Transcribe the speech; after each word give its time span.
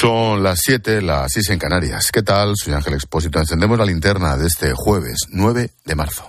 Son 0.00 0.44
las 0.44 0.60
7, 0.62 1.02
las 1.02 1.32
6 1.32 1.50
en 1.50 1.58
Canarias. 1.58 2.10
¿Qué 2.12 2.22
tal? 2.22 2.54
Soy 2.54 2.72
Ángel 2.72 2.94
Expósito. 2.94 3.40
Encendemos 3.40 3.76
la 3.76 3.84
linterna 3.84 4.36
de 4.36 4.46
este 4.46 4.72
jueves 4.72 5.22
9 5.30 5.72
de 5.84 5.94
marzo. 5.96 6.22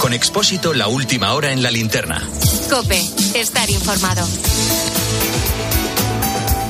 Con 0.00 0.12
Expósito, 0.12 0.74
la 0.74 0.88
última 0.88 1.34
hora 1.34 1.52
en 1.52 1.62
la 1.62 1.70
linterna. 1.70 2.20
Cope, 2.68 3.00
estar 3.36 3.70
informado. 3.70 4.26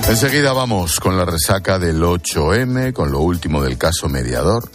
Enseguida 0.06 0.52
vamos 0.52 1.00
con 1.00 1.16
la 1.16 1.24
resaca 1.24 1.78
del 1.78 2.02
8M, 2.02 2.92
con 2.92 3.10
lo 3.10 3.20
último 3.20 3.62
del 3.62 3.78
caso 3.78 4.10
mediador. 4.10 4.70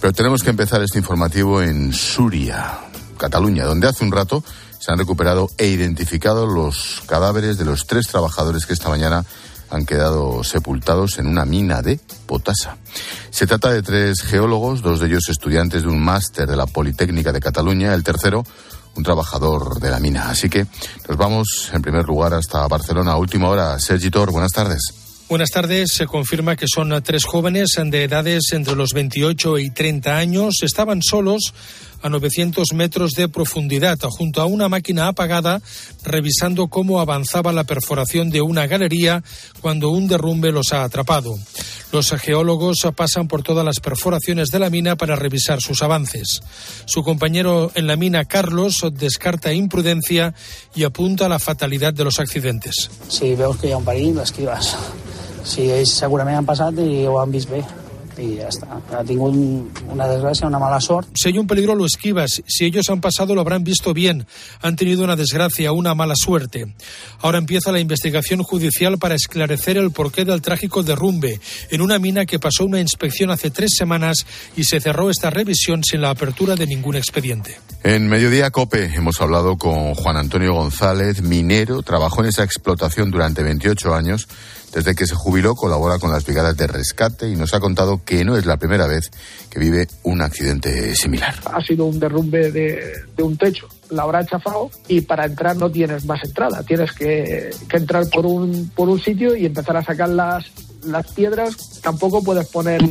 Pero 0.00 0.14
tenemos 0.14 0.42
que 0.42 0.48
empezar 0.48 0.80
este 0.82 0.96
informativo 0.96 1.60
en 1.60 1.92
Suria, 1.92 2.78
Cataluña, 3.18 3.66
donde 3.66 3.86
hace 3.86 4.02
un 4.02 4.12
rato 4.12 4.42
se 4.88 4.92
han 4.92 4.98
recuperado 4.98 5.50
e 5.58 5.66
identificado 5.66 6.46
los 6.46 7.02
cadáveres 7.06 7.58
de 7.58 7.66
los 7.66 7.86
tres 7.86 8.06
trabajadores 8.06 8.64
que 8.64 8.72
esta 8.72 8.88
mañana 8.88 9.22
han 9.68 9.84
quedado 9.84 10.42
sepultados 10.42 11.18
en 11.18 11.26
una 11.26 11.44
mina 11.44 11.82
de 11.82 12.00
potasa. 12.24 12.78
Se 13.28 13.46
trata 13.46 13.70
de 13.70 13.82
tres 13.82 14.22
geólogos, 14.22 14.80
dos 14.80 15.00
de 15.00 15.08
ellos 15.08 15.28
estudiantes 15.28 15.82
de 15.82 15.88
un 15.88 16.02
máster 16.02 16.48
de 16.48 16.56
la 16.56 16.64
Politécnica 16.64 17.32
de 17.32 17.40
Cataluña, 17.40 17.92
el 17.92 18.02
tercero 18.02 18.46
un 18.96 19.04
trabajador 19.04 19.78
de 19.78 19.90
la 19.90 20.00
mina. 20.00 20.30
Así 20.30 20.48
que 20.48 20.66
nos 21.06 21.18
vamos 21.18 21.70
en 21.74 21.82
primer 21.82 22.06
lugar 22.06 22.32
hasta 22.32 22.66
Barcelona. 22.66 23.14
Última 23.18 23.50
hora, 23.50 23.78
Sergi 23.78 24.10
Tor, 24.10 24.32
buenas 24.32 24.52
tardes. 24.52 24.80
Buenas 25.28 25.50
tardes. 25.50 25.92
Se 25.92 26.06
confirma 26.06 26.56
que 26.56 26.64
son 26.66 27.02
tres 27.02 27.26
jóvenes 27.26 27.72
de 27.76 28.04
edades 28.04 28.44
entre 28.52 28.74
los 28.74 28.94
28 28.94 29.58
y 29.58 29.68
30 29.68 30.16
años. 30.16 30.62
Estaban 30.62 31.02
solos 31.02 31.52
a 32.02 32.08
900 32.08 32.72
metros 32.74 33.12
de 33.12 33.28
profundidad, 33.28 33.98
junto 34.02 34.40
a 34.40 34.46
una 34.46 34.68
máquina 34.68 35.08
apagada, 35.08 35.60
revisando 36.04 36.68
cómo 36.68 37.00
avanzaba 37.00 37.52
la 37.52 37.64
perforación 37.64 38.30
de 38.30 38.40
una 38.40 38.66
galería 38.66 39.22
cuando 39.60 39.90
un 39.90 40.08
derrumbe 40.08 40.52
los 40.52 40.72
ha 40.72 40.84
atrapado. 40.84 41.38
Los 41.90 42.10
geólogos 42.10 42.86
pasan 42.94 43.28
por 43.28 43.42
todas 43.42 43.64
las 43.64 43.80
perforaciones 43.80 44.50
de 44.50 44.58
la 44.58 44.70
mina 44.70 44.96
para 44.96 45.16
revisar 45.16 45.60
sus 45.60 45.82
avances. 45.82 46.42
Su 46.84 47.02
compañero 47.02 47.70
en 47.74 47.86
la 47.86 47.96
mina, 47.96 48.26
Carlos, 48.26 48.84
descarta 48.92 49.52
imprudencia 49.52 50.34
y 50.74 50.84
apunta 50.84 51.26
a 51.26 51.28
la 51.28 51.38
fatalidad 51.38 51.94
de 51.94 52.04
los 52.04 52.18
accidentes. 52.20 52.90
Si 53.08 53.34
veo 53.34 53.56
que 53.56 53.68
hay 53.68 53.74
un 53.74 53.84
perill, 53.84 54.16
l'esquives. 54.16 54.76
Si 55.48 55.70
ells 55.72 55.94
segurament 55.96 56.42
han 56.42 56.48
passat 56.48 56.76
i 56.84 57.06
ho 57.08 57.16
han 57.22 57.32
vist 57.32 57.48
bé 57.48 57.62
y 58.18 58.36
ya 58.36 58.48
está. 58.48 58.80
Ha 58.92 59.04
tenido 59.04 59.24
una 59.24 60.08
desgracia, 60.08 60.46
una 60.46 60.58
mala 60.58 60.80
suerte. 60.80 61.10
Si 61.14 61.28
hay 61.28 61.38
un 61.38 61.46
peligro, 61.46 61.74
lo 61.74 61.86
esquivas. 61.86 62.42
Si 62.46 62.64
ellos 62.64 62.88
han 62.90 63.00
pasado, 63.00 63.34
lo 63.34 63.40
habrán 63.40 63.64
visto 63.64 63.94
bien. 63.94 64.26
Han 64.60 64.76
tenido 64.76 65.04
una 65.04 65.16
desgracia, 65.16 65.72
una 65.72 65.94
mala 65.94 66.14
suerte. 66.16 66.74
Ahora 67.20 67.38
empieza 67.38 67.72
la 67.72 67.80
investigación 67.80 68.42
judicial 68.42 68.98
para 68.98 69.14
esclarecer 69.14 69.76
el 69.76 69.90
porqué 69.90 70.24
del 70.24 70.42
trágico 70.42 70.82
derrumbe 70.82 71.40
en 71.70 71.80
una 71.80 71.98
mina 71.98 72.26
que 72.26 72.38
pasó 72.38 72.64
una 72.64 72.80
inspección 72.80 73.30
hace 73.30 73.50
tres 73.50 73.70
semanas 73.76 74.26
y 74.56 74.64
se 74.64 74.80
cerró 74.80 75.10
esta 75.10 75.30
revisión 75.30 75.82
sin 75.84 76.00
la 76.00 76.10
apertura 76.10 76.54
de 76.56 76.66
ningún 76.66 76.96
expediente. 76.96 77.58
En 77.84 78.08
Mediodía 78.08 78.50
Cope 78.50 78.92
hemos 78.94 79.20
hablado 79.20 79.56
con 79.56 79.94
Juan 79.94 80.16
Antonio 80.16 80.54
González, 80.54 81.22
minero, 81.22 81.82
trabajó 81.82 82.22
en 82.22 82.28
esa 82.28 82.42
explotación 82.42 83.10
durante 83.10 83.42
28 83.42 83.94
años 83.94 84.28
desde 84.72 84.94
que 84.94 85.06
se 85.06 85.14
jubiló 85.14 85.54
colabora 85.54 85.98
con 85.98 86.10
las 86.10 86.24
brigadas 86.24 86.56
de 86.56 86.66
rescate 86.66 87.28
y 87.28 87.36
nos 87.36 87.54
ha 87.54 87.60
contado 87.60 88.02
que 88.04 88.24
no 88.24 88.36
es 88.36 88.46
la 88.46 88.56
primera 88.56 88.86
vez 88.86 89.10
que 89.50 89.58
vive 89.58 89.88
un 90.02 90.20
accidente 90.20 90.94
similar. 90.94 91.34
Ha 91.44 91.60
sido 91.60 91.86
un 91.86 91.98
derrumbe 91.98 92.50
de, 92.50 92.92
un 93.22 93.36
techo, 93.36 93.68
la 93.90 94.02
habrá 94.02 94.24
chafado 94.24 94.70
y 94.86 95.00
para 95.00 95.26
entrar 95.26 95.56
no 95.56 95.70
tienes 95.70 96.04
más 96.04 96.22
entrada, 96.24 96.62
tienes 96.62 96.92
que, 96.92 97.50
entrar 97.72 98.08
por 98.08 98.26
un, 98.26 98.70
por 98.74 98.88
un 98.88 99.00
sitio 99.00 99.34
y 99.36 99.46
empezar 99.46 99.76
a 99.76 99.84
sacar 99.84 100.08
las, 100.08 100.44
las 100.84 101.06
piedras. 101.12 101.80
Tampoco 101.82 102.22
puedes 102.22 102.46
poner 102.48 102.82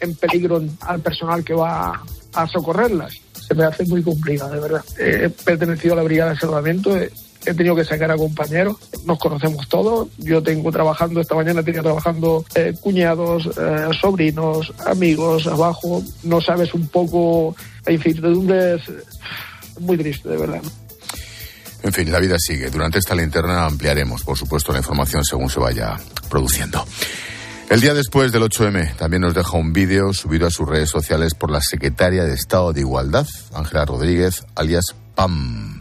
en 0.00 0.14
peligro 0.14 0.62
al 0.80 1.00
personal 1.00 1.44
que 1.44 1.54
va 1.54 2.02
a 2.34 2.46
socorrerlas. 2.46 3.12
Se 3.34 3.54
me 3.54 3.64
hace 3.64 3.84
muy 3.84 4.02
complicado, 4.02 4.52
de 4.52 4.60
verdad. 4.60 4.84
He 4.98 5.28
pertenecido 5.30 5.94
a 5.94 5.96
la 5.96 6.02
brigada 6.02 6.32
de 6.32 6.38
salvamento, 6.38 6.96
he 7.46 7.54
tenido 7.54 7.76
que 7.76 7.84
sacar 7.84 8.10
a 8.10 8.16
compañeros, 8.16 8.76
nos 9.04 9.18
conocemos 9.18 9.68
todos, 9.68 10.08
yo 10.18 10.42
tengo 10.42 10.70
trabajando, 10.72 11.20
esta 11.20 11.34
mañana 11.34 11.62
tenía 11.62 11.82
trabajando 11.82 12.44
eh, 12.54 12.74
cuñados, 12.80 13.46
eh, 13.46 13.88
sobrinos, 14.00 14.72
amigos, 14.84 15.46
abajo, 15.46 16.02
no 16.24 16.40
sabes 16.40 16.74
un 16.74 16.88
poco, 16.88 17.54
la 17.84 17.92
incertidumbre 17.92 18.74
es 18.74 18.82
muy 19.80 19.96
triste, 19.96 20.28
de 20.28 20.36
verdad. 20.36 20.62
En 21.82 21.92
fin, 21.92 22.10
la 22.10 22.18
vida 22.18 22.36
sigue. 22.38 22.68
Durante 22.68 22.98
esta 22.98 23.14
linterna 23.14 23.64
ampliaremos, 23.64 24.24
por 24.24 24.36
supuesto, 24.36 24.72
la 24.72 24.78
información 24.78 25.24
según 25.24 25.48
se 25.48 25.60
vaya 25.60 25.96
produciendo. 26.28 26.84
El 27.70 27.80
día 27.80 27.94
después 27.94 28.32
del 28.32 28.42
8M 28.42 28.96
también 28.96 29.22
nos 29.22 29.34
deja 29.34 29.56
un 29.56 29.72
vídeo 29.72 30.12
subido 30.12 30.46
a 30.46 30.50
sus 30.50 30.68
redes 30.68 30.88
sociales 30.88 31.34
por 31.34 31.50
la 31.50 31.60
secretaria 31.60 32.24
de 32.24 32.34
Estado 32.34 32.72
de 32.72 32.80
Igualdad, 32.80 33.26
Ángela 33.52 33.84
Rodríguez, 33.84 34.44
alias 34.54 34.94
PAM 35.14 35.75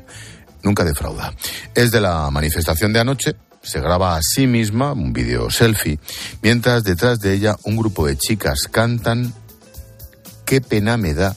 nunca 0.65 0.83
defrauda. 0.83 1.33
Es 1.73 1.91
de 1.91 2.01
la 2.01 2.29
manifestación 2.31 2.91
de 2.91 2.99
anoche, 2.99 3.35
se 3.61 3.79
graba 3.79 4.17
a 4.17 4.21
sí 4.21 4.47
misma, 4.47 4.91
un 4.91 5.13
vídeo 5.13 5.49
selfie, 5.49 5.99
mientras 6.41 6.83
detrás 6.83 7.19
de 7.19 7.33
ella 7.33 7.55
un 7.63 7.77
grupo 7.77 8.05
de 8.05 8.17
chicas 8.17 8.67
cantan 8.69 9.33
Qué 10.45 10.61
pena 10.61 10.95
me 10.95 11.15
da 11.15 11.35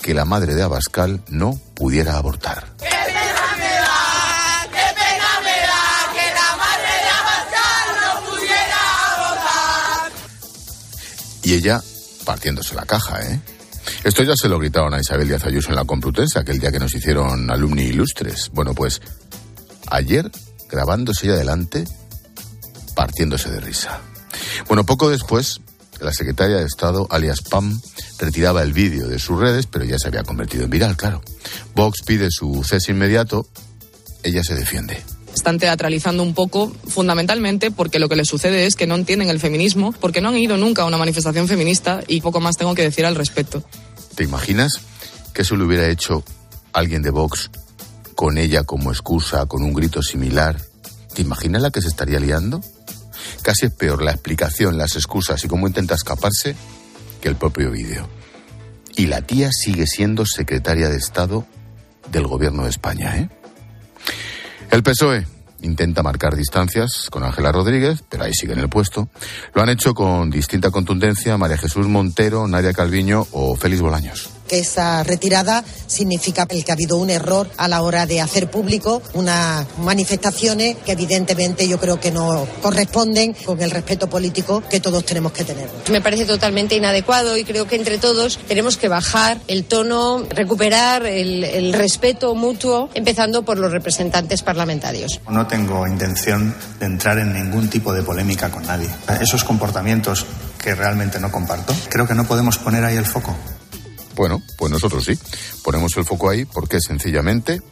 que 0.00 0.14
la 0.14 0.24
madre 0.24 0.54
de 0.54 0.62
Abascal 0.62 1.22
no 1.28 1.60
pudiera 1.74 2.16
abortar. 2.16 2.64
¡Qué 2.78 2.86
pena 2.86 3.56
me 3.58 3.74
da! 3.74 4.68
¡Qué 4.70 4.94
pena 4.94 5.40
me 5.44 5.58
da 5.70 5.84
que 6.14 6.34
la 6.34 6.56
madre 6.56 6.92
de 7.04 7.10
Abascal 7.20 7.88
no 8.00 8.30
pudiera 8.30 8.80
abortar! 9.12 10.12
Y 11.42 11.54
ella 11.54 11.82
partiéndose 12.24 12.74
la 12.74 12.86
caja, 12.86 13.20
¿eh? 13.20 13.40
Esto 14.04 14.22
ya 14.22 14.34
se 14.36 14.48
lo 14.48 14.58
gritaron 14.58 14.94
a 14.94 15.00
Isabel 15.00 15.28
Díaz 15.28 15.44
Ayuso 15.44 15.70
en 15.70 15.76
la 15.76 15.84
Complutense, 15.84 16.38
aquel 16.38 16.58
día 16.58 16.72
que 16.72 16.78
nos 16.78 16.94
hicieron 16.94 17.50
alumni 17.50 17.84
ilustres. 17.84 18.50
Bueno, 18.52 18.74
pues 18.74 19.00
ayer, 19.88 20.30
grabándose 20.68 21.26
ella 21.26 21.34
adelante, 21.36 21.84
partiéndose 22.94 23.50
de 23.50 23.60
risa. 23.60 24.00
Bueno, 24.68 24.84
poco 24.84 25.10
después, 25.10 25.60
la 26.00 26.12
secretaria 26.12 26.56
de 26.56 26.64
Estado, 26.64 27.06
alias 27.10 27.40
Pam, 27.42 27.80
retiraba 28.18 28.62
el 28.62 28.72
vídeo 28.72 29.08
de 29.08 29.18
sus 29.18 29.38
redes, 29.38 29.66
pero 29.66 29.84
ya 29.84 29.98
se 29.98 30.08
había 30.08 30.22
convertido 30.22 30.64
en 30.64 30.70
viral, 30.70 30.96
claro. 30.96 31.22
Vox 31.74 32.02
pide 32.04 32.28
su 32.30 32.64
cese 32.64 32.92
inmediato, 32.92 33.46
ella 34.22 34.42
se 34.42 34.54
defiende 34.54 35.02
están 35.36 35.58
teatralizando 35.58 36.22
un 36.22 36.34
poco, 36.34 36.72
fundamentalmente 36.88 37.70
porque 37.70 37.98
lo 37.98 38.08
que 38.08 38.16
les 38.16 38.26
sucede 38.26 38.66
es 38.66 38.74
que 38.74 38.86
no 38.86 38.94
entienden 38.94 39.28
el 39.28 39.38
feminismo, 39.38 39.92
porque 39.92 40.20
no 40.20 40.30
han 40.30 40.38
ido 40.38 40.56
nunca 40.56 40.82
a 40.82 40.86
una 40.86 40.96
manifestación 40.96 41.46
feminista 41.46 42.02
y 42.08 42.22
poco 42.22 42.40
más 42.40 42.56
tengo 42.56 42.74
que 42.74 42.82
decir 42.82 43.04
al 43.04 43.14
respecto. 43.14 43.62
¿Te 44.14 44.24
imaginas 44.24 44.80
que 45.34 45.42
eso 45.42 45.56
le 45.56 45.64
hubiera 45.64 45.88
hecho 45.88 46.24
alguien 46.72 47.02
de 47.02 47.10
Vox 47.10 47.50
con 48.14 48.38
ella 48.38 48.64
como 48.64 48.90
excusa, 48.90 49.44
con 49.46 49.62
un 49.62 49.74
grito 49.74 50.02
similar? 50.02 50.60
¿Te 51.14 51.22
imaginas 51.22 51.60
la 51.60 51.70
que 51.70 51.82
se 51.82 51.88
estaría 51.88 52.18
liando? 52.18 52.62
Casi 53.42 53.66
es 53.66 53.72
peor 53.72 54.02
la 54.02 54.12
explicación, 54.12 54.78
las 54.78 54.96
excusas 54.96 55.44
y 55.44 55.48
cómo 55.48 55.66
intenta 55.66 55.94
escaparse 55.94 56.56
que 57.20 57.28
el 57.28 57.36
propio 57.36 57.70
vídeo. 57.70 58.08
Y 58.96 59.06
la 59.06 59.20
tía 59.20 59.50
sigue 59.52 59.86
siendo 59.86 60.24
secretaria 60.24 60.88
de 60.88 60.96
Estado 60.96 61.46
del 62.10 62.26
Gobierno 62.26 62.64
de 62.64 62.70
España, 62.70 63.18
¿eh? 63.18 63.28
El 64.70 64.82
PSOE 64.82 65.26
intenta 65.62 66.02
marcar 66.02 66.36
distancias 66.36 67.08
con 67.10 67.24
Ángela 67.24 67.52
Rodríguez, 67.52 68.04
pero 68.08 68.24
ahí 68.24 68.32
sigue 68.34 68.52
en 68.52 68.60
el 68.60 68.68
puesto. 68.68 69.08
Lo 69.54 69.62
han 69.62 69.68
hecho 69.68 69.94
con 69.94 70.30
distinta 70.30 70.70
contundencia 70.70 71.36
María 71.38 71.58
Jesús 71.58 71.86
Montero, 71.86 72.46
Nadia 72.46 72.72
Calviño 72.72 73.26
o 73.32 73.56
Félix 73.56 73.80
Bolaños 73.80 74.35
esa 74.50 75.02
retirada 75.02 75.64
significa 75.86 76.46
que 76.46 76.64
ha 76.68 76.72
habido 76.72 76.96
un 76.96 77.10
error 77.10 77.48
a 77.56 77.68
la 77.68 77.82
hora 77.82 78.06
de 78.06 78.20
hacer 78.20 78.50
público 78.50 79.02
unas 79.14 79.66
manifestaciones 79.78 80.76
que 80.84 80.92
evidentemente 80.92 81.68
yo 81.68 81.78
creo 81.78 82.00
que 82.00 82.10
no 82.10 82.46
corresponden 82.62 83.34
con 83.34 83.60
el 83.62 83.70
respeto 83.70 84.08
político 84.08 84.62
que 84.68 84.80
todos 84.80 85.04
tenemos 85.04 85.32
que 85.32 85.44
tener. 85.44 85.68
Me 85.90 86.00
parece 86.00 86.24
totalmente 86.24 86.76
inadecuado 86.76 87.36
y 87.36 87.44
creo 87.44 87.66
que 87.66 87.76
entre 87.76 87.98
todos 87.98 88.38
tenemos 88.48 88.76
que 88.76 88.88
bajar 88.88 89.38
el 89.48 89.64
tono, 89.64 90.24
recuperar 90.28 91.06
el, 91.06 91.44
el 91.44 91.72
respeto 91.72 92.34
mutuo, 92.34 92.90
empezando 92.94 93.44
por 93.44 93.58
los 93.58 93.72
representantes 93.72 94.42
parlamentarios. 94.42 95.20
No 95.28 95.46
tengo 95.46 95.86
intención 95.86 96.54
de 96.80 96.86
entrar 96.86 97.18
en 97.18 97.32
ningún 97.32 97.68
tipo 97.68 97.92
de 97.92 98.02
polémica 98.02 98.50
con 98.50 98.64
nadie. 98.64 98.88
Esos 99.20 99.44
comportamientos 99.44 100.26
que 100.62 100.74
realmente 100.74 101.20
no 101.20 101.30
comparto, 101.30 101.74
creo 101.88 102.06
que 102.06 102.14
no 102.14 102.24
podemos 102.24 102.58
poner 102.58 102.84
ahí 102.84 102.96
el 102.96 103.06
foco. 103.06 103.36
Bueno, 104.16 104.42
pues 104.56 104.72
nosotros 104.72 105.04
sí. 105.04 105.16
Ponemos 105.62 105.96
el 105.96 106.04
foco 106.04 106.30
ahí 106.30 106.44
porque 106.44 106.78
es 106.78 106.84
sencillamente 106.84 107.62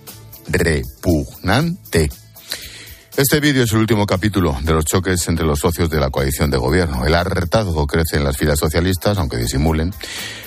repugnante. 0.46 2.11
Este 3.17 3.38
vídeo 3.38 3.62
es 3.62 3.73
el 3.73 3.79
último 3.79 4.06
capítulo 4.06 4.56
de 4.62 4.73
los 4.73 4.85
choques 4.85 5.26
entre 5.29 5.46
los 5.46 5.61
socios 5.61 5.88
de 5.88 6.00
la 6.00 6.11
coalición 6.11 6.50
de 6.50 6.58
gobierno. 6.58 7.06
El 7.06 7.14
hartazgo 7.14 7.87
crece 7.87 8.17
en 8.17 8.25
las 8.25 8.37
filas 8.37 8.58
socialistas, 8.58 9.19
aunque 9.19 9.37
disimulen. 9.37 9.94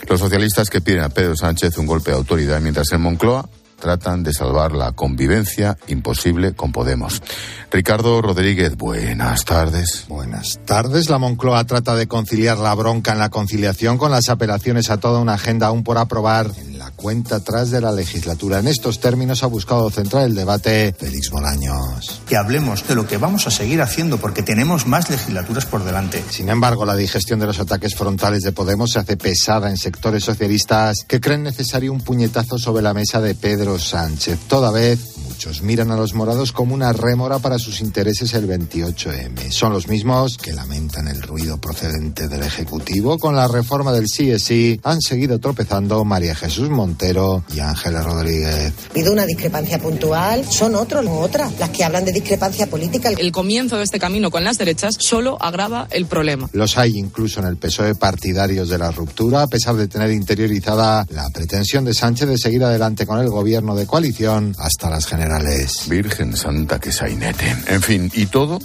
Los 0.08 0.20
socialistas 0.20 0.70
que 0.70 0.82
piden 0.82 1.04
a 1.04 1.10
Pedro 1.10 1.36
Sánchez 1.36 1.78
un 1.78 1.86
golpe 1.86 2.12
de 2.12 2.18
autoridad, 2.18 2.60
mientras 2.60 2.92
en 2.92 3.02
Moncloa 3.02 3.50
tratan 3.79 4.24
de 4.24 4.33
salvar 4.33 4.74
la 4.74 4.91
convivencia 4.91 5.77
imposible 5.88 6.53
con 6.53 6.71
Podemos. 6.71 7.21
Ricardo 7.69 8.21
Rodríguez, 8.21 8.77
buenas 8.77 9.44
tardes. 9.44 10.06
Buenas 10.07 10.59
tardes. 10.65 11.09
La 11.09 11.18
Moncloa 11.18 11.65
trata 11.65 11.95
de 11.95 12.07
conciliar 12.07 12.57
la 12.57 12.74
bronca 12.74 13.12
en 13.12 13.19
la 13.19 13.29
conciliación 13.29 13.97
con 13.97 14.12
las 14.12 14.29
apelaciones 14.29 14.89
a 14.89 14.97
toda 14.97 15.19
una 15.19 15.33
agenda 15.33 15.68
aún 15.68 15.83
por 15.83 15.97
aprobar 15.97 16.50
en 16.57 16.79
la 16.79 16.91
cuenta 16.91 17.38
atrás 17.38 17.69
de 17.69 17.81
la 17.81 17.91
legislatura. 17.91 18.59
En 18.59 18.68
estos 18.68 19.00
términos 19.00 19.44
ha 19.44 19.47
buscado 19.47 19.89
centrar 19.89 20.24
el 20.24 20.35
debate 20.35 20.95
Félix 20.97 21.29
Bolaños. 21.29 22.21
Que 22.25 22.38
hablemos 22.38 22.88
de 22.88 22.95
lo 22.95 23.06
que 23.06 23.18
vamos 23.18 23.47
a 23.47 23.51
seguir 23.51 23.81
haciendo 23.81 24.18
porque 24.18 24.44
tenemos 24.44 24.88
más 24.88 25.09
legislaturas 25.09 25.65
por 25.65 25.83
delante. 25.83 26.24
Sin 26.29 26.50
embargo, 26.50 26.85
la 26.85 26.95
digestión 26.95 27.39
de 27.39 27.47
los 27.47 27.59
ataques 27.59 27.95
frontales 27.95 28.44
de 28.44 28.53
Podemos 28.53 28.91
se 28.91 29.00
hace 29.00 29.18
pesada 29.18 29.69
en 29.69 29.77
sectores 29.77 30.24
socialistas 30.24 31.03
que 31.07 31.19
creen 31.19 31.44
necesario 31.44 31.91
un 31.91 32.01
puñetazo 32.01 32.57
sobre 32.57 32.81
la 32.81 32.94
mesa 32.94 33.19
de 33.19 33.35
Pedro 33.35 33.67
Sánchez. 33.75 34.40
Toda 34.48 34.72
vez 34.72 35.00
Muchos 35.38 35.62
miran 35.62 35.92
a 35.92 35.95
los 35.95 36.16
morados 36.16 36.51
como 36.51 36.74
una 36.74 36.92
rémora 36.94 37.38
para 37.38 37.60
sus 37.60 37.80
intereses 37.81 38.34
el 38.34 38.48
28M. 38.48 39.51
Son 39.51 39.72
los 39.72 39.88
mismos 39.88 40.36
que 40.36 40.51
lamentan 40.51 41.07
el 41.07 41.22
ruido 41.22 41.62
procedente 41.62 42.28
del 42.28 42.42
Ejecutivo. 42.42 43.19
Con 43.19 43.36
la 43.36 43.48
reforma 43.48 43.92
del 43.92 44.06
CSI 44.06 44.80
han 44.81 45.00
seguido 45.00 45.38
tropezando 45.38 46.04
María 46.04 46.34
Jesús 46.34 46.72
Montero 46.72 47.44
y 47.56 47.60
Ángeles 47.60 48.04
Rodríguez. 48.04 48.74
Pido 48.92 49.13
una 49.13 49.28
discrepancia 49.28 49.78
puntual. 49.78 50.44
Son 50.50 50.74
otros 50.74 51.06
o 51.06 51.19
otras 51.19 51.54
las 51.60 51.69
que 51.69 51.84
hablan 51.84 52.04
de 52.04 52.13
discrepancia 52.13 52.66
política. 52.66 53.10
El 53.10 53.31
comienzo 53.31 53.78
de 53.78 53.84
este 53.84 54.00
camino 54.00 54.31
con 54.31 54.44
las 54.44 54.57
derechas 54.57 54.95
solo 54.98 55.38
agrava 55.39 55.88
el 55.92 56.07
problema. 56.07 56.50
Los 56.54 56.80
hay 56.80 56.98
incluso 56.98 57.42
en 57.42 57.45
el 57.45 57.57
PSOE 57.57 57.94
partidarios 57.94 58.69
de 58.69 58.80
la 58.80 58.89
ruptura, 58.89 59.44
a 59.44 59.48
pesar 59.48 59.75
de 59.75 59.88
tener 59.88 60.10
interiorizada 60.10 61.06
la 61.12 61.30
pretensión 61.30 61.86
de 61.86 61.94
Sánchez 61.94 62.28
de 62.28 62.39
seguir 62.39 62.63
adelante 62.63 63.06
con 63.06 63.19
el 63.19 63.30
gobierno 63.30 63.75
de 63.75 63.86
coalición 63.86 64.56
hasta 64.57 64.89
las 64.89 65.06
generales. 65.27 65.89
Virgen 65.89 66.35
Santa 66.38 66.79
que 66.79 66.91
sainete. 66.91 67.56
En 67.68 67.81
fin, 67.81 68.09
y 68.13 68.27
todo 68.27 68.59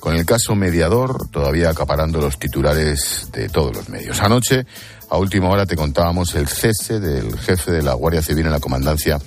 con 0.00 0.14
el 0.14 0.24
caso 0.24 0.54
mediador 0.54 1.28
todavía 1.28 1.70
acaparando 1.70 2.20
los 2.20 2.38
titulares 2.38 3.28
de 3.32 3.48
todos 3.48 3.74
los 3.74 3.88
medios. 3.88 4.20
Anoche, 4.20 4.64
a 5.10 5.18
última 5.18 5.50
hora, 5.50 5.66
te 5.66 5.76
contábamos 5.76 6.34
el 6.34 6.48
cese 6.48 7.00
del 7.00 7.38
jefe 7.38 7.72
de 7.72 7.82
la 7.82 7.94
Guardia 7.94 8.22
Civil 8.22 8.46
en 8.46 8.52
la 8.52 8.60
comandancia 8.60 9.18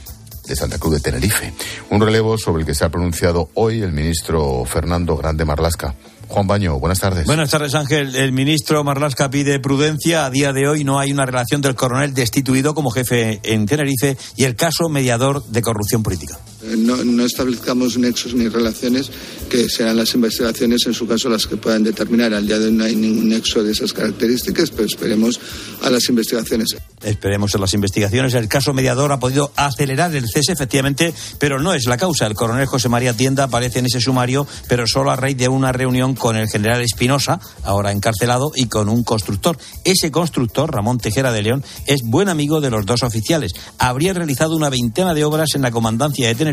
de 0.48 0.56
Santa 0.56 0.80
Cruz 0.80 0.96
de 0.96 1.00
Tenerife. 1.02 1.54
Un 1.92 2.02
relevo 2.02 2.38
sobre 2.38 2.62
el 2.62 2.66
que 2.66 2.74
se 2.74 2.86
ha 2.86 2.90
pronunciado 2.90 3.50
hoy 3.54 3.82
el 3.82 3.92
ministro 3.92 4.64
Fernando 4.66 5.18
Grande 5.18 5.46
Marlasca. 5.46 5.94
Juan 6.30 6.48
Baño, 6.48 6.80
buenas 6.80 7.00
tardes. 7.00 7.26
Buenas 7.26 7.52
tardes, 7.52 7.76
Ángel. 7.76 8.16
El 8.16 8.32
ministro 8.32 8.84
Marlasca 8.84 9.30
pide 9.30 9.60
prudencia. 9.60 10.26
A 10.26 10.30
día 10.30 10.54
de 10.54 10.68
hoy 10.68 10.84
no 10.86 10.98
hay 10.98 11.12
una 11.12 11.26
relación 11.26 11.62
del 11.62 11.76
coronel 11.76 12.14
destituido 12.14 12.74
como 12.74 12.90
jefe 12.90 13.42
en 13.44 13.66
Tenerife 13.66 14.18
y 14.38 14.46
el 14.46 14.56
caso 14.56 14.88
mediador 14.88 15.44
de 15.44 15.62
corrupción 15.62 16.02
política. 16.02 16.40
No, 16.64 17.04
no, 17.04 17.26
establezcamos 17.26 17.98
nexos 17.98 18.36
ni 18.36 18.48
relaciones 18.48 19.10
que 19.50 19.68
serán 19.68 19.98
las 19.98 20.14
investigaciones, 20.14 20.86
en 20.86 20.94
su 20.94 21.08
caso, 21.08 21.28
las 21.28 21.48
que 21.48 21.58
puedan 21.58 21.84
determinar. 21.84 22.34
Al 22.34 22.46
día 22.46 22.60
de 22.60 22.66
hoy 22.66 22.72
no 22.72 22.84
hay 22.84 22.96
ningún 22.96 23.30
nexo 23.30 23.64
de 23.64 23.72
esas 23.72 23.94
características, 23.94 24.70
pero 24.70 24.86
esperemos 24.86 25.40
a 25.82 25.90
las 25.90 26.08
investigaciones. 26.10 26.76
Esperemos 27.04 27.56
a 27.56 27.58
las 27.58 27.74
investigaciones. 27.74 28.36
El 28.36 28.48
caso 28.48 28.74
mediador 28.74 29.12
ha 29.12 29.20
podido 29.20 29.52
acelerar 29.56 30.16
el 30.16 30.30
cese, 30.30 30.52
efectivamente, 30.52 31.14
pero 31.40 31.60
no 31.60 31.74
es 31.74 31.86
la 31.88 31.98
causa. 31.98 32.28
El 32.28 32.36
coronel 32.36 32.68
José 32.68 32.90
María 32.90 33.18
Tienda 33.18 33.46
aparece 33.46 33.80
en 33.80 33.88
ese 33.88 34.00
sumario, 34.00 34.48
pero 34.68 34.86
solo 34.86 35.10
a 35.10 35.16
raíz 35.16 35.38
de 35.38 35.48
una 35.48 35.72
reunión 35.72 36.14
con 36.14 36.38
el 36.38 36.48
general 36.48 36.82
Espinosa, 36.82 37.40
ahora 37.64 37.92
encarcelado, 37.92 38.52
y 38.56 38.68
con 38.68 38.88
un 38.88 39.04
constructor. 39.04 39.58
Ese 39.84 40.12
constructor, 40.12 40.72
Ramón 40.72 41.00
Tejera 41.00 41.32
de 41.32 41.42
León, 41.42 41.64
es 41.88 42.02
buen 42.04 42.30
amigo 42.30 42.62
de 42.62 42.70
los 42.70 42.86
dos 42.86 43.02
oficiales. 43.02 43.54
Habría 43.80 44.14
realizado 44.14 44.56
una 44.56 44.70
veintena 44.70 45.16
de 45.16 45.26
obras 45.26 45.56
en 45.56 45.64
la 45.64 45.72
comandancia 45.72 46.28
de 46.28 46.36
Tenerife 46.36 46.51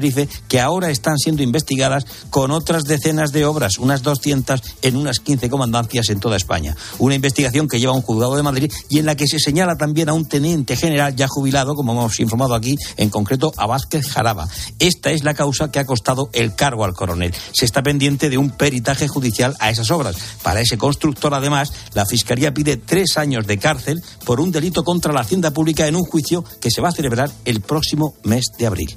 que 0.49 0.61
ahora 0.61 0.91
están 0.91 1.19
siendo 1.19 1.43
investigadas 1.43 2.05
con 2.31 2.51
otras 2.51 2.85
decenas 2.85 3.33
de 3.33 3.45
obras, 3.45 3.79
unas 3.79 4.03
200 4.03 4.61
en 4.83 4.97
unas 4.97 5.21
15 5.21 5.51
comandancias 5.51 6.09
en 6.11 6.21
toda 6.21 6.37
España. 6.37 6.77
Una 6.99 7.15
investigación 7.15 7.69
que 7.69 7.81
lleva 7.81 7.93
un 7.93 8.03
juzgado 8.03 8.37
de 8.37 8.43
Madrid 8.43 8.73
y 8.89 8.99
en 8.99 9.07
la 9.07 9.17
que 9.17 9.27
se 9.27 9.39
señala 9.39 9.77
también 9.77 10.09
a 10.09 10.13
un 10.13 10.27
teniente 10.27 10.77
general 10.77 11.15
ya 11.17 11.29
jubilado, 11.29 11.75
como 11.75 11.93
hemos 11.93 12.21
informado 12.21 12.55
aquí, 12.55 12.77
en 12.97 13.11
concreto 13.11 13.53
a 13.57 13.67
Vázquez 13.67 14.09
Jaraba. 14.09 14.49
Esta 14.79 15.11
es 15.11 15.25
la 15.25 15.35
causa 15.35 15.71
que 15.71 15.79
ha 15.79 15.87
costado 15.87 16.31
el 16.33 16.55
cargo 16.55 16.85
al 16.85 16.95
coronel. 16.95 17.35
Se 17.53 17.65
está 17.65 17.83
pendiente 17.83 18.31
de 18.31 18.39
un 18.39 18.51
peritaje 18.51 19.09
judicial 19.09 19.57
a 19.61 19.71
esas 19.71 19.91
obras. 19.91 20.17
Para 20.43 20.61
ese 20.61 20.79
constructor, 20.79 21.35
además, 21.35 21.73
la 21.95 22.07
Fiscalía 22.07 22.55
pide 22.55 22.77
tres 22.77 23.17
años 23.17 23.47
de 23.47 23.59
cárcel 23.59 24.03
por 24.25 24.41
un 24.41 24.51
delito 24.51 24.85
contra 24.85 25.13
la 25.13 25.21
hacienda 25.21 25.51
pública 25.51 25.87
en 25.87 25.97
un 25.97 26.05
juicio 26.05 26.45
que 26.61 26.71
se 26.71 26.81
va 26.81 26.89
a 26.89 26.93
celebrar 26.93 27.31
el 27.45 27.61
próximo 27.61 28.15
mes 28.25 28.47
de 28.59 28.67
abril. 28.67 28.97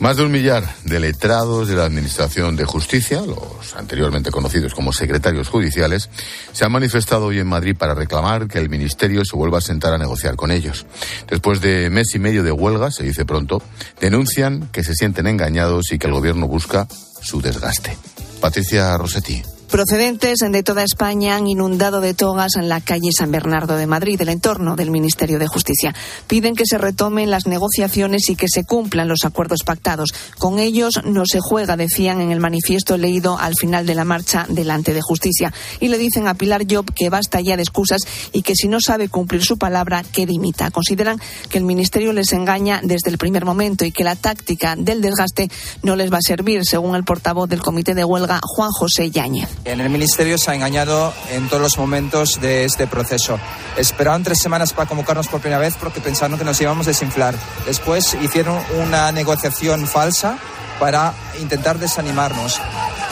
Más 0.00 0.16
de 0.16 0.24
un 0.24 0.32
millar 0.32 0.64
de 0.84 1.00
letrados 1.00 1.68
de 1.68 1.76
la 1.76 1.84
Administración 1.84 2.56
de 2.56 2.64
Justicia, 2.64 3.22
los 3.22 3.74
anteriormente 3.74 4.30
conocidos 4.30 4.74
como 4.74 4.92
secretarios 4.92 5.48
judiciales, 5.48 6.10
se 6.52 6.64
han 6.64 6.72
manifestado 6.72 7.26
hoy 7.26 7.38
en 7.38 7.46
Madrid 7.46 7.76
para 7.78 7.94
reclamar 7.94 8.48
que 8.48 8.58
el 8.58 8.68
Ministerio 8.68 9.24
se 9.24 9.36
vuelva 9.36 9.58
a 9.58 9.62
sentar 9.62 9.94
a 9.94 9.98
negociar 9.98 10.36
con 10.36 10.50
ellos. 10.50 10.84
Después 11.28 11.60
de 11.60 11.88
mes 11.90 12.14
y 12.14 12.18
medio 12.18 12.42
de 12.42 12.52
huelga, 12.52 12.90
se 12.90 13.04
dice 13.04 13.24
pronto, 13.24 13.62
denuncian 14.00 14.68
que 14.72 14.84
se 14.84 14.94
sienten 14.94 15.26
engañados 15.26 15.92
y 15.92 15.98
que 15.98 16.08
el 16.08 16.12
Gobierno 16.12 16.48
busca 16.48 16.86
su 17.22 17.40
desgaste. 17.40 17.96
Patricia 18.40 18.96
Rossetti 18.98 19.53
procedentes 19.74 20.38
de 20.38 20.62
toda 20.62 20.84
España 20.84 21.34
han 21.34 21.48
inundado 21.48 22.00
de 22.00 22.14
togas 22.14 22.54
en 22.54 22.68
la 22.68 22.80
calle 22.80 23.10
San 23.10 23.32
Bernardo 23.32 23.76
de 23.76 23.88
Madrid, 23.88 24.20
el 24.20 24.28
entorno 24.28 24.76
del 24.76 24.92
Ministerio 24.92 25.40
de 25.40 25.48
Justicia. 25.48 25.92
Piden 26.28 26.54
que 26.54 26.62
se 26.64 26.78
retomen 26.78 27.28
las 27.28 27.48
negociaciones 27.48 28.28
y 28.28 28.36
que 28.36 28.46
se 28.48 28.62
cumplan 28.62 29.08
los 29.08 29.24
acuerdos 29.24 29.64
pactados. 29.66 30.14
Con 30.38 30.60
ellos 30.60 31.00
no 31.04 31.24
se 31.26 31.40
juega, 31.40 31.76
decían 31.76 32.20
en 32.20 32.30
el 32.30 32.38
manifiesto 32.38 32.96
leído 32.96 33.36
al 33.36 33.54
final 33.58 33.84
de 33.84 33.96
la 33.96 34.04
marcha 34.04 34.46
delante 34.48 34.94
de 34.94 35.02
Justicia. 35.02 35.52
Y 35.80 35.88
le 35.88 35.98
dicen 35.98 36.28
a 36.28 36.34
Pilar 36.34 36.66
Job 36.70 36.94
que 36.94 37.10
basta 37.10 37.40
ya 37.40 37.56
de 37.56 37.64
excusas 37.64 38.02
y 38.30 38.42
que 38.42 38.54
si 38.54 38.68
no 38.68 38.78
sabe 38.80 39.08
cumplir 39.08 39.42
su 39.42 39.58
palabra, 39.58 40.04
que 40.04 40.24
dimita. 40.24 40.70
Consideran 40.70 41.18
que 41.48 41.58
el 41.58 41.64
Ministerio 41.64 42.12
les 42.12 42.32
engaña 42.32 42.80
desde 42.84 43.10
el 43.10 43.18
primer 43.18 43.44
momento 43.44 43.84
y 43.84 43.90
que 43.90 44.04
la 44.04 44.14
táctica 44.14 44.76
del 44.76 45.00
desgaste 45.00 45.50
no 45.82 45.96
les 45.96 46.12
va 46.12 46.18
a 46.18 46.24
servir, 46.24 46.64
según 46.64 46.94
el 46.94 47.02
portavoz 47.02 47.48
del 47.48 47.60
Comité 47.60 47.96
de 47.96 48.04
Huelga, 48.04 48.38
Juan 48.40 48.70
José 48.70 49.10
Yáñez. 49.10 49.48
En 49.64 49.80
el 49.80 49.88
Ministerio 49.88 50.36
se 50.36 50.50
ha 50.50 50.54
engañado 50.54 51.14
en 51.30 51.48
todos 51.48 51.62
los 51.62 51.78
momentos 51.78 52.38
de 52.38 52.64
este 52.64 52.86
proceso. 52.86 53.38
Esperaron 53.78 54.22
tres 54.22 54.38
semanas 54.42 54.74
para 54.74 54.86
convocarnos 54.86 55.28
por 55.28 55.40
primera 55.40 55.58
vez 55.58 55.74
porque 55.80 56.02
pensaron 56.02 56.38
que 56.38 56.44
nos 56.44 56.60
íbamos 56.60 56.86
a 56.86 56.90
desinflar. 56.90 57.34
Después 57.64 58.14
hicieron 58.20 58.62
una 58.78 59.10
negociación 59.10 59.86
falsa 59.86 60.38
para 60.78 61.14
intentar 61.40 61.78
desanimarnos. 61.78 62.60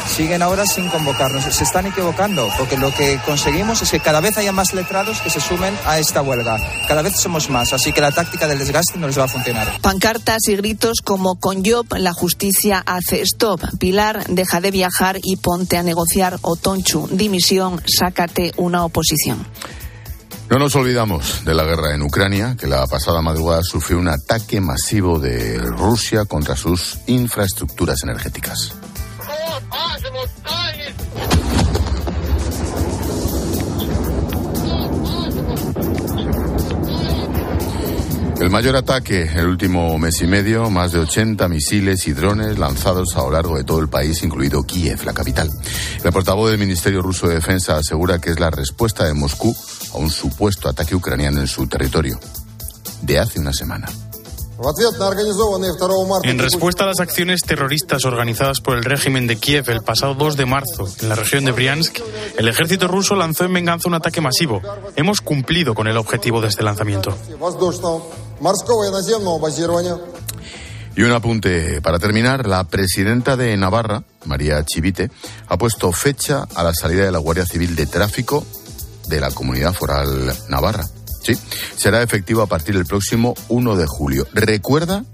Siguen 0.09 0.43
ahora 0.43 0.67
sin 0.67 0.89
convocarnos. 0.89 1.45
Se 1.45 1.65
están 1.65 1.87
equivocando 1.87 2.49
porque 2.59 2.77
lo 2.77 2.93
que 2.93 3.19
conseguimos 3.25 3.83
es 3.83 3.91
que 3.91 4.01
cada 4.01 4.21
vez 4.21 4.37
haya 4.37 4.53
más 4.53 4.75
letrados 4.75 5.21
que 5.21 5.31
se 5.31 5.41
sumen 5.41 5.75
a 5.87 5.99
esta 5.99 6.23
huelga. 6.23 6.59
Cada 6.87 7.03
vez 7.03 7.17
somos 7.17 7.49
más, 7.49 7.73
así 7.73 7.93
que 7.93 8.01
la 8.01 8.13
táctica 8.13 8.47
del 8.47 8.59
desgaste 8.59 8.99
no 8.99 9.07
les 9.07 9.19
va 9.19 9.25
a 9.25 9.29
funcionar. 9.29 9.69
Pancartas 9.81 10.49
y 10.49 10.57
gritos 10.57 10.99
como 11.03 11.37
con 11.37 11.65
Job 11.65 11.87
la 11.97 12.13
justicia 12.13 12.83
hace 12.85 13.23
stop. 13.23 13.61
Pilar 13.79 14.27
deja 14.29 14.61
de 14.61 14.71
viajar 14.71 15.19
y 15.23 15.37
ponte 15.37 15.77
a 15.77 15.83
negociar 15.83 16.39
o 16.43 16.57
Tonchu 16.57 17.09
dimisión, 17.11 17.81
sácate 17.87 18.53
una 18.57 18.85
oposición. 18.85 19.47
No 20.53 20.59
nos 20.59 20.77
olvidamos 20.77 21.47
de 21.47 21.55
la 21.55 21.65
guerra 21.65 21.95
en 21.95 22.03
Ucrania, 22.03 22.59
que 22.61 22.67
la 22.67 22.87
pasada 22.87 23.23
madrugada 23.23 23.63
sufrió 23.63 23.99
un 23.99 24.09
ataque 24.09 24.61
masivo 24.61 25.19
de 25.19 25.57
Rusia 25.59 26.27
contra 26.27 26.57
sus 26.57 26.99
infraestructuras 27.07 28.03
energéticas. 28.03 28.75
El 38.41 38.51
mayor 38.51 38.77
ataque 38.77 39.31
el 39.35 39.47
último 39.47 39.97
mes 39.99 40.21
y 40.21 40.27
medio, 40.27 40.69
más 40.69 40.93
de 40.93 40.99
80 40.99 41.47
misiles 41.49 42.07
y 42.09 42.13
drones 42.13 42.59
lanzados 42.59 43.17
a 43.17 43.21
lo 43.21 43.31
largo 43.31 43.57
de 43.57 43.65
todo 43.65 43.79
el 43.79 43.89
país, 43.89 44.23
incluido 44.23 44.65
Kiev, 44.65 45.05
la 45.05 45.13
capital. 45.13 45.49
El 46.03 46.13
portavoz 46.13 46.51
del 46.51 46.59
Ministerio 46.59 47.03
Ruso 47.03 47.29
de 47.29 47.35
Defensa 47.35 47.77
asegura 47.77 48.19
que 48.19 48.31
es 48.31 48.41
la 48.41 48.51
respuesta 48.51 49.05
de 49.05 49.15
Moscú 49.15 49.55
a 49.95 49.99
un 49.99 50.11
supuesto 50.11 50.69
ataque 50.69 50.97
ucraniano 50.97 51.41
en 51.41 51.47
su 51.47 51.67
territorio 51.67 52.19
de 53.03 53.19
hace 53.19 53.39
una 53.39 53.53
semana. 53.53 53.89
En 56.25 56.39
respuesta 56.39 56.85
a 56.85 56.87
las 56.87 57.01
acciones 57.01 57.43
terroristas 57.43 58.05
organizadas 58.05 58.61
por 58.61 58.77
el 58.77 58.85
régimen 58.85 59.27
de 59.27 59.37
Kiev 59.37 59.69
el 59.71 59.83
pasado 59.83 60.15
2 60.15 60.37
de 60.37 60.47
marzo 60.47 60.89
en 61.01 61.09
la 61.09 61.15
región 61.15 61.45
de 61.45 61.53
Briansk, 61.53 61.99
el 62.39 62.49
ejército 62.49 62.87
ruso 62.87 63.15
lanzó 63.15 63.45
en 63.45 63.55
venganza 63.55 63.89
un 63.89 63.95
ataque 63.95 64.21
masivo. 64.21 64.61
Hemos 64.97 65.21
cumplido 65.21 65.75
con 65.75 65.89
el 65.89 65.97
objetivo 65.97 66.41
de 66.41 66.49
este 66.49 66.63
lanzamiento. 66.63 67.17
Y 70.95 71.03
un 71.03 71.13
apunte 71.13 71.81
para 71.81 71.99
terminar, 71.99 72.47
la 72.47 72.65
presidenta 72.65 73.37
de 73.37 73.57
Navarra, 73.57 74.05
María 74.27 74.63
Chivite, 74.65 75.11
ha 75.49 75.57
puesto 75.57 75.91
fecha 75.93 76.47
a 76.55 76.63
la 76.63 76.75
salida 76.75 77.05
de 77.05 77.13
la 77.13 77.19
Guardia 77.19 77.47
Civil 77.47 77.75
de 77.75 77.87
Tráfico 77.87 78.45
de 79.09 79.21
la 79.21 79.31
Comunidad 79.31 79.73
Foral 79.73 80.35
Navarra. 80.49 80.87
Sí, 81.23 81.35
será 81.77 82.03
efectivo 82.03 82.43
a 82.43 82.47
partir 82.47 82.75
del 82.77 82.87
próximo 82.87 83.35
1 83.49 83.77
de 83.77 83.87
julio. 83.87 84.27
Recuerda 84.33 85.05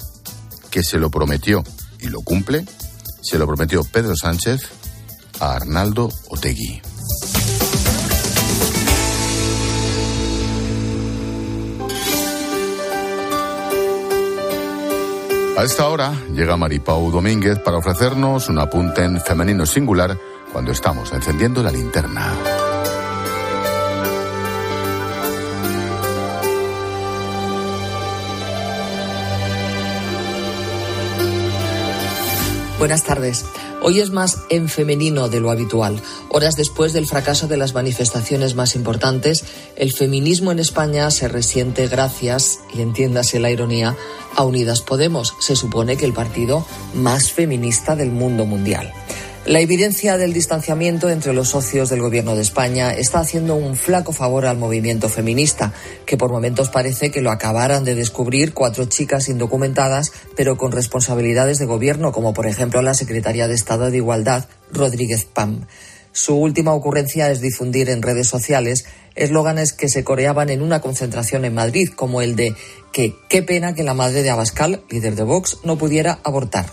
que 0.71 0.83
se 0.83 0.99
lo 0.99 1.11
prometió 1.11 1.65
y 2.01 2.09
lo 2.09 2.21
cumple, 2.21 2.65
se 3.23 3.39
lo 3.39 3.47
prometió 3.47 3.85
Pedro 3.85 4.15
Sánchez 4.17 4.63
a 5.41 5.55
Arnaldo 5.55 6.11
Otegui. 6.29 6.81
A 15.59 15.65
esta 15.65 15.89
hora 15.89 16.13
llega 16.33 16.57
Maripau 16.57 17.11
Domínguez 17.11 17.59
para 17.59 17.79
ofrecernos 17.79 18.49
un 18.49 18.61
apunte 18.61 19.03
en 19.03 19.21
femenino 19.21 19.67
singular 19.67 20.17
cuando 20.53 20.71
estamos 20.71 21.13
encendiendo 21.13 21.65
la 21.65 21.73
linterna. 21.73 22.33
Buenas 32.79 33.03
tardes. 33.03 33.45
Hoy 33.83 33.99
es 33.99 34.11
más 34.11 34.43
en 34.51 34.69
femenino 34.69 35.29
de 35.29 35.41
lo 35.41 35.51
habitual. 35.51 36.01
Horas 36.29 36.55
después 36.55 36.93
del 36.93 37.09
fracaso 37.09 37.49
de 37.49 37.57
las 37.57 37.75
manifestaciones 37.75 38.55
más 38.55 38.77
importantes, 38.77 39.45
el 39.75 39.93
feminismo 39.93 40.53
en 40.53 40.61
España 40.61 41.11
se 41.11 41.27
resiente 41.27 41.89
gracias, 41.89 42.61
y 42.73 42.83
entiéndase 42.83 43.41
la 43.41 43.51
ironía, 43.51 43.97
a 44.37 44.45
Unidas 44.45 44.83
Podemos. 44.83 45.35
Se 45.41 45.57
supone 45.57 45.97
que 45.97 46.05
el 46.05 46.13
partido 46.13 46.65
más 46.95 47.33
feminista 47.33 47.97
del 47.97 48.13
mundo 48.13 48.47
mundial. 48.47 48.93
La 49.49 49.61
evidencia 49.61 50.19
del 50.19 50.35
distanciamiento 50.35 51.09
entre 51.09 51.33
los 51.33 51.49
socios 51.49 51.89
del 51.89 52.03
Gobierno 52.03 52.37
de 52.37 52.43
España 52.43 52.93
está 52.93 53.21
haciendo 53.21 53.57
un 53.57 53.77
flaco 53.77 54.13
favor 54.13 54.45
al 54.45 54.59
movimiento 54.59 55.09
feminista, 55.09 55.73
que 56.05 56.19
por 56.19 56.31
momentos 56.31 56.69
parece 56.69 57.11
que 57.11 57.23
lo 57.23 57.31
acabaran 57.31 57.83
de 57.83 57.95
descubrir 57.95 58.53
cuatro 58.53 58.85
chicas 58.85 59.31
indocumentadas, 59.31 60.13
pero 60.37 60.59
con 60.59 60.71
responsabilidades 60.71 61.57
de 61.57 61.65
gobierno, 61.65 62.13
como 62.13 62.35
por 62.35 62.47
ejemplo 62.47 62.83
la 62.83 62.93
secretaria 62.93 63.49
de 63.49 63.55
Estado 63.55 63.91
de 63.91 63.97
Igualdad, 63.97 64.45
Rodríguez 64.71 65.25
Pam. 65.25 65.65
Su 66.13 66.37
última 66.37 66.75
ocurrencia 66.75 67.31
es 67.31 67.41
difundir 67.41 67.89
en 67.89 68.03
redes 68.03 68.29
sociales 68.29 68.85
eslóganes 69.15 69.73
que 69.73 69.89
se 69.89 70.05
coreaban 70.05 70.51
en 70.51 70.61
una 70.61 70.83
concentración 70.83 71.47
en 71.47 71.55
Madrid, 71.55 71.89
como 71.97 72.21
el 72.21 72.37
de 72.37 72.55
que 72.93 73.15
qué 73.31 73.43
pena 73.43 73.75
que 73.75 73.83
la 73.83 73.95
madre 73.95 74.23
de 74.23 74.29
Abascal, 74.29 74.83
líder 74.91 75.15
de 75.15 75.23
Vox, 75.23 75.61
no 75.65 75.79
pudiera 75.79 76.19
abortar. 76.23 76.67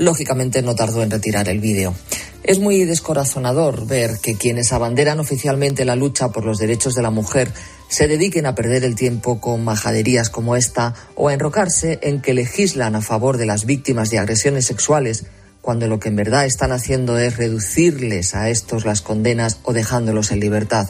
Lógicamente 0.00 0.62
no 0.62 0.74
tardó 0.74 1.02
en 1.02 1.10
retirar 1.10 1.50
el 1.50 1.60
vídeo. 1.60 1.94
Es 2.42 2.58
muy 2.58 2.86
descorazonador 2.86 3.86
ver 3.86 4.12
que 4.22 4.34
quienes 4.34 4.72
abanderan 4.72 5.20
oficialmente 5.20 5.84
la 5.84 5.94
lucha 5.94 6.30
por 6.30 6.46
los 6.46 6.56
derechos 6.56 6.94
de 6.94 7.02
la 7.02 7.10
mujer 7.10 7.52
se 7.90 8.08
dediquen 8.08 8.46
a 8.46 8.54
perder 8.54 8.82
el 8.84 8.94
tiempo 8.94 9.42
con 9.42 9.62
majaderías 9.62 10.30
como 10.30 10.56
esta 10.56 10.94
o 11.16 11.28
a 11.28 11.34
enrocarse 11.34 11.98
en 12.00 12.22
que 12.22 12.32
legislan 12.32 12.96
a 12.96 13.02
favor 13.02 13.36
de 13.36 13.44
las 13.44 13.66
víctimas 13.66 14.08
de 14.08 14.18
agresiones 14.20 14.64
sexuales 14.64 15.26
cuando 15.60 15.86
lo 15.86 16.00
que 16.00 16.08
en 16.08 16.16
verdad 16.16 16.46
están 16.46 16.72
haciendo 16.72 17.18
es 17.18 17.36
reducirles 17.36 18.34
a 18.34 18.48
estos 18.48 18.86
las 18.86 19.02
condenas 19.02 19.58
o 19.64 19.74
dejándolos 19.74 20.30
en 20.30 20.40
libertad. 20.40 20.88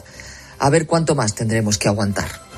A 0.57 0.69
ver 0.69 0.87
cuánto 0.87 1.15
más 1.15 1.35
tendremos 1.35 1.77
que 1.77 1.89
aguantar. 1.89 2.50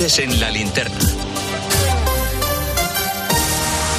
Deportes 0.00 0.18
en 0.20 0.40
la 0.40 0.50
linterna. 0.50 0.98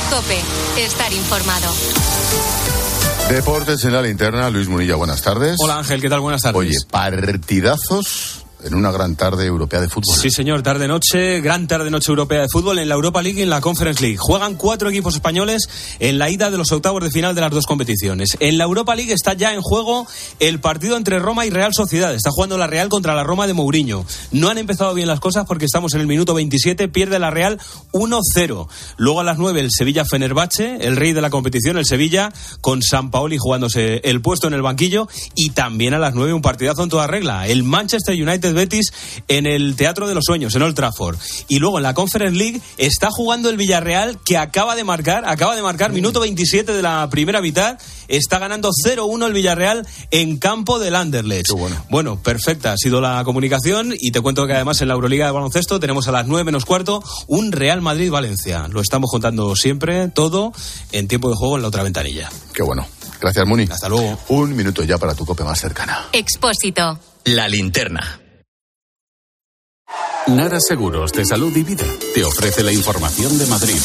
Cope, 0.10 0.84
estar 0.84 1.14
informado. 1.14 1.72
Deportes 3.30 3.86
en 3.86 3.94
la 3.94 4.02
linterna, 4.02 4.50
Luis 4.50 4.68
Munilla, 4.68 4.96
buenas 4.96 5.22
tardes. 5.22 5.58
Hola 5.60 5.78
Ángel, 5.78 6.02
¿qué 6.02 6.10
tal? 6.10 6.22
Buenas 6.22 6.42
tardes. 6.42 6.58
Oye, 6.58 6.76
partidazos 6.90 8.31
en 8.64 8.76
una 8.76 8.92
gran 8.92 9.16
tarde 9.16 9.46
europea 9.46 9.82
de 9.82 9.90
fútbol. 9.90 10.16
Sí, 10.16 10.30
señor, 10.30 10.62
tarde-noche, 10.62 11.42
gran 11.42 11.68
tarde-noche 11.68 12.10
europea 12.10 12.42
de 12.42 12.48
fútbol 12.52 12.80
en 12.80 12.90
la 12.90 12.96
Europa 12.96 13.22
League 13.22 13.40
y 13.40 13.44
en 13.44 13.50
la 13.50 13.62
Conference 13.62 14.02
League. 14.02 14.18
Juegan 14.18 14.56
cuatro 14.56 14.90
equipos 14.90 15.16
españoles 15.16 15.70
en 16.00 16.18
la 16.18 16.30
ida 16.30 16.52
de 16.52 16.58
los 16.58 16.72
octavos 16.72 17.04
de 17.04 17.12
final 17.12 17.36
de 17.36 17.42
las 17.42 17.52
dos 17.52 17.66
competiciones. 17.66 18.38
En 18.40 18.58
la 18.58 18.66
Europa 18.66 18.96
League 18.96 19.14
está 19.14 19.34
ya 19.34 19.54
en 19.54 19.62
juego 19.62 20.08
el 20.40 20.60
partido 20.60 20.98
entre 20.98 21.20
Roma 21.20 21.46
y 21.46 21.50
Real 21.50 21.74
Sociedad. 21.74 22.14
Está 22.14 22.32
jugando 22.32 22.58
la 22.58 22.68
Real 22.68 22.90
contra 22.90 23.16
la 23.16 23.24
Roma 23.24 23.48
de 23.48 23.54
Mourinho. 23.54 24.06
No 24.32 24.50
han 24.50 24.58
empezado 24.58 24.94
bien 24.94 25.08
las 25.08 25.20
cosas 25.20 25.46
porque 25.48 25.66
estamos 25.66 25.94
en 25.94 26.02
el 26.02 26.08
minuto 26.08 26.34
27, 26.34 26.88
pierde 26.88 27.20
la 27.20 27.32
Real 27.32 27.60
1-0. 27.92 28.68
Luego 28.98 29.20
a 29.20 29.24
las 29.24 29.38
9 29.38 29.60
el 29.60 29.70
Sevilla 29.72 30.06
Fenerbahce, 30.06 30.78
el 30.82 30.96
rey 30.96 31.14
de 31.14 31.22
la 31.22 31.30
competición, 31.30 31.78
el 31.78 31.86
Sevilla, 31.86 32.32
con 32.62 32.82
San 32.82 33.12
Paoli 33.12 33.38
jugándose 33.40 34.02
el 34.04 34.22
puesto 34.22 34.48
en 34.48 34.54
el 34.54 34.62
banquillo. 34.62 35.08
Y 35.36 35.52
también 35.52 35.94
a 35.94 36.00
las 36.00 36.14
9 36.14 36.34
un 36.34 36.42
partidazo 36.42 36.84
en 36.84 36.90
toda 36.90 37.08
regla. 37.08 37.48
El 37.48 37.64
Manchester 37.64 38.16
United 38.16 38.51
Betis 38.54 38.92
en 39.28 39.46
el 39.46 39.76
Teatro 39.76 40.08
de 40.08 40.16
los 40.16 40.24
Sueños, 40.26 40.56
en 40.56 40.62
Old 40.62 40.76
Trafford. 40.76 41.18
Y 41.48 41.60
luego 41.60 41.78
en 41.78 41.84
la 41.84 41.94
Conference 41.94 42.38
League 42.38 42.62
está 42.78 43.10
jugando 43.12 43.50
el 43.50 43.58
Villarreal 43.58 44.20
que 44.26 44.38
acaba 44.38 44.76
de 44.76 44.84
marcar, 44.84 45.24
acaba 45.26 45.56
de 45.56 45.62
marcar, 45.62 45.92
minuto 45.92 46.20
27 46.20 46.74
de 46.74 46.82
la 46.82 47.10
primera 47.10 47.42
mitad, 47.42 47.78
está 48.08 48.40
ganando 48.40 48.70
0-1 48.70 49.26
el 49.26 49.34
Villarreal 49.34 49.88
en 50.12 50.38
campo 50.38 50.80
del 50.80 50.96
Anderlecht. 50.96 51.52
bueno. 51.52 51.86
Bueno, 51.90 52.22
perfecta 52.22 52.74
ha 52.74 52.78
sido 52.78 53.02
la 53.02 53.24
comunicación 53.24 53.94
y 53.98 54.12
te 54.12 54.22
cuento 54.22 54.48
que 54.48 54.54
además 54.54 54.82
en 54.82 54.88
la 54.88 54.94
Euroliga 54.94 55.26
de 55.26 55.32
baloncesto 55.32 55.80
tenemos 55.80 56.08
a 56.08 56.12
las 56.12 56.28
9 56.28 56.44
menos 56.44 56.66
cuarto 56.66 57.04
un 57.28 57.52
Real 57.52 57.82
Madrid-Valencia. 57.82 58.68
Lo 58.68 58.82
estamos 58.82 59.10
contando 59.10 59.56
siempre, 59.56 60.08
todo 60.10 60.54
en 60.92 61.08
tiempo 61.08 61.30
de 61.30 61.36
juego 61.36 61.56
en 61.56 61.62
la 61.62 61.68
otra 61.68 61.84
ventanilla. 61.84 62.30
Qué 62.54 62.64
bueno. 62.64 62.88
Gracias, 63.20 63.46
Muni. 63.46 63.68
Hasta 63.70 63.88
luego. 63.88 64.18
Un 64.30 64.56
minuto 64.56 64.84
ya 64.84 64.98
para 64.98 65.14
tu 65.14 65.26
cope 65.26 65.44
más 65.44 65.60
cercana. 65.60 66.08
Expósito. 66.12 67.00
La 67.26 67.48
linterna. 67.48 68.20
Nara 70.28 70.60
Seguros 70.60 71.12
de 71.14 71.26
Salud 71.26 71.56
y 71.58 71.64
Vida 71.64 71.84
te 72.14 72.24
ofrece 72.24 72.62
la 72.64 72.72
información 72.72 73.38
de 73.40 73.46
Madrid. 73.48 73.80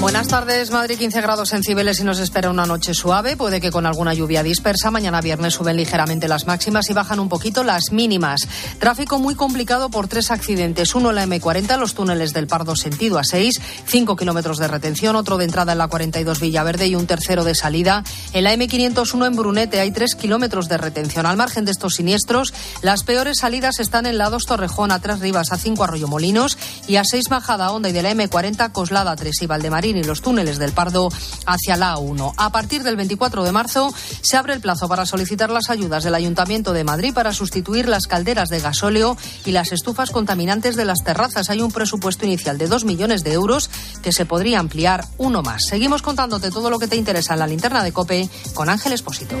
Buenas 0.00 0.26
tardes, 0.26 0.70
Madrid 0.70 0.98
15 0.98 1.20
grados 1.20 1.52
en 1.52 1.62
Cibeles 1.62 2.00
y 2.00 2.04
nos 2.04 2.18
espera 2.18 2.50
una 2.50 2.64
noche 2.64 2.94
suave, 2.94 3.36
puede 3.36 3.60
que 3.60 3.70
con 3.70 3.84
alguna 3.84 4.14
lluvia 4.14 4.42
dispersa. 4.42 4.90
Mañana 4.90 5.20
viernes 5.20 5.54
suben 5.54 5.76
ligeramente 5.76 6.28
las 6.28 6.46
máximas 6.46 6.88
y 6.88 6.94
bajan 6.94 7.20
un 7.20 7.28
poquito 7.28 7.62
las 7.62 7.92
mínimas. 7.92 8.48
Tráfico 8.78 9.18
muy 9.18 9.34
complicado 9.34 9.90
por 9.90 10.08
tres 10.08 10.30
accidentes. 10.30 10.94
Uno 10.94 11.10
en 11.10 11.16
la 11.16 11.26
M40, 11.26 11.78
los 11.78 11.94
túneles 11.94 12.32
del 12.32 12.46
Pardo 12.46 12.74
sentido 12.74 13.18
a 13.18 13.24
6, 13.24 13.60
5 13.86 14.16
kilómetros 14.16 14.58
de 14.58 14.68
retención, 14.68 15.14
otro 15.14 15.36
de 15.36 15.44
entrada 15.44 15.72
en 15.72 15.78
la 15.78 15.88
42 15.88 16.40
Villaverde 16.40 16.88
y 16.88 16.94
un 16.96 17.06
tercero 17.06 17.44
de 17.44 17.54
salida. 17.54 18.02
En 18.32 18.44
la 18.44 18.54
M501 18.54 19.26
en 19.26 19.36
Brunete 19.36 19.80
hay 19.80 19.92
3 19.92 20.14
kilómetros 20.14 20.68
de 20.68 20.78
retención. 20.78 21.26
Al 21.26 21.36
margen 21.36 21.64
de 21.64 21.70
estos 21.70 21.94
siniestros, 21.94 22.54
las 22.80 23.04
peores 23.04 23.38
salidas 23.38 23.78
están 23.78 24.06
en 24.06 24.18
la 24.18 24.30
2 24.30 24.46
Torrejón, 24.46 24.90
a 24.90 24.98
3 24.98 25.20
Rivas, 25.20 25.52
a 25.52 25.58
5 25.58 25.81
Arroyo 25.84 26.08
Molinos 26.08 26.58
y 26.86 26.96
a 26.96 27.04
6 27.04 27.30
Majada 27.30 27.70
Honda 27.70 27.88
y 27.88 27.92
de 27.92 28.02
la 28.02 28.12
M40 28.12 28.72
Coslada 28.72 29.16
3 29.16 29.42
y 29.42 29.46
Valdemarín 29.46 29.96
y 29.96 30.04
los 30.04 30.22
túneles 30.22 30.58
del 30.58 30.72
Pardo 30.72 31.08
hacia 31.46 31.76
la 31.76 31.96
A1. 31.96 32.34
A 32.36 32.50
partir 32.50 32.82
del 32.82 32.96
24 32.96 33.44
de 33.44 33.52
marzo 33.52 33.92
se 34.20 34.36
abre 34.36 34.54
el 34.54 34.60
plazo 34.60 34.88
para 34.88 35.06
solicitar 35.06 35.50
las 35.50 35.70
ayudas 35.70 36.04
del 36.04 36.14
Ayuntamiento 36.14 36.72
de 36.72 36.84
Madrid 36.84 37.14
para 37.14 37.32
sustituir 37.32 37.88
las 37.88 38.06
calderas 38.06 38.48
de 38.48 38.60
gasóleo 38.60 39.16
y 39.44 39.52
las 39.52 39.72
estufas 39.72 40.10
contaminantes 40.10 40.76
de 40.76 40.84
las 40.84 41.02
terrazas. 41.04 41.50
Hay 41.50 41.60
un 41.60 41.72
presupuesto 41.72 42.26
inicial 42.26 42.58
de 42.58 42.68
2 42.68 42.84
millones 42.84 43.24
de 43.24 43.32
euros 43.32 43.70
que 44.02 44.12
se 44.12 44.26
podría 44.26 44.60
ampliar 44.60 45.06
uno 45.18 45.42
más. 45.42 45.64
Seguimos 45.66 46.02
contándote 46.02 46.50
todo 46.50 46.70
lo 46.70 46.78
que 46.78 46.88
te 46.88 46.96
interesa 46.96 47.34
en 47.34 47.40
la 47.40 47.46
linterna 47.46 47.82
de 47.82 47.92
COPE 47.92 48.28
con 48.54 48.68
Ángel 48.68 48.92
Espósito. 48.92 49.36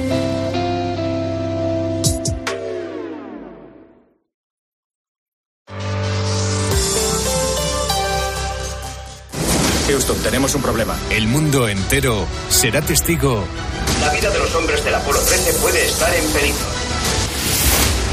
Tenemos 10.52 10.54
un 10.54 10.62
problema. 10.62 10.96
El 11.08 11.28
mundo 11.28 11.66
entero 11.66 12.26
será 12.50 12.82
testigo 12.82 13.42
La 14.00 14.10
vida 14.10 14.28
de 14.28 14.38
los 14.38 14.54
hombres 14.54 14.84
del 14.84 14.94
Apolo 14.94 15.18
13 15.18 15.54
puede 15.54 15.86
estar 15.86 16.12
en 16.14 16.26
peligro. 16.30 16.66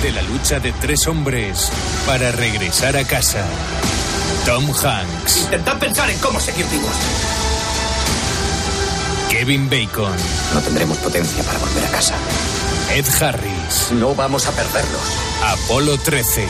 de 0.01 0.11
la 0.13 0.21
lucha 0.21 0.59
de 0.61 0.71
tres 0.73 1.05
hombres 1.07 1.69
para 2.05 2.31
regresar 2.31 2.95
a 2.95 3.03
casa. 3.03 3.43
Tom 4.45 4.71
Hanks, 4.71 5.41
Intentad 5.43 5.79
pensar 5.79 6.09
en 6.09 6.17
cómo 6.19 6.39
seguir 6.39 6.65
vivos. 6.67 6.95
Kevin 9.29 9.69
Bacon, 9.69 10.15
No 10.53 10.61
tendremos 10.61 10.97
potencia 10.99 11.43
para 11.43 11.59
volver 11.59 11.83
a 11.85 11.89
casa. 11.89 12.15
Ed 12.95 13.05
Harris, 13.21 13.91
No 13.91 14.15
vamos 14.15 14.45
a 14.47 14.51
perderlos. 14.51 15.28
Apolo 15.43 15.97
13, 15.97 16.45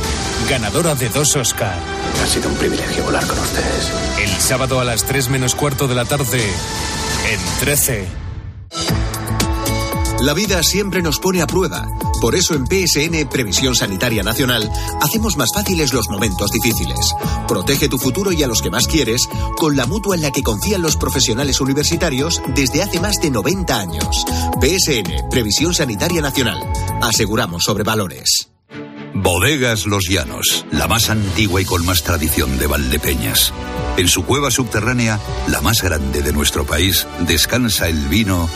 ganadora 0.50 0.96
de 0.96 1.10
dos 1.10 1.36
Oscar. 1.36 1.78
Ha 2.22 2.28
sido 2.28 2.50
un 2.50 2.56
privilegio 2.56 3.04
volar 3.04 3.26
con 3.28 3.38
ustedes. 3.38 3.92
El 4.20 4.30
sábado 4.42 4.80
a 4.80 4.84
las 4.84 5.04
3 5.04 5.30
menos 5.30 5.56
cuarto 5.56 5.88
de 5.88 5.96
la 5.96 6.06
tarde 6.06 6.42
en 6.42 7.40
13. 7.60 8.08
La 10.22 10.34
vida 10.34 10.64
siempre 10.64 11.02
nos 11.02 11.20
pone 11.20 11.42
a 11.42 11.48
prueba. 11.48 11.88
Por 12.20 12.36
eso 12.36 12.54
en 12.54 12.66
PSN 12.66 13.30
Previsión 13.30 13.76
Sanitaria 13.76 14.24
Nacional 14.24 14.70
hacemos 15.02 15.38
más 15.38 15.50
fáciles 15.54 15.94
los 15.94 16.10
momentos 16.10 16.52
difíciles. 16.52 17.14
Protege 17.48 17.88
tu 17.88 17.98
futuro 17.98 18.34
y 18.34 18.44
a 18.44 18.48
los 18.48 18.62
que 18.62 18.72
más 18.72 18.88
quieres 18.88 19.22
con 19.58 19.78
la 19.78 19.86
mutua 19.86 20.16
en 20.16 20.24
la 20.24 20.32
que 20.32 20.44
confían 20.44 20.82
los 20.82 20.98
profesionales 20.98 21.62
universitarios 21.62 22.42
desde 22.54 22.84
hace 22.84 23.00
más 23.00 23.16
de 23.22 23.30
90 23.30 23.80
años. 23.80 24.26
PSN 24.60 25.30
Previsión 25.30 25.74
Sanitaria 25.74 26.22
Nacional. 26.22 26.60
Aseguramos 27.02 27.64
sobre 27.64 27.84
valores. 27.84 28.50
Bodegas 29.14 29.86
Los 29.86 30.08
Llanos, 30.10 30.66
la 30.72 30.88
más 30.88 31.10
antigua 31.10 31.62
y 31.62 31.66
con 31.66 31.86
más 31.86 32.04
tradición 32.04 32.58
de 32.58 32.68
Valdepeñas. 32.68 33.54
En 33.98 34.08
su 34.08 34.26
cueva 34.26 34.52
subterránea, 34.52 35.20
la 35.48 35.62
más 35.62 35.82
grande 35.82 36.22
de 36.22 36.34
nuestro 36.34 36.66
país, 36.66 37.08
descansa 37.22 37.88
el 37.88 38.08
vino 38.08 38.50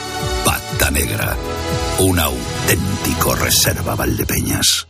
Pata 0.45 0.91
Negra, 0.91 1.35
un 1.99 2.19
auténtico 2.19 3.35
reserva 3.35 3.95
Valdepeñas. 3.95 4.87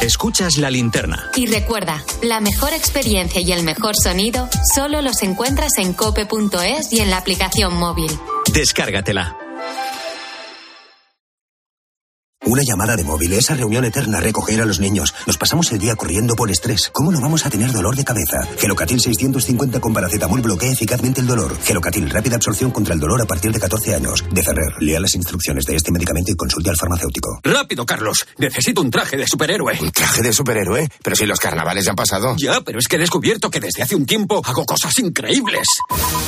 Escuchas 0.00 0.58
la 0.58 0.70
linterna. 0.70 1.30
Y 1.34 1.46
recuerda, 1.46 2.04
la 2.22 2.40
mejor 2.40 2.74
experiencia 2.74 3.40
y 3.40 3.52
el 3.52 3.62
mejor 3.62 3.96
sonido 3.96 4.50
solo 4.74 5.00
los 5.00 5.22
encuentras 5.22 5.78
en 5.78 5.94
cope.es 5.94 6.92
y 6.92 7.00
en 7.00 7.08
la 7.10 7.16
aplicación 7.16 7.74
móvil. 7.74 8.10
Descárgatela. 8.52 9.43
Una 12.54 12.62
llamada 12.62 12.94
de 12.94 13.02
móvil, 13.02 13.32
esa 13.32 13.56
reunión 13.56 13.84
eterna, 13.84 14.20
recoger 14.20 14.62
a 14.62 14.64
los 14.64 14.78
niños. 14.78 15.12
Nos 15.26 15.36
pasamos 15.36 15.72
el 15.72 15.80
día 15.80 15.96
corriendo 15.96 16.36
por 16.36 16.52
estrés. 16.52 16.88
¿Cómo 16.92 17.10
no 17.10 17.20
vamos 17.20 17.44
a 17.44 17.50
tener 17.50 17.72
dolor 17.72 17.96
de 17.96 18.04
cabeza? 18.04 18.46
Gelocatil 18.60 19.00
650 19.00 19.80
con 19.80 19.92
paracetamol 19.92 20.40
bloquea 20.40 20.70
eficazmente 20.70 21.20
el 21.20 21.26
dolor. 21.26 21.58
Gelocatil, 21.64 22.08
rápida 22.08 22.36
absorción 22.36 22.70
contra 22.70 22.94
el 22.94 23.00
dolor 23.00 23.20
a 23.20 23.24
partir 23.24 23.50
de 23.50 23.58
14 23.58 23.96
años. 23.96 24.24
De 24.30 24.40
Ferrer, 24.40 24.72
lea 24.78 25.00
las 25.00 25.16
instrucciones 25.16 25.64
de 25.64 25.74
este 25.74 25.90
medicamento 25.90 26.30
y 26.30 26.36
consulte 26.36 26.70
al 26.70 26.76
farmacéutico. 26.76 27.40
Rápido, 27.42 27.84
Carlos. 27.84 28.24
Necesito 28.38 28.82
un 28.82 28.90
traje 28.92 29.16
de 29.16 29.26
superhéroe. 29.26 29.76
¿Un 29.80 29.90
traje 29.90 30.22
de 30.22 30.32
superhéroe? 30.32 30.88
Pero 31.02 31.16
si 31.16 31.26
los 31.26 31.40
carnavales 31.40 31.86
ya 31.86 31.90
han 31.90 31.96
pasado. 31.96 32.36
Ya, 32.38 32.60
pero 32.60 32.78
es 32.78 32.86
que 32.86 32.94
he 32.94 33.00
descubierto 33.00 33.50
que 33.50 33.58
desde 33.58 33.82
hace 33.82 33.96
un 33.96 34.06
tiempo 34.06 34.40
hago 34.44 34.64
cosas 34.64 34.96
increíbles. 35.00 35.66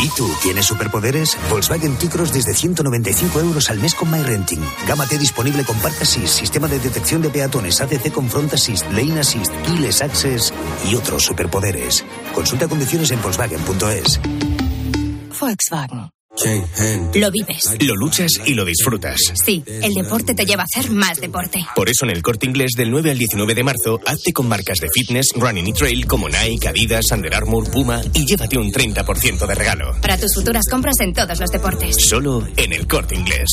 ¿Y 0.00 0.09
tú 0.09 0.28
tienes 0.42 0.66
superpoderes? 0.66 1.37
Volkswagen 1.50 1.95
T-Cross 1.95 2.33
desde 2.33 2.52
195 2.52 3.38
euros 3.38 3.71
al 3.71 3.78
mes 3.78 3.95
con 3.95 4.11
MyRenting. 4.11 4.64
Gama 4.88 5.06
T 5.06 5.18
disponible 5.18 5.62
con 5.62 5.78
Park 5.78 5.95
Assist, 6.16 6.38
sistema 6.38 6.68
de 6.68 6.78
detección 6.78 7.23
de 7.23 7.30
peatones, 7.30 7.80
ADC 7.80 8.11
con 8.11 8.28
Front 8.28 8.54
Assist, 8.54 8.85
Lane 8.92 9.20
Assist, 9.20 9.52
Keyless 9.66 10.02
Access 10.02 10.52
y 10.88 10.94
otros 10.94 11.25
superpoderes. 11.25 12.04
Consulta 12.35 12.68
condiciones 12.68 13.11
en 13.11 13.20
Volkswagen.es. 13.23 14.20
Volkswagen. 15.38 16.11
Lo 17.14 17.30
vives. 17.30 17.76
Lo 17.80 17.94
luchas 17.94 18.30
y 18.44 18.52
lo 18.52 18.64
disfrutas. 18.64 19.16
Sí, 19.42 19.62
el 19.66 19.94
deporte 19.94 20.35
te 20.35 20.44
lleva 20.44 20.62
a 20.62 20.66
hacer 20.66 20.90
más 20.90 21.18
deporte. 21.18 21.64
Por 21.75 21.88
eso 21.88 22.04
en 22.04 22.11
el 22.11 22.23
corte 22.23 22.46
inglés 22.46 22.73
del 22.76 22.90
9 22.90 23.12
al 23.12 23.18
19 23.18 23.54
de 23.54 23.64
marzo, 23.64 24.00
hazte 24.06 24.32
con 24.32 24.46
marcas 24.46 24.78
de 24.78 24.88
fitness, 24.92 25.28
running 25.35 25.66
y 25.66 25.73
trail 25.73 26.06
como 26.06 26.28
Nike, 26.28 26.68
Adidas, 26.68 27.06
Under 27.11 27.35
Armour, 27.35 27.70
Puma 27.70 28.02
y 28.12 28.26
llévate 28.26 28.58
un 28.58 28.70
30% 28.70 29.46
de 29.46 29.54
regalo. 29.54 29.96
Para 30.02 30.18
tus 30.18 30.35
futuras 30.35 30.64
compras 30.70 31.00
en 31.00 31.14
todos 31.14 31.40
los 31.40 31.50
deportes. 31.50 31.96
Solo 31.99 32.46
en 32.56 32.73
el 32.73 32.87
corte 32.87 33.14
inglés. 33.14 33.49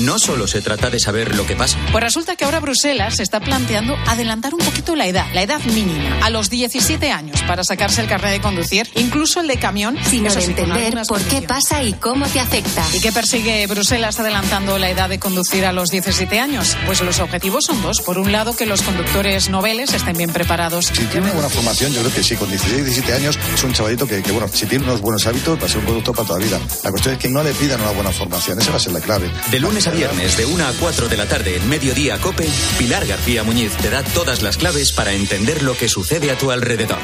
No 0.00 0.18
solo 0.18 0.46
se 0.46 0.62
trata 0.62 0.88
de 0.88 0.98
saber 0.98 1.34
lo 1.34 1.46
que 1.46 1.54
pasa. 1.56 1.78
Pues 1.92 2.02
resulta 2.02 2.34
que 2.34 2.44
ahora 2.44 2.60
Bruselas 2.60 3.16
se 3.16 3.22
está 3.22 3.38
planteando 3.40 3.96
adelantar 4.06 4.54
un 4.54 4.60
poquito 4.60 4.96
la 4.96 5.06
edad, 5.06 5.26
la 5.34 5.42
edad 5.42 5.60
mínima, 5.60 6.18
a 6.22 6.30
los 6.30 6.48
17 6.48 7.10
años 7.10 7.42
para 7.42 7.64
sacarse 7.64 8.00
el 8.00 8.08
carnet 8.08 8.32
de 8.32 8.40
conducir, 8.40 8.88
incluso 8.94 9.40
el 9.40 9.46
de 9.46 9.58
camión. 9.58 9.98
Sí, 10.08 10.20
con 10.20 10.38
entender 10.40 10.96
por 11.06 11.20
qué 11.22 11.42
pasa 11.42 11.82
y 11.82 11.92
cómo 11.92 12.26
te 12.26 12.40
afecta. 12.40 12.82
¿Y 12.94 13.00
qué 13.00 13.12
persigue 13.12 13.66
Bruselas 13.66 14.18
adelantando 14.18 14.78
la 14.78 14.88
edad 14.88 15.10
de 15.10 15.18
conducir 15.18 15.66
a 15.66 15.72
los 15.72 15.90
17 15.90 16.40
años? 16.40 16.76
Pues 16.86 17.02
los 17.02 17.18
objetivos 17.18 17.66
son 17.66 17.82
dos. 17.82 18.00
Por 18.00 18.18
un 18.18 18.32
lado, 18.32 18.56
que 18.56 18.64
los 18.64 18.82
conductores 18.82 19.50
noveles 19.50 19.92
estén 19.92 20.16
bien 20.16 20.32
preparados. 20.32 20.86
Si 20.86 21.04
tiene 21.04 21.26
una 21.26 21.34
buena 21.34 21.50
formación, 21.50 21.92
yo 21.92 22.00
creo 22.00 22.14
que 22.14 22.22
sí, 22.22 22.36
con 22.36 22.48
16, 22.48 22.84
17 22.84 23.12
años 23.12 23.38
es 23.54 23.62
un 23.62 23.74
chavalito 23.74 24.06
que, 24.06 24.22
que, 24.22 24.32
bueno, 24.32 24.48
si 24.52 24.64
tiene 24.64 24.84
unos 24.84 25.02
buenos 25.02 25.26
hábitos 25.26 25.60
va 25.60 25.66
a 25.66 25.68
ser 25.68 25.78
un 25.78 25.84
conductor 25.84 26.14
para 26.14 26.26
toda 26.28 26.38
la 26.40 26.46
vida. 26.46 26.60
La 26.84 26.90
cuestión 26.90 27.14
es 27.14 27.20
que 27.20 27.28
no 27.28 27.42
le 27.42 27.52
pidan 27.52 27.80
una 27.82 27.90
buena 27.90 28.12
formación, 28.12 28.58
esa 28.58 28.70
va 28.70 28.78
a 28.78 28.80
ser 28.80 28.92
la 28.92 29.00
clave. 29.00 29.30
De 29.50 29.60
lunes 29.60 29.86
a 29.86 29.89
viernes, 29.90 30.36
de 30.36 30.46
1 30.46 30.66
a 30.66 30.72
4 30.78 31.08
de 31.08 31.16
la 31.16 31.26
tarde, 31.26 31.56
en 31.56 31.68
Mediodía 31.68 32.18
Cope, 32.18 32.48
Pilar 32.78 33.06
García 33.06 33.44
Muñiz 33.44 33.76
te 33.76 33.90
da 33.90 34.02
todas 34.02 34.42
las 34.42 34.56
claves 34.56 34.92
para 34.92 35.12
entender 35.12 35.62
lo 35.62 35.76
que 35.76 35.88
sucede 35.88 36.30
a 36.30 36.38
tu 36.38 36.50
alrededor. 36.50 36.98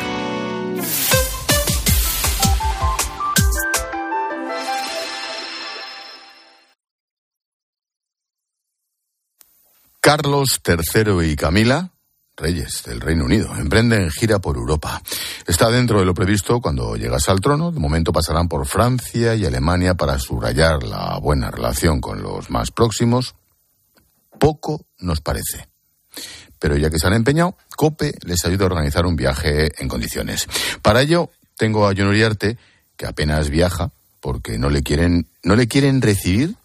Carlos 10.07 10.61
III 10.65 11.33
y 11.33 11.35
Camila, 11.35 11.91
reyes 12.37 12.83
del 12.85 13.01
Reino 13.01 13.25
Unido, 13.25 13.57
emprenden 13.57 14.11
gira 14.11 14.39
por 14.39 14.57
Europa. 14.57 15.03
Está 15.47 15.71
dentro 15.71 15.99
de 15.99 16.05
lo 16.05 16.15
previsto 16.15 16.61
cuando 16.61 16.97
llegas 16.97 17.29
al 17.29 17.41
trono. 17.41 17.73
De 17.73 17.81
momento 17.81 18.13
pasarán 18.13 18.49
por 18.49 18.67
Francia 18.67 19.35
y 19.35 19.47
Alemania 19.47 19.95
para 19.95 20.19
subrayar 20.19 20.83
la 20.83 21.19
buena 21.19 21.51
relación 21.51 22.01
con 22.01 22.23
los 22.23 22.51
más 22.51 22.71
próximos. 22.71 23.35
Poco 24.39 24.85
nos 24.99 25.21
parece. 25.21 25.69
Pero 26.59 26.77
ya 26.77 26.91
que 26.91 26.99
se 26.99 27.07
han 27.07 27.15
empeñado, 27.15 27.57
COPE 27.77 28.15
les 28.25 28.45
ayuda 28.45 28.65
a 28.65 28.67
organizar 28.67 29.07
un 29.07 29.17
viaje 29.17 29.71
en 29.83 29.89
condiciones. 29.89 30.49
Para 30.83 31.03
ello, 31.03 31.31
tengo 31.57 31.87
a 31.87 31.95
John 31.97 32.09
Uriarte, 32.09 32.59
que 32.97 33.07
apenas 33.07 33.51
viaja, 33.51 33.91
porque 34.21 34.59
no 34.59 34.71
le 34.71 34.83
quieren, 34.83 35.29
no 35.43 35.57
le 35.57 35.69
quieren 35.69 36.03
recibir 36.03 36.57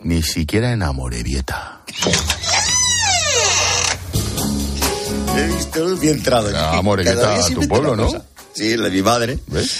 ni 0.00 0.22
siquiera 0.22 0.72
en 0.72 0.82
Amorebieta. 0.82 1.82
He 5.38 5.46
visto 5.46 5.96
bien 5.96 6.14
entrado. 6.16 6.56
Amorebieta, 6.56 7.46
tu 7.54 7.68
pueblo, 7.68 7.96
¿no? 7.96 8.10
Sí, 8.54 8.76
la 8.76 8.84
de 8.84 8.90
mi 8.90 9.02
madre. 9.02 9.38
¿Ves? 9.46 9.76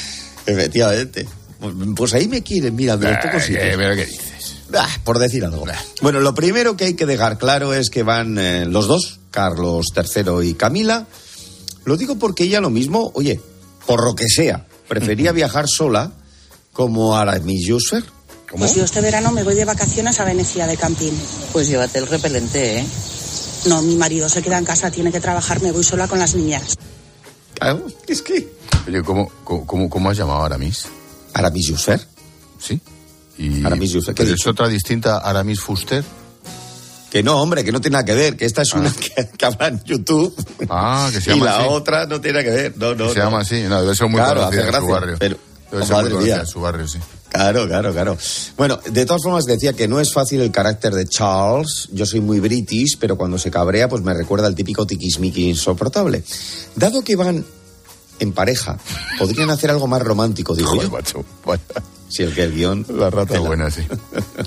Efectivamente. 0.47 1.27
Pues, 1.61 1.75
pues 1.97 2.15
ahí 2.15 2.29
me 2.29 2.43
quieren, 2.43 2.75
mira, 2.77 2.97
de 2.97 3.11
los 3.11 3.25
pocos 3.25 3.43
sitios. 3.43 3.65
¿Qué, 3.65 3.77
qué 3.77 4.07
dices? 4.07 4.55
Ah, 4.75 4.89
por 5.03 5.19
decir 5.19 5.45
algo. 5.45 5.65
Bueno, 6.03 6.21
lo 6.21 6.35
primero 6.35 6.77
que 6.77 6.85
hay 6.85 6.95
que 6.95 7.07
dejar 7.07 7.39
claro 7.39 7.75
es 7.75 7.91
que 7.91 8.03
van 8.03 8.39
eh, 8.39 8.67
los 8.67 8.87
dos, 8.87 9.21
Carlos 9.31 9.87
III 9.97 10.49
y 10.49 10.55
Camila. 10.55 11.07
Lo 11.85 11.97
digo 11.97 12.19
porque 12.19 12.45
ella 12.45 12.61
lo 12.61 12.71
mismo, 12.71 13.11
oye, 13.15 13.41
por 13.87 14.05
lo 14.05 14.15
que 14.15 14.27
sea, 14.29 14.67
prefería 14.87 15.33
viajar 15.33 15.67
sola 15.69 16.13
como 16.73 17.17
Aramis 17.17 17.67
Jusser. 17.67 18.05
¿Cómo? 18.51 18.65
Pues 18.65 18.77
yo 18.77 18.85
este 18.85 19.01
verano 19.01 19.33
me 19.33 19.43
voy 19.43 19.55
de 19.55 19.65
vacaciones 19.65 20.21
a 20.21 20.25
Venecia 20.25 20.67
de 20.67 20.77
camping. 20.77 21.13
Pues 21.53 21.69
llévate 21.69 21.99
el 21.99 22.07
repelente, 22.07 22.79
¿eh? 22.79 22.87
No, 23.67 23.83
mi 23.83 23.97
marido 23.97 24.29
se 24.29 24.43
queda 24.43 24.59
en 24.59 24.65
casa, 24.65 24.91
tiene 24.91 25.11
que 25.13 25.21
trabajar, 25.21 25.61
me 25.63 25.73
voy 25.73 25.85
sola 25.85 26.07
con 26.09 26.19
las 26.19 26.35
niñas. 26.35 26.77
Claro, 27.55 27.87
es 28.07 28.23
que... 28.23 28.49
Oye, 28.87 29.03
¿cómo, 29.03 29.31
cómo, 29.45 29.91
cómo 29.91 30.11
has 30.11 30.17
llamado 30.17 30.43
a 30.43 30.47
Aramis? 30.47 30.87
¿Aramis 31.35 31.71
Jusser? 31.71 32.07
Sí. 32.59 32.81
Y 33.37 33.65
Aramis 33.65 33.93
Jusser, 33.95 34.15
¿qué 34.15 34.23
¿pero 34.25 34.35
es 34.35 34.47
otra 34.47 34.69
distinta 34.69 35.19
a 35.19 35.31
Aramis 35.31 35.61
Fuster? 35.61 36.05
Que 37.11 37.23
no, 37.23 37.41
hombre, 37.41 37.65
que 37.65 37.73
no 37.73 37.81
tiene 37.81 37.95
nada 37.95 38.05
que 38.05 38.15
ver, 38.15 38.37
que 38.37 38.45
esta 38.45 38.63
es 38.63 38.73
una 38.75 38.93
que, 38.93 39.29
que 39.37 39.45
habla 39.47 39.69
en 39.69 39.83
YouTube. 39.85 40.35
Ah, 40.69 41.09
que 41.13 41.21
se 41.21 41.31
y 41.35 41.35
llama 41.35 41.45
la 41.47 41.59
así. 41.59 41.67
otra 41.71 42.07
no 42.07 42.21
tiene 42.21 42.43
nada 42.43 42.51
que 42.55 42.63
ver. 42.63 42.75
No, 42.77 42.95
no, 42.95 43.09
se 43.13 43.19
no. 43.19 43.25
llama 43.25 43.41
así. 43.41 43.63
No, 43.63 43.81
debe 43.83 43.95
ser 43.95 44.09
muy 44.09 44.21
Claro, 44.21 44.41
conocida 44.43 44.69
en 44.69 44.75
su 44.75 44.87
barrio. 44.89 45.17
pero- 45.19 45.39
Debe 45.71 45.83
Oh, 45.83 45.87
ser 45.87 45.95
muy 45.97 46.03
madre 46.03 46.11
conocida 46.13 46.41
en 46.41 46.47
su 46.47 46.61
barrio, 46.61 46.89
sí. 46.89 46.99
Claro, 47.31 47.67
claro, 47.67 47.93
claro. 47.93 48.17
Bueno, 48.57 48.79
de 48.91 49.05
todas 49.07 49.23
formas 49.23 49.45
decía 49.45 49.73
que 49.75 49.87
no 49.87 50.01
es 50.01 50.13
fácil 50.13 50.41
el 50.41 50.51
carácter 50.51 50.95
de 50.95 51.07
Charles. 51.07 51.89
Yo 51.93 52.07
soy 52.07 52.21
muy 52.21 52.41
british, 52.41 52.97
pero 52.99 53.17
cuando 53.17 53.39
se 53.39 53.51
cabrea, 53.51 53.89
pues 53.89 54.03
me 54.03 54.15
recuerda 54.15 54.47
al 54.47 54.55
típico 54.55 54.87
tiquismiqui 54.87 55.49
insoportable. 55.49 56.25
Dado 56.75 57.03
que 57.03 57.17
van 57.17 57.45
en 58.21 58.33
pareja, 58.33 58.79
podrían 59.19 59.51
hacer 59.51 59.71
algo 59.71 59.87
más 59.87 60.03
romántico, 60.03 60.55
digo 60.55 60.71
Joder, 60.71 60.85
yo. 60.87 60.91
macho, 60.91 61.25
vaya. 61.45 61.63
Si 62.09 62.23
el 62.23 62.35
que 62.35 62.43
el 62.45 62.55
guion. 62.55 62.87
La 62.89 63.11
rata 63.11 63.35
Tela. 63.35 63.47
buena, 63.47 63.71
sí. 63.71 63.83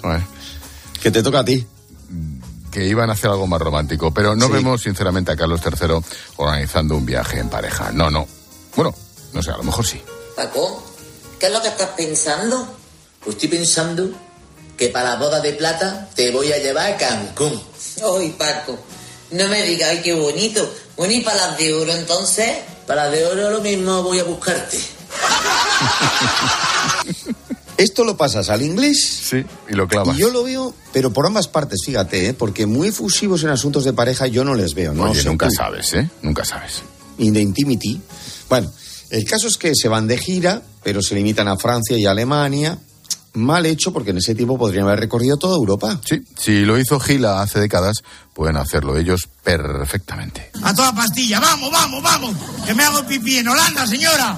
Vale. 0.02 0.24
Que 1.02 1.12
te 1.12 1.22
toca 1.24 1.40
a 1.40 1.46
ti. 1.46 1.66
que 2.72 2.88
iban 2.88 3.10
a 3.10 3.14
hacer 3.14 3.30
algo 3.30 3.48
más 3.48 3.60
romántico, 3.62 4.14
pero 4.14 4.34
no 4.36 4.48
Sí. 4.48 4.54
vemos 4.54 4.82
sinceramente 4.82 5.32
a 5.32 5.36
Carlos 5.36 5.60
III 5.64 5.96
organizando 6.38 6.96
un 6.96 7.06
viaje 7.06 7.38
en 7.40 7.50
pareja. 7.50 7.92
No, 7.92 8.10
no. 8.10 8.26
Bueno, 8.78 8.94
no 9.34 9.44
sé, 9.44 9.52
a 9.52 9.58
lo 9.58 9.64
mejor 9.64 9.86
sí. 9.86 10.02
Paco, 10.38 10.82
¿qué 11.42 11.48
es 11.48 11.54
lo 11.54 11.62
que 11.62 11.70
estás 11.70 11.90
pensando? 11.98 12.68
Pues 13.24 13.36
estoy 13.36 13.50
pensando 13.50 14.12
que 14.78 14.90
para 14.90 15.14
la 15.14 15.16
boda 15.16 15.40
de 15.42 15.54
plata 15.54 16.08
te 16.16 16.30
voy 16.30 16.52
a 16.52 16.60
llevar 16.60 16.94
a 16.94 16.98
Cancún. 16.98 17.60
Ay, 18.20 18.30
Paco, 18.38 18.78
no 19.32 19.48
me 19.48 19.64
digas, 19.64 19.90
ay, 19.90 20.02
qué 20.04 20.14
bonito. 20.14 20.72
Bueno, 20.96 21.14
¿y 21.14 21.22
para 21.22 21.48
las 21.48 21.58
de 21.58 21.74
oro 21.74 21.92
entonces? 21.94 22.60
Para 22.86 23.06
las 23.06 23.14
de 23.14 23.26
oro 23.26 23.50
lo 23.50 23.60
mismo 23.60 24.04
voy 24.04 24.20
a 24.20 24.24
buscarte. 24.24 24.80
Esto 27.78 28.04
lo 28.04 28.16
pasas 28.16 28.52
al 28.52 28.62
inglés. 28.62 29.22
Sí, 29.24 29.44
y 29.68 29.74
lo 29.74 29.88
clavas. 29.88 30.16
Y 30.16 30.20
yo 30.20 30.30
lo 30.30 30.44
veo, 30.44 30.76
pero 30.94 31.12
por 31.12 31.26
ambas 31.26 31.48
partes, 31.48 31.80
fíjate, 31.84 32.28
¿eh? 32.28 32.34
porque 32.36 32.68
muy 32.68 32.90
efusivos 32.90 33.44
en 33.44 33.50
asuntos 33.50 33.84
de 33.84 33.94
pareja 33.94 34.28
yo 34.28 34.44
no 34.44 34.54
les 34.54 34.76
veo. 34.76 34.94
No 34.94 35.10
Oye, 35.10 35.24
sé 35.24 35.28
nunca 35.28 35.48
tú. 35.48 35.56
sabes, 35.56 35.92
¿eh? 35.94 36.08
Nunca 36.22 36.46
sabes. 36.46 36.84
in 37.18 37.34
the 37.34 37.42
intimity. 37.42 38.00
Bueno, 38.50 38.72
el 39.12 39.26
caso 39.26 39.48
es 39.48 39.58
que 39.58 39.74
se 39.76 39.90
van 39.90 40.08
de 40.08 40.18
gira, 40.18 40.62
pero 40.84 41.02
se 41.02 41.16
limitan 41.16 41.48
a 41.48 41.58
Francia 41.58 41.98
y 41.98 42.06
Alemania. 42.06 42.78
Mal 43.34 43.66
hecho, 43.66 43.94
porque 43.94 44.12
en 44.12 44.18
ese 44.18 44.36
tiempo 44.36 44.58
podrían 44.58 44.88
haber 44.88 45.00
recorrido 45.00 45.38
toda 45.38 45.56
Europa. 45.56 46.00
Sí, 46.04 46.22
si 46.38 46.62
lo 46.62 46.78
hizo 46.78 47.00
Gila 47.00 47.42
hace 47.42 47.60
décadas, 47.60 47.98
pueden 48.34 48.58
hacerlo 48.58 48.98
ellos 48.98 49.30
perfectamente. 49.44 50.52
A 50.64 50.74
toda 50.74 50.94
pastilla, 50.94 51.40
vamos, 51.40 51.72
vamos, 51.72 52.04
vamos, 52.04 52.36
que 52.66 52.74
me 52.74 52.84
hago 52.84 53.06
pipí 53.06 53.38
en 53.38 53.48
Holanda, 53.48 53.88
señora. 53.88 54.36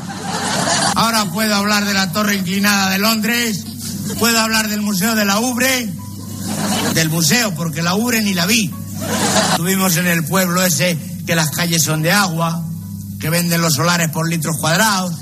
Ahora 0.95 1.25
puedo 1.25 1.55
hablar 1.55 1.85
de 1.85 1.93
la 1.93 2.11
torre 2.11 2.35
inclinada 2.35 2.91
de 2.91 2.99
Londres, 2.99 3.65
puedo 4.19 4.39
hablar 4.39 4.67
del 4.69 4.81
Museo 4.81 5.15
de 5.15 5.25
la 5.25 5.39
Ubre, 5.39 5.89
del 6.93 7.09
museo, 7.09 7.53
porque 7.55 7.81
la 7.81 7.95
ubre 7.95 8.21
ni 8.21 8.33
la 8.33 8.45
vi. 8.45 8.71
Estuvimos 9.51 9.97
en 9.97 10.07
el 10.07 10.23
pueblo 10.25 10.63
ese, 10.63 10.97
que 11.25 11.35
las 11.35 11.49
calles 11.49 11.83
son 11.83 12.01
de 12.01 12.11
agua, 12.11 12.63
que 13.23 13.29
venden 13.29 13.61
los 13.61 13.75
solares 13.75 14.09
por 14.09 14.27
litros 14.27 14.57
cuadrados. 14.59 15.13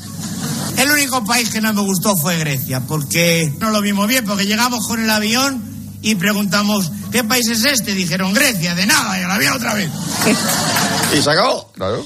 El 0.76 0.90
único 0.90 1.24
país 1.24 1.52
que 1.52 1.62
no 1.62 1.72
me 1.72 1.82
gustó 1.82 2.18
fue 2.18 2.36
Grecia, 2.40 2.80
porque 2.88 3.54
no 3.60 3.70
lo 3.70 3.80
vimos 3.80 4.08
bien, 4.08 4.26
porque 4.26 4.48
llegamos 4.48 4.88
con 4.88 5.04
el 5.04 5.08
avión 5.08 5.62
y 6.02 6.16
preguntamos, 6.16 6.92
¿qué 7.12 7.24
país 7.24 7.48
es 7.50 7.64
este? 7.64 7.94
Dijeron 7.94 8.34
Grecia, 8.34 8.74
de 8.74 8.88
nada, 8.88 9.20
y 9.20 9.24
el 9.24 9.30
avión 9.30 9.54
otra 9.54 9.76
vez. 9.76 9.92
Y 11.16 11.22
se 11.22 11.30
acabó. 11.30 11.72
Claro. 11.74 12.04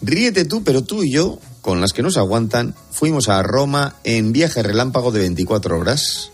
Ríete 0.00 0.46
tú, 0.46 0.64
pero 0.64 0.84
tú 0.84 1.02
y 1.02 1.12
yo, 1.12 1.38
con 1.60 1.82
las 1.82 1.92
que 1.92 2.02
nos 2.02 2.16
aguantan, 2.16 2.74
fuimos 2.90 3.28
a 3.28 3.42
Roma 3.42 3.96
en 4.04 4.32
viaje 4.32 4.62
relámpago 4.62 5.10
de 5.10 5.18
24 5.20 5.78
horas 5.78 6.30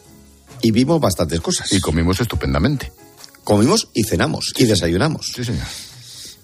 y 0.63 0.71
vimos 0.71 1.01
bastantes 1.01 1.41
cosas. 1.41 1.73
Y 1.73 1.81
comimos 1.81 2.21
estupendamente. 2.21 2.93
Comimos 3.43 3.89
y 3.95 4.05
cenamos 4.05 4.53
y 4.57 4.67
desayunamos. 4.67 5.33
Sí, 5.35 5.43
señor. 5.43 5.67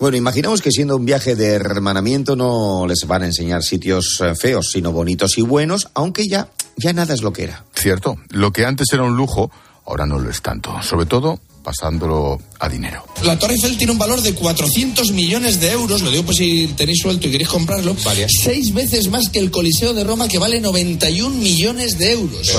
Bueno, 0.03 0.17
imaginamos 0.17 0.63
que 0.63 0.73
siendo 0.73 0.97
un 0.97 1.05
viaje 1.05 1.37
de 1.37 1.51
hermanamiento 1.51 2.35
no 2.35 2.89
les 2.89 3.07
van 3.07 3.23
a 3.23 3.27
enseñar 3.27 3.63
sitios 3.63 4.21
eh, 4.21 4.35
feos, 4.35 4.71
sino 4.73 4.91
bonitos 4.91 5.39
y 5.39 5.43
buenos, 5.43 5.91
aunque 5.95 6.27
ya, 6.27 6.49
ya 6.77 6.93
nada 6.93 7.15
es 7.15 7.23
lo 7.23 7.33
que 7.33 7.45
era. 7.45 7.65
Cierto. 7.73 8.17
Lo 8.31 8.51
que 8.53 8.65
antes 8.65 8.89
era 8.93 9.05
un 9.05 9.17
lujo, 9.17 9.53
ahora 9.87 10.05
no 10.05 10.19
lo 10.19 10.29
es 10.29 10.43
tanto. 10.43 10.75
Sobre 10.83 11.07
todo 11.07 11.39
pasándolo 11.63 12.41
a 12.59 12.69
dinero. 12.69 13.05
La 13.23 13.39
Torre 13.39 13.55
Eiffel 13.55 13.79
tiene 13.79 13.93
un 13.93 13.99
valor 13.99 14.23
de 14.23 14.35
400 14.35 15.13
millones 15.13 15.61
de 15.61 15.71
euros, 15.71 16.03
lo 16.03 16.11
digo 16.11 16.25
por 16.25 16.35
si 16.35 16.67
tenéis 16.77 16.99
suelto 16.99 17.29
y 17.29 17.31
queréis 17.31 17.51
comprarlo, 17.51 17.95
seis 18.27 18.75
veces 18.75 19.09
más 19.09 19.29
que 19.29 19.39
el 19.39 19.53
Coliseo 19.53 19.95
de 19.95 20.03
Roma 20.03 20.27
que 20.27 20.39
vale 20.39 20.61
91 20.61 21.37
millones 21.37 21.97
de 21.99 22.11
euros. 22.11 22.51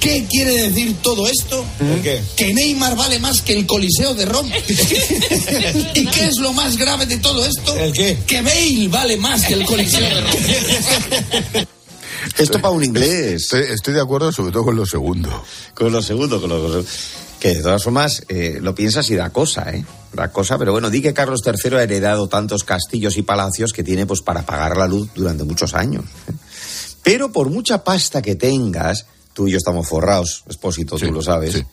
¿Qué 0.00 0.26
quiere 0.28 0.68
decir 0.68 0.96
todo 1.02 1.28
esto? 1.28 1.64
Que 2.36 2.54
Neymar 2.54 2.96
vale 2.96 3.18
más 3.18 3.42
que 3.42 3.52
el 3.52 3.66
Coliseo 3.66 4.14
de 4.14 4.24
Roma. 4.24 4.54
¿Y 5.94 6.06
qué 6.06 6.24
es 6.24 6.38
lo 6.38 6.52
más 6.54 6.76
grave 6.78 7.06
de 7.06 7.18
todo 7.18 7.44
esto? 7.44 7.76
¿El 7.76 7.92
qué? 7.92 8.18
Que 8.26 8.40
Bale 8.40 8.88
vale 8.88 9.16
más 9.18 9.44
que 9.44 9.54
el 9.54 9.66
Coliseo 9.66 10.00
de 10.00 10.20
Roma. 10.20 11.66
Esto 12.38 12.60
para 12.60 12.70
un 12.70 12.84
inglés. 12.84 13.42
Estoy, 13.42 13.62
estoy 13.70 13.94
de 13.94 14.00
acuerdo 14.00 14.32
sobre 14.32 14.52
todo 14.52 14.64
con 14.64 14.76
lo 14.76 14.86
segundo. 14.86 15.44
Con 15.74 15.92
lo 15.92 16.02
segundo, 16.02 16.40
con 16.40 16.50
lo 16.50 16.84
que 17.38 17.54
de 17.54 17.62
todas 17.62 17.82
formas 17.82 18.22
eh, 18.28 18.58
lo 18.60 18.74
piensas 18.74 19.08
y 19.10 19.16
da 19.16 19.30
cosa, 19.30 19.70
¿eh? 19.70 19.84
Da 20.12 20.30
cosa, 20.30 20.58
pero 20.58 20.72
bueno, 20.72 20.90
di 20.90 21.00
que 21.00 21.14
Carlos 21.14 21.40
III 21.44 21.76
ha 21.76 21.82
heredado 21.82 22.28
tantos 22.28 22.64
castillos 22.64 23.16
y 23.16 23.22
palacios 23.22 23.72
que 23.72 23.82
tiene 23.82 24.06
pues 24.06 24.20
para 24.20 24.44
pagar 24.44 24.76
la 24.76 24.86
luz 24.86 25.08
durante 25.14 25.44
muchos 25.44 25.72
años. 25.74 26.04
¿eh? 26.28 26.32
Pero 27.02 27.32
por 27.32 27.48
mucha 27.48 27.82
pasta 27.82 28.20
que 28.20 28.34
tengas, 28.34 29.06
tú 29.32 29.48
y 29.48 29.52
yo 29.52 29.56
estamos 29.58 29.88
forrados, 29.88 30.44
Espósito, 30.48 30.96
tú 30.96 31.10
lo 31.12 31.22
sabes. 31.22 31.64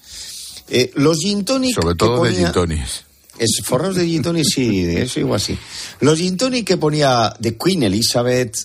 Eh, 0.70 0.92
los 0.96 1.18
gin 1.18 1.46
tonic 1.46 1.76
Sobre 1.76 1.96
todo 1.96 2.24
de 2.24 2.32
ponía- 2.32 2.46
gin 2.46 2.52
tonics. 2.54 3.04
Es 3.40 3.62
forrados 3.64 3.96
de 3.96 4.06
gin 4.08 4.22
tonic, 4.24 4.46
sí, 4.46 4.86
eso 4.98 5.20
igual 5.20 5.38
así. 5.38 5.58
Los 6.02 6.18
gin 6.20 6.38
tonic 6.38 6.66
que 6.68 6.78
ponía 6.78 7.34
de 7.40 7.56
Queen 7.58 7.84
Elizabeth 7.84 8.56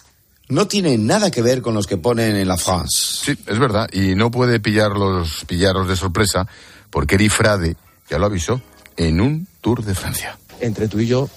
no 0.48 0.66
tienen 0.66 1.06
nada 1.06 1.30
que 1.30 1.42
ver 1.42 1.62
con 1.62 1.74
los 1.74 1.86
que 1.86 1.96
ponen 1.96 2.36
en 2.36 2.48
la 2.48 2.56
France. 2.58 2.96
Sí, 3.24 3.32
es 3.46 3.58
verdad. 3.58 3.88
Y 3.92 4.14
no 4.14 4.30
puede 4.30 4.60
pillarlos, 4.60 5.44
pillaros 5.46 5.88
de 5.88 5.96
sorpresa 5.96 6.46
porque 6.90 7.14
Eri 7.14 7.28
Frade 7.28 7.76
ya 8.10 8.18
lo 8.18 8.26
avisó 8.26 8.60
en 8.96 9.20
un 9.20 9.46
Tour 9.60 9.84
de 9.84 9.94
Francia. 9.94 10.36
entre 10.60 10.88
tú 10.88 11.00
y 11.00 11.06
yo 11.06 11.28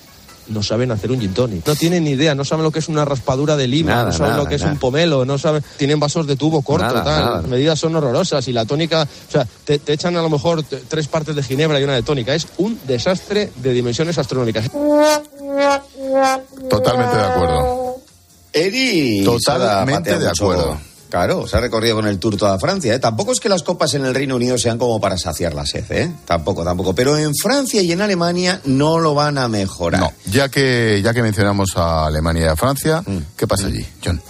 no 0.47 0.63
saben 0.63 0.91
hacer 0.91 1.11
un 1.11 1.19
gin 1.19 1.33
tonic. 1.33 1.65
No 1.67 1.75
tienen 1.75 2.03
ni 2.03 2.11
idea, 2.11 2.35
no 2.35 2.45
saben 2.45 2.63
lo 2.63 2.71
que 2.71 2.79
es 2.79 2.87
una 2.87 3.05
raspadura 3.05 3.55
de 3.55 3.67
lima, 3.67 3.91
Nada, 3.91 4.05
no 4.05 4.11
saben 4.11 4.31
nada, 4.31 4.43
lo 4.43 4.49
que 4.49 4.55
es 4.55 4.61
un 4.61 4.77
pomelo, 4.77 5.25
no 5.25 5.37
saben, 5.37 5.63
tienen 5.77 5.99
vasos 5.99 6.27
de 6.27 6.35
tubo 6.35 6.61
corto, 6.61 6.85
Nada, 6.85 7.03
tal. 7.03 7.23
nada. 7.23 7.35
Las 7.41 7.47
medidas 7.47 7.79
son 7.79 7.95
horrorosas 7.95 8.47
y 8.47 8.53
la 8.53 8.65
tónica, 8.65 9.03
o 9.27 9.31
sea, 9.31 9.47
te, 9.63 9.79
te 9.79 9.93
echan 9.93 10.15
a 10.17 10.21
lo 10.21 10.29
mejor 10.29 10.63
tres 10.63 11.07
partes 11.07 11.35
de 11.35 11.43
ginebra 11.43 11.79
y 11.79 11.83
una 11.83 11.93
de 11.93 12.03
tónica. 12.03 12.33
Es 12.35 12.47
un 12.57 12.79
desastre 12.87 13.51
de 13.55 13.73
dimensiones 13.73 14.17
astronómicas. 14.17 14.69
Totalmente 16.69 17.15
de 17.17 17.23
acuerdo. 17.23 17.95
Eri 18.53 19.23
Totalmente 19.25 20.17
de 20.17 20.29
acuerdo. 20.29 20.77
Claro, 21.15 21.47
se 21.47 21.55
ha 21.55 21.61
recorrido 21.61 21.95
con 21.95 22.07
el 22.07 22.19
Tour 22.19 22.35
toda 22.35 22.59
Francia. 22.59 22.93
¿eh? 22.93 22.99
Tampoco 22.99 23.31
es 23.31 23.39
que 23.39 23.47
las 23.47 23.63
copas 23.63 23.93
en 23.93 24.03
el 24.03 24.13
Reino 24.13 24.35
Unido 24.35 24.57
sean 24.57 24.77
como 24.77 24.99
para 24.99 25.17
saciar 25.17 25.53
la 25.53 25.65
sed, 25.65 25.89
¿eh? 25.89 26.11
Tampoco, 26.25 26.65
tampoco. 26.65 26.93
Pero 26.93 27.17
en 27.17 27.33
Francia 27.33 27.81
y 27.81 27.93
en 27.93 28.01
Alemania 28.01 28.59
no 28.65 28.99
lo 28.99 29.13
van 29.13 29.37
a 29.37 29.47
mejorar. 29.47 30.01
No, 30.01 30.11
ya 30.25 30.49
que, 30.49 30.99
ya 31.01 31.13
que 31.13 31.21
mencionamos 31.21 31.69
a 31.77 32.07
Alemania 32.07 32.47
y 32.47 32.47
a 32.49 32.57
Francia, 32.57 33.01
¿qué 33.37 33.47
pasa 33.47 33.67
allí, 33.67 33.87
John? 34.03 34.21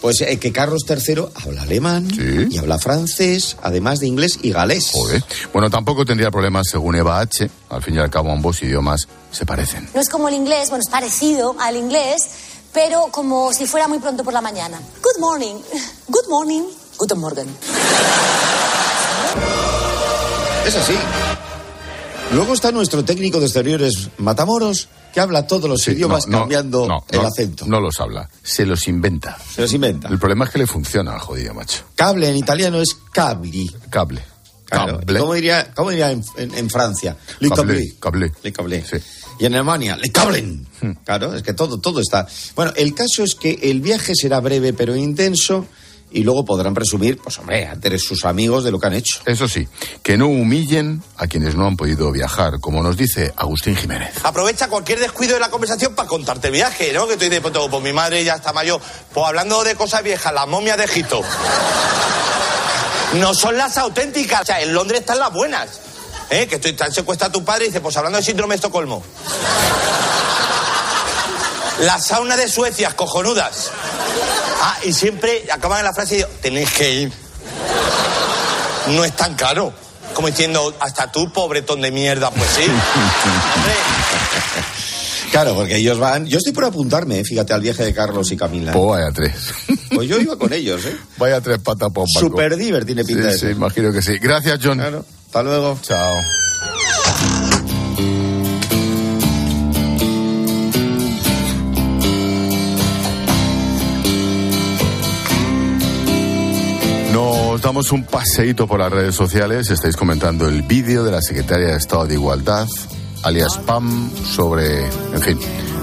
Pues 0.00 0.20
eh, 0.22 0.36
que 0.40 0.50
Carlos 0.50 0.82
III 0.88 1.26
habla 1.32 1.62
alemán 1.62 2.08
y 2.50 2.58
habla 2.58 2.80
francés, 2.80 3.56
además 3.62 4.00
de 4.00 4.08
inglés 4.08 4.40
y 4.42 4.50
galés. 4.50 4.90
Joder. 4.92 5.22
Bueno, 5.52 5.70
tampoco 5.70 6.04
tendría 6.04 6.32
problemas 6.32 6.66
según 6.68 6.96
Eva 6.96 7.20
H. 7.20 7.48
Al 7.70 7.84
fin 7.84 7.94
y 7.94 7.98
al 7.98 8.10
cabo, 8.10 8.32
ambos 8.32 8.60
idiomas 8.64 9.06
se 9.30 9.46
parecen. 9.46 9.88
No 9.94 10.00
es 10.00 10.08
como 10.08 10.26
el 10.26 10.34
inglés, 10.34 10.70
bueno, 10.70 10.82
es 10.84 10.90
parecido 10.90 11.54
al 11.60 11.76
inglés, 11.76 12.28
pero 12.72 13.08
como 13.10 13.52
si 13.52 13.66
fuera 13.66 13.88
muy 13.88 13.98
pronto 13.98 14.24
por 14.24 14.32
la 14.32 14.40
mañana. 14.40 14.80
Good 15.02 15.20
morning. 15.20 15.56
Good 16.08 16.28
morning. 16.28 16.62
Guten 16.98 17.18
Morgen. 17.18 17.48
Es 20.66 20.76
así. 20.76 20.94
Luego 22.32 22.54
está 22.54 22.70
nuestro 22.72 23.04
técnico 23.04 23.40
de 23.40 23.46
exteriores, 23.46 24.08
Matamoros, 24.18 24.88
que 25.12 25.20
habla 25.20 25.46
todos 25.46 25.68
los 25.68 25.86
idiomas 25.88 26.26
no, 26.28 26.40
cambiando 26.40 26.86
no, 26.86 27.04
el 27.10 27.20
acento. 27.26 27.66
No 27.66 27.80
los 27.80 28.00
habla, 28.00 28.30
se 28.42 28.64
los 28.64 28.88
inventa. 28.88 29.36
Se 29.54 29.60
los 29.62 29.72
inventa. 29.74 30.08
El 30.08 30.18
problema 30.18 30.46
es 30.46 30.50
que 30.52 30.58
le 30.58 30.66
funciona 30.66 31.12
al 31.12 31.18
jodido, 31.20 31.52
macho. 31.52 31.82
Cable 31.94 32.30
en 32.30 32.36
italiano 32.36 32.80
es 32.80 32.96
cabli. 33.12 33.70
Cable. 33.90 34.24
Claro. 34.64 35.00
Cable. 35.00 35.18
¿Cómo 35.20 35.34
diría, 35.34 35.72
cómo 35.74 35.90
diría 35.90 36.10
en, 36.12 36.24
en- 36.38 36.54
en 36.54 36.70
Francia? 36.70 37.16
Le 37.40 37.50
Cable, 37.50 37.94
cable. 38.00 38.32
Le 38.42 38.52
cable. 38.52 38.82
Y 39.38 39.46
en 39.46 39.54
Alemania, 39.54 39.96
le 39.96 40.10
cablen. 40.10 40.66
Hmm. 40.80 40.92
Claro, 41.04 41.34
es 41.34 41.42
que 41.42 41.52
todo, 41.52 41.78
todo 41.78 42.00
está. 42.00 42.26
Bueno, 42.54 42.72
el 42.76 42.94
caso 42.94 43.22
es 43.24 43.34
que 43.34 43.58
el 43.62 43.80
viaje 43.80 44.14
será 44.14 44.40
breve 44.40 44.72
pero 44.72 44.94
intenso 44.94 45.66
y 46.12 46.22
luego 46.22 46.44
podrán 46.44 46.74
presumir, 46.74 47.18
pues 47.18 47.38
hombre, 47.38 47.66
ante 47.66 47.98
sus 47.98 48.24
amigos 48.24 48.64
de 48.64 48.70
lo 48.70 48.78
que 48.78 48.86
han 48.86 48.94
hecho. 48.94 49.20
Eso 49.24 49.48
sí, 49.48 49.66
que 50.02 50.16
no 50.16 50.28
humillen 50.28 51.02
a 51.16 51.26
quienes 51.26 51.54
no 51.54 51.66
han 51.66 51.76
podido 51.76 52.12
viajar, 52.12 52.60
como 52.60 52.82
nos 52.82 52.96
dice 52.96 53.32
Agustín 53.36 53.76
Jiménez. 53.76 54.12
Aprovecha 54.22 54.68
cualquier 54.68 54.98
descuido 55.00 55.34
de 55.34 55.40
la 55.40 55.50
conversación 55.50 55.94
para 55.94 56.08
contarte 56.08 56.48
el 56.48 56.54
viaje, 56.54 56.92
¿no? 56.92 57.06
Que 57.06 57.14
estoy 57.14 57.30
de 57.30 57.40
pronto, 57.40 57.68
pues 57.70 57.82
mi 57.82 57.92
madre 57.92 58.22
ya 58.24 58.34
está 58.34 58.52
mayor. 58.52 58.80
Pues 59.12 59.26
hablando 59.26 59.64
de 59.64 59.74
cosas 59.74 60.02
viejas, 60.02 60.32
las 60.32 60.46
momias 60.46 60.76
de 60.76 60.84
Egipto. 60.84 61.22
No 63.14 63.34
son 63.34 63.58
las 63.58 63.76
auténticas. 63.76 64.40
O 64.40 64.44
sea, 64.46 64.62
en 64.62 64.72
Londres 64.72 65.00
están 65.00 65.18
las 65.18 65.30
buenas. 65.30 65.80
¿Eh? 66.32 66.46
Que 66.48 66.54
estoy, 66.56 66.72
te 66.72 66.82
han 66.84 66.92
secuestrado 66.92 67.28
a 67.30 67.32
tu 67.32 67.44
padre 67.44 67.64
y 67.64 67.68
dice, 67.68 67.80
pues 67.80 67.96
hablando 67.96 68.16
de 68.18 68.24
síndrome 68.24 68.54
de 68.54 68.56
Estocolmo. 68.56 69.02
La 71.80 72.00
sauna 72.00 72.36
de 72.36 72.48
Suecia, 72.48 72.94
cojonudas. 72.96 73.70
Ah, 74.62 74.78
y 74.84 74.92
siempre 74.92 75.44
acaban 75.52 75.80
en 75.80 75.84
la 75.86 75.92
frase 75.92 76.14
y 76.14 76.16
digo, 76.18 76.28
tenéis 76.40 76.70
que 76.72 76.92
ir. 76.94 77.12
No 78.88 79.04
es 79.04 79.12
tan 79.14 79.34
caro. 79.34 79.72
Como 80.14 80.28
diciendo, 80.28 80.74
hasta 80.80 81.10
tú, 81.12 81.32
pobretón 81.32 81.80
de 81.80 81.90
mierda, 81.90 82.30
pues 82.30 82.48
sí. 82.50 82.62
Claro, 85.30 85.54
porque 85.54 85.76
ellos 85.76 85.98
van. 85.98 86.26
Yo 86.26 86.36
estoy 86.38 86.52
por 86.52 86.64
apuntarme, 86.66 87.20
eh, 87.20 87.24
fíjate, 87.24 87.54
al 87.54 87.62
viaje 87.62 87.82
de 87.84 87.94
Carlos 87.94 88.30
y 88.32 88.36
Camila. 88.36 88.72
Pues 88.72 88.86
vaya 89.00 89.10
tres. 89.14 89.32
Pues 89.94 90.06
yo 90.08 90.18
iba 90.18 90.36
con 90.36 90.52
ellos, 90.52 90.84
¿eh? 90.84 90.96
Vaya 91.16 91.40
tres 91.40 91.58
patas 91.58 91.88
por 91.90 92.04
un 92.04 92.08
barco. 92.14 92.28
Super 92.28 92.56
diver 92.56 92.84
tiene 92.84 93.02
pinta 93.04 93.24
de 93.28 93.32
Sí, 93.32 93.38
sí, 93.38 93.46
ser. 93.46 93.50
imagino 93.52 93.92
que 93.92 94.02
sí. 94.02 94.18
Gracias, 94.18 94.58
John. 94.62 95.04
Hasta 95.32 95.44
luego. 95.44 95.78
Chao. 95.80 96.20
Nos 107.14 107.62
damos 107.62 107.92
un 107.92 108.04
paseíto 108.04 108.66
por 108.66 108.78
las 108.78 108.92
redes 108.92 109.14
sociales. 109.14 109.70
Estáis 109.70 109.96
comentando 109.96 110.46
el 110.46 110.60
vídeo 110.64 111.02
de 111.02 111.12
la 111.12 111.22
secretaria 111.22 111.68
de 111.68 111.76
Estado 111.78 112.04
de 112.04 112.12
Igualdad, 112.12 112.66
alias 113.22 113.56
Pam, 113.56 114.10
sobre, 114.34 114.84
en 114.84 115.20
fin, 115.22 115.38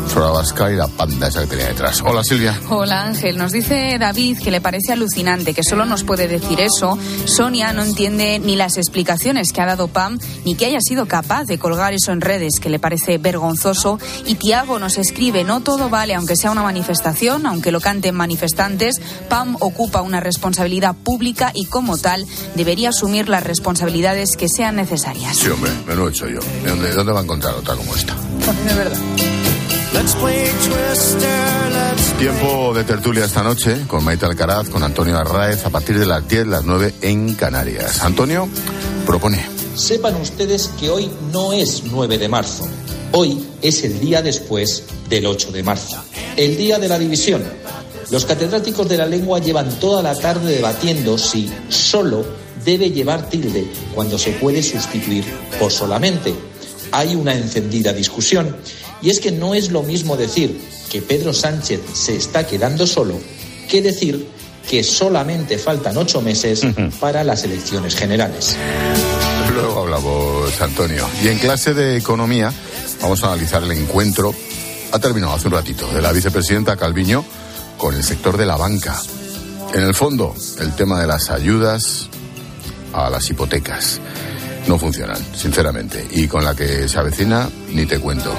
sobre 0.10 0.26
Abascal 0.26 0.74
y 0.74 0.76
la 0.76 0.88
panda 0.88 1.28
esa 1.28 1.41
que 1.41 1.48
tenía 1.48 1.67
detrás. 1.67 2.02
Hola, 2.02 2.24
Silvia. 2.24 2.60
Hola 2.69 3.04
Ángel, 3.04 3.38
nos 3.38 3.52
dice 3.52 3.98
David 4.00 4.39
que 4.39 4.52
le 4.52 4.60
parece 4.60 4.93
alucinante, 4.93 5.54
que 5.54 5.63
solo 5.63 5.86
nos 5.86 6.04
puede 6.04 6.28
decir 6.28 6.60
eso. 6.60 6.98
Sonia 7.26 7.74
no 7.74 7.84
entiende 7.84 8.39
ni 8.39 8.56
las 8.56 8.78
explicaciones 8.78 9.54
que 9.54 9.62
ha 9.62 9.65
dado 9.65 9.88
Pam, 9.88 10.19
ni 10.45 10.56
que 10.56 10.65
haya 10.65 10.80
sido 10.82 11.06
capaz 11.08 11.45
de 11.45 11.60
colgar 11.60 11.93
eso 11.93 12.12
en 12.12 12.22
redes, 12.22 12.60
que 12.60 12.69
le 12.69 12.80
parece 12.80 13.17
vergonzoso. 13.17 14.00
Y 14.26 14.36
Tiago 14.36 14.80
nos 14.80 14.98
escribe, 14.98 15.43
no 15.43 15.62
todo 15.62 15.89
vale, 15.89 16.15
aunque 16.15 16.36
sea 16.36 16.52
una 16.52 16.63
manifestación, 16.63 17.45
aunque 17.45 17.72
lo 17.72 17.80
canten 17.80 18.15
manifestantes, 18.15 18.95
Pam 19.30 19.56
ocupa 19.60 20.02
una 20.02 20.19
responsabilidad 20.19 20.95
pública 20.95 21.52
y 21.54 21.65
como 21.65 21.98
tal 21.98 22.26
debería 22.56 22.89
asumir 22.89 23.30
las 23.30 23.43
responsabilidades 23.43 24.36
que 24.36 24.48
sean 24.50 24.76
necesarias. 24.76 25.38
Sí, 25.38 25.50
hombre, 25.50 25.72
me 25.88 25.95
lo 25.95 26.08
he 26.08 26.12
hecho 26.12 26.28
yo. 26.28 26.39
¿De 26.63 26.69
dónde, 26.69 26.93
dónde 26.93 27.12
va 27.13 27.19
a 27.19 27.24
encontrar 27.24 27.54
otra 27.54 27.76
como 27.76 27.95
esta? 27.95 28.15
De 28.67 28.74
verdad. 28.74 28.98
Tiempo 32.19 32.73
de 32.75 32.84
tertulia 32.84 33.25
esta 33.25 33.41
noche 33.41 33.88
con 33.88 34.04
Maite 34.04 34.25
Alcaraz, 34.25 34.69
con 34.69 34.84
Antonio 34.84 35.17
Arraez, 35.17 35.65
a 35.65 35.71
partir 35.71 35.97
de 35.97 36.06
las 36.06 36.28
10, 36.28 36.47
las 36.47 36.63
9 36.63 36.93
en 37.02 37.34
Canarias. 37.34 38.04
Antonio 38.04 38.47
propone. 39.06 39.43
sepan 39.75 40.15
ustedes 40.21 40.69
que 40.80 40.89
hoy 40.89 41.10
no 41.32 41.54
es 41.54 41.84
9 41.86 42.17
de 42.19 42.30
marzo. 42.30 42.67
Hoy 43.13 43.43
es 43.62 43.84
el 43.84 43.99
día 43.99 44.21
después 44.21 44.84
del 45.10 45.25
8 45.25 45.52
de 45.52 45.63
marzo, 45.63 46.04
el 46.38 46.56
día 46.56 46.78
de 46.78 46.88
la 46.88 46.99
división. 46.99 47.43
Los 48.12 48.25
catedráticos 48.25 48.88
de 48.88 48.97
la 48.97 49.08
lengua 49.08 49.39
llevan 49.39 49.80
toda 49.80 50.04
la 50.04 50.13
tarde 50.13 50.54
debatiendo 50.54 51.17
si 51.17 51.52
solo 51.69 52.25
debe 52.63 52.91
llevar 52.91 53.30
tilde 53.30 53.71
cuando 53.95 54.19
se 54.19 54.32
puede 54.34 54.62
sustituir 54.62 55.25
por 55.60 55.71
solamente. 55.71 56.36
Hay 56.91 57.15
una 57.15 57.34
encendida 57.34 57.93
discusión 57.93 58.56
y 59.02 59.10
es 59.10 59.20
que 59.20 59.32
no 59.32 59.54
es 59.54 59.72
lo 59.72 59.84
mismo 59.84 60.18
decir 60.18 60.60
que 60.90 61.02
Pedro 61.02 61.34
Sánchez 61.34 61.82
se 61.94 62.16
está 62.16 62.46
quedando 62.46 62.86
solo 62.88 63.20
que 63.70 63.82
decir 63.82 64.28
que 64.68 64.84
solamente 64.84 65.58
faltan 65.58 65.98
ocho 65.98 66.22
meses 66.22 66.62
para 67.00 67.24
las 67.24 67.44
elecciones 67.44 67.96
generales. 67.96 68.56
Luego 69.54 69.82
hablamos, 69.82 70.62
Antonio. 70.62 71.08
Y 71.24 71.28
en 71.28 71.40
clase 71.40 71.74
de 71.74 71.98
economía 71.98 72.54
vamos 73.02 73.24
a 73.24 73.28
analizar 73.28 73.64
el 73.64 73.72
encuentro, 73.72 74.34
ha 74.92 75.00
terminado 75.00 75.34
hace 75.34 75.48
un 75.48 75.54
ratito, 75.54 75.92
de 75.92 76.02
la 76.02 76.12
vicepresidenta 76.12 76.76
Calviño 76.76 77.26
con 77.78 77.96
el 77.96 78.04
sector 78.04 78.38
de 78.38 78.46
la 78.46 78.58
banca. 78.58 79.02
En 79.74 79.84
el 79.84 79.96
fondo, 79.96 80.36
el 80.60 80.76
tema 80.76 81.00
de 81.00 81.08
las 81.08 81.30
ayudas 81.30 82.10
a 82.94 83.10
las 83.10 83.30
hipotecas 83.30 84.00
no 84.69 84.77
funcionan, 84.77 85.17
sinceramente. 85.34 86.08
Y 86.12 86.27
con 86.27 86.45
la 86.45 86.55
que 86.55 86.88
se 86.88 86.99
avecina, 86.99 87.49
ni 87.73 87.88
te 87.88 87.97
cuento. 87.99 88.32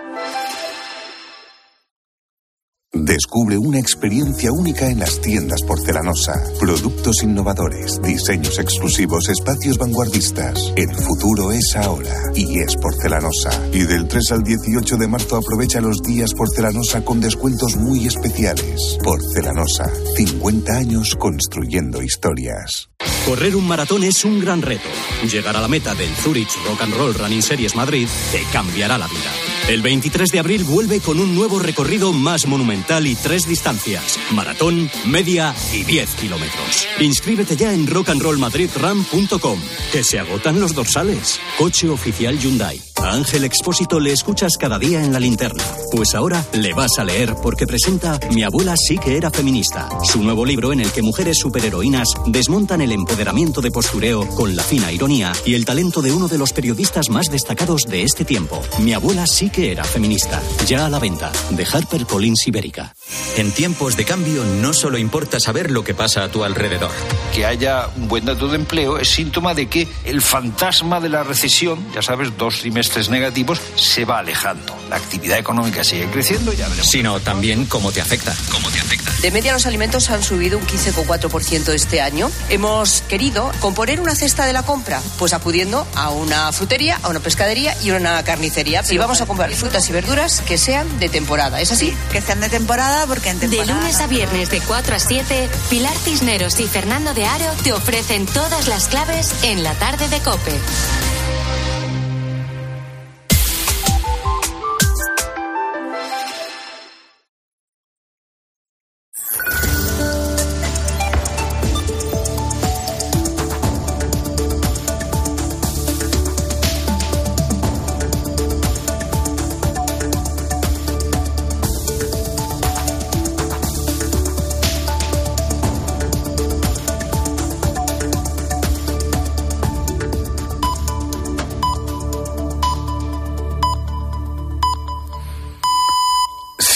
Descubre 2.93 3.57
una 3.57 3.79
experiencia 3.79 4.51
única 4.51 4.89
en 4.89 4.99
las 4.99 5.21
tiendas 5.21 5.61
porcelanosa. 5.61 6.33
Productos 6.59 7.23
innovadores, 7.23 8.01
diseños 8.01 8.59
exclusivos, 8.59 9.29
espacios 9.29 9.77
vanguardistas. 9.77 10.73
El 10.75 10.93
futuro 10.93 11.53
es 11.53 11.73
ahora 11.77 12.13
y 12.35 12.59
es 12.59 12.75
porcelanosa. 12.75 13.49
Y 13.71 13.83
del 13.83 14.09
3 14.09 14.31
al 14.33 14.43
18 14.43 14.97
de 14.97 15.07
marzo 15.07 15.37
aprovecha 15.37 15.79
los 15.79 16.01
días 16.01 16.33
porcelanosa 16.33 17.05
con 17.05 17.21
descuentos 17.21 17.77
muy 17.77 18.07
especiales. 18.07 18.97
Porcelanosa, 19.01 19.89
50 20.17 20.73
años 20.73 21.15
construyendo 21.15 22.03
historias. 22.03 22.89
Correr 23.25 23.55
un 23.55 23.69
maratón 23.69 24.03
es 24.03 24.25
un 24.25 24.41
gran 24.41 24.61
reto. 24.61 24.89
Llegar 25.31 25.55
a 25.55 25.61
la 25.61 25.69
meta 25.69 25.95
del 25.95 26.13
Zurich 26.15 26.51
Rock 26.67 26.81
and 26.81 26.93
Roll 26.95 27.13
Running 27.13 27.41
Series 27.41 27.73
Madrid 27.73 28.09
te 28.33 28.43
cambiará 28.51 28.97
la 28.97 29.07
vida. 29.07 29.50
El 29.71 29.81
23 29.81 30.31
de 30.31 30.39
abril 30.39 30.65
vuelve 30.65 30.99
con 30.99 31.17
un 31.21 31.33
nuevo 31.33 31.57
recorrido 31.57 32.11
más 32.11 32.45
monumental 32.45 33.07
y 33.07 33.15
tres 33.15 33.47
distancias: 33.47 34.19
maratón, 34.33 34.91
media 35.05 35.55
y 35.71 35.85
10 35.85 36.15
kilómetros. 36.15 36.85
Inscríbete 36.99 37.55
ya 37.55 37.73
en 37.73 37.87
rockandrollmadridram.com, 37.87 39.61
que 39.93 40.03
se 40.03 40.19
agotan 40.19 40.59
los 40.59 40.75
dorsales. 40.75 41.39
Coche 41.57 41.87
oficial 41.87 42.37
Hyundai. 42.37 42.81
A 43.01 43.13
Ángel 43.13 43.45
Expósito 43.45 43.99
le 43.99 44.11
escuchas 44.11 44.57
cada 44.59 44.77
día 44.77 45.03
en 45.03 45.11
la 45.11 45.19
linterna. 45.19 45.63
Pues 45.91 46.13
ahora 46.13 46.45
le 46.53 46.73
vas 46.73 46.99
a 46.99 47.03
leer 47.03 47.33
porque 47.41 47.65
presenta 47.65 48.19
Mi 48.31 48.43
abuela 48.43 48.75
sí 48.77 48.97
que 48.99 49.17
era 49.17 49.31
feminista, 49.31 49.89
su 50.03 50.21
nuevo 50.21 50.45
libro 50.45 50.71
en 50.71 50.81
el 50.81 50.91
que 50.91 51.01
mujeres 51.01 51.37
superheroínas 51.39 52.09
desmontan 52.27 52.81
el 52.81 52.91
empoderamiento 52.91 53.61
de 53.61 53.71
postureo 53.71 54.27
con 54.35 54.55
la 54.55 54.63
fina 54.63 54.91
ironía 54.91 55.31
y 55.45 55.55
el 55.55 55.65
talento 55.65 56.03
de 56.03 56.11
uno 56.11 56.27
de 56.27 56.37
los 56.37 56.53
periodistas 56.53 57.09
más 57.09 57.27
destacados 57.31 57.83
de 57.87 58.03
este 58.03 58.23
tiempo. 58.23 58.61
Mi 58.79 58.93
abuela 58.93 59.25
sí 59.25 59.49
que 59.49 59.60
era 59.69 59.83
feminista. 59.83 60.41
Ya 60.65 60.85
a 60.85 60.89
la 60.89 60.99
venta 60.99 61.31
de 61.49 61.65
HarperCollins 61.65 62.47
Ibérica. 62.47 62.95
En 63.37 63.51
tiempos 63.51 63.95
de 63.97 64.05
cambio 64.05 64.43
no 64.43 64.73
solo 64.73 64.97
importa 64.97 65.39
saber 65.39 65.71
lo 65.71 65.83
que 65.83 65.93
pasa 65.93 66.23
a 66.23 66.29
tu 66.29 66.43
alrededor. 66.43 66.91
Que 67.33 67.45
haya 67.45 67.87
un 67.95 68.07
buen 68.07 68.25
dato 68.25 68.47
de 68.47 68.55
empleo 68.55 68.97
es 68.97 69.09
síntoma 69.09 69.53
de 69.53 69.67
que 69.67 69.87
el 70.05 70.21
fantasma 70.21 70.99
de 70.99 71.09
la 71.09 71.23
recesión, 71.23 71.85
ya 71.93 72.01
sabes, 72.01 72.37
dos 72.37 72.59
trimestres 72.59 73.09
negativos, 73.09 73.61
se 73.75 74.05
va 74.05 74.19
alejando. 74.19 74.75
La 74.89 74.95
actividad 74.95 75.37
económica 75.37 75.83
sigue 75.83 76.07
creciendo, 76.07 76.53
ya 76.53 76.67
veremos. 76.67 76.89
Sino 76.89 77.19
también 77.19 77.65
cómo 77.65 77.91
te 77.91 78.01
afecta. 78.01 78.35
Cómo 78.51 78.69
te 78.69 78.79
afecta. 78.79 79.11
De 79.21 79.31
media 79.31 79.53
los 79.53 79.65
alimentos 79.65 80.09
han 80.09 80.23
subido 80.23 80.57
un 80.57 80.65
15,4% 80.65 81.73
este 81.73 82.01
año. 82.01 82.31
Hemos 82.49 83.01
querido 83.01 83.51
componer 83.59 84.01
una 84.01 84.15
cesta 84.15 84.45
de 84.45 84.53
la 84.53 84.63
compra, 84.63 85.01
pues 85.19 85.33
acudiendo 85.33 85.87
a 85.95 86.09
una 86.09 86.51
frutería, 86.51 86.99
a 87.03 87.09
una 87.09 87.19
pescadería 87.19 87.75
y 87.83 87.91
a 87.91 87.95
una 87.95 88.23
carnicería. 88.23 88.83
Y 88.89 88.97
vamos 88.97 89.21
a 89.21 89.25
comprar 89.25 89.40
frutas 89.49 89.89
y 89.89 89.91
verduras 89.91 90.41
que 90.41 90.57
sean 90.57 90.99
de 90.99 91.09
temporada, 91.09 91.59
¿es 91.61 91.71
así? 91.71 91.95
Que 92.11 92.21
sean 92.21 92.39
de 92.41 92.49
temporada 92.49 93.05
porque 93.07 93.29
en 93.29 93.39
De 93.39 93.65
lunes 93.65 93.99
a 93.99 94.07
viernes 94.07 94.49
de 94.49 94.61
4 94.61 94.95
a 94.95 94.99
7, 94.99 95.49
Pilar 95.69 95.97
Cisneros 95.97 96.59
y 96.59 96.67
Fernando 96.67 97.13
de 97.13 97.25
Aro 97.25 97.51
te 97.63 97.73
ofrecen 97.73 98.25
todas 98.27 98.67
las 98.67 98.87
claves 98.87 99.33
en 99.43 99.63
la 99.63 99.73
tarde 99.73 100.07
de 100.09 100.19
Cope. 100.19 100.59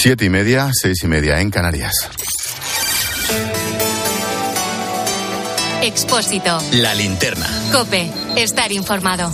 Siete 0.05 0.25
y 0.25 0.29
media, 0.29 0.69
seis 0.71 0.97
y 1.01 1.07
media 1.07 1.41
en 1.41 1.49
Canarias. 1.49 2.07
Expósito. 5.81 6.59
La 6.73 6.93
linterna. 6.93 7.47
Cope. 7.71 8.11
Estar 8.35 8.71
informado. 8.71 9.31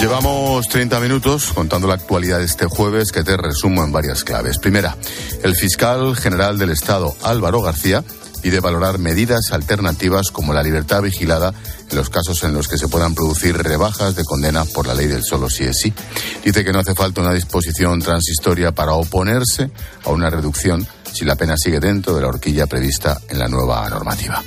Llevamos 0.00 0.68
30 0.68 1.00
minutos 1.00 1.52
contando 1.52 1.86
la 1.86 1.92
actualidad 1.92 2.38
de 2.38 2.46
este 2.46 2.64
jueves 2.64 3.12
que 3.12 3.24
te 3.24 3.36
resumo 3.36 3.84
en 3.84 3.92
varias 3.92 4.24
claves. 4.24 4.56
Primera, 4.56 4.96
el 5.42 5.54
fiscal 5.56 6.16
general 6.16 6.58
del 6.58 6.70
Estado, 6.70 7.14
Álvaro 7.22 7.60
García, 7.60 8.02
pide 8.42 8.60
valorar 8.60 8.98
medidas 8.98 9.52
alternativas 9.52 10.30
como 10.30 10.52
la 10.52 10.62
libertad 10.62 11.02
vigilada 11.02 11.52
en 11.90 11.96
los 11.96 12.10
casos 12.10 12.42
en 12.44 12.54
los 12.54 12.68
que 12.68 12.78
se 12.78 12.88
puedan 12.88 13.14
producir 13.14 13.56
rebajas 13.56 14.14
de 14.14 14.24
condena 14.24 14.64
por 14.64 14.86
la 14.86 14.94
ley 14.94 15.06
del 15.06 15.24
solo 15.24 15.50
sí 15.50 15.64
es 15.64 15.78
sí. 15.78 15.92
Dice 16.44 16.64
que 16.64 16.72
no 16.72 16.80
hace 16.80 16.94
falta 16.94 17.20
una 17.20 17.32
disposición 17.32 18.00
transistoria 18.00 18.72
para 18.72 18.92
oponerse 18.92 19.70
a 20.04 20.10
una 20.10 20.30
reducción 20.30 20.86
si 21.12 21.24
la 21.24 21.36
pena 21.36 21.56
sigue 21.56 21.80
dentro 21.80 22.14
de 22.14 22.22
la 22.22 22.28
horquilla 22.28 22.66
prevista 22.66 23.20
en 23.28 23.38
la 23.38 23.48
nueva 23.48 23.88
normativa. 23.88 24.42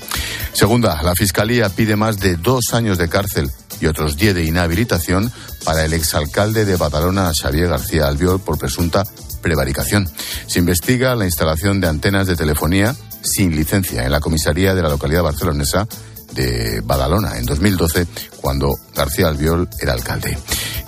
Segunda, 0.54 1.02
la 1.04 1.16
Fiscalía 1.16 1.70
pide 1.70 1.96
más 1.96 2.20
de 2.20 2.38
dos 2.38 2.74
años 2.74 2.98
de 2.98 3.10
cárcel 3.10 3.52
y 3.82 3.88
otros 3.88 4.18
diez 4.18 4.36
de 4.36 4.46
inhabilitación 4.46 5.32
para 5.66 5.84
el 5.84 5.94
exalcalde 5.94 6.64
de 6.66 6.78
Badalona, 6.78 7.32
Xavier 7.34 7.70
García 7.70 8.08
Albiol, 8.08 8.40
por 8.40 8.58
presunta 8.58 9.04
prevaricación. 9.42 10.10
Se 10.48 10.60
investiga 10.60 11.16
la 11.16 11.26
instalación 11.26 11.82
de 11.82 11.88
antenas 11.88 12.28
de 12.28 12.36
telefonía 12.36 12.96
sin 13.24 13.56
licencia 13.56 14.04
en 14.04 14.12
la 14.12 14.20
comisaría 14.20 14.76
de 14.76 14.82
la 14.82 14.90
localidad 14.90 15.24
barcelonesa 15.24 15.88
de 16.34 16.82
Badalona 16.84 17.38
en 17.38 17.46
2012, 17.46 18.08
cuando 18.42 18.76
García 18.96 19.28
Albiol 19.28 19.70
era 19.80 19.94
alcalde. 19.94 20.38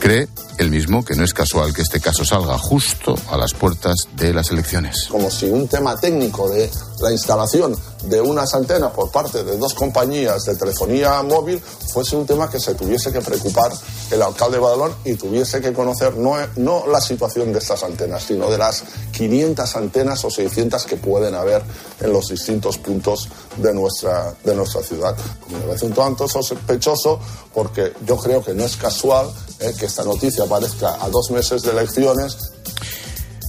Cree 0.06 0.28
él 0.58 0.70
mismo 0.70 1.04
que 1.04 1.16
no 1.16 1.24
es 1.24 1.34
casual 1.34 1.74
que 1.74 1.82
este 1.82 2.00
caso 2.00 2.24
salga 2.24 2.58
justo 2.58 3.16
a 3.30 3.38
las 3.38 3.54
puertas 3.54 4.08
de 4.16 4.34
las 4.34 4.52
elecciones. 4.52 5.08
Como 5.10 5.30
si 5.30 5.48
un 5.48 5.68
tema 5.68 6.00
técnico 6.00 6.48
de 6.50 6.70
la 7.02 7.12
instalación 7.12 7.76
de 8.06 8.22
unas 8.22 8.54
antenas 8.54 8.92
por 8.92 9.12
parte 9.12 9.44
de 9.44 9.58
dos 9.58 9.74
compañías 9.74 10.46
de 10.46 10.56
telefonía 10.56 11.22
móvil 11.24 11.60
fuese 11.60 12.16
un 12.16 12.26
tema 12.26 12.50
que 12.50 12.60
se 12.60 12.76
tuviese 12.76 13.12
que 13.12 13.20
preocupar 13.20 13.72
el 14.12 14.22
alcalde 14.22 14.58
de 14.58 14.64
Badalón 14.64 14.96
y 15.04 15.16
tuviese 15.16 15.60
que 15.60 15.74
conocer 15.74 16.16
no, 16.16 16.36
no 16.56 16.88
la 16.88 17.02
situación 17.02 17.52
de 17.52 17.60
estas 17.60 17.84
antenas, 17.84 18.24
sino 18.24 18.50
de 18.50 18.58
las 18.58 18.84
500 19.12 19.76
antenas 19.76 20.24
o 20.24 20.30
600 20.30 20.86
que 20.86 20.98
pueden 20.98 21.36
haber 21.36 21.64
en 22.00 22.14
los 22.14 22.30
distintos 22.30 22.78
puntos 22.78 23.28
de 23.58 23.74
nuestra, 23.74 24.34
de 24.44 24.56
nuestra 24.56 24.82
ciudad. 24.84 25.16
Me 25.50 25.60
parece 25.60 25.88
un 25.88 25.94
tanto 25.94 26.28
sospechoso 26.28 27.20
porque 27.54 27.94
yo 28.06 28.16
creo 28.18 28.44
que 28.44 28.54
no 28.54 28.64
es 28.64 28.78
casual 28.78 29.28
eh, 29.60 29.74
que 29.78 29.86
esta 29.96 30.04
noticia 30.04 30.44
aparezca 30.44 31.02
a 31.02 31.08
dos 31.08 31.32
meses 31.32 31.62
de 31.62 31.72
elecciones. 31.72 32.36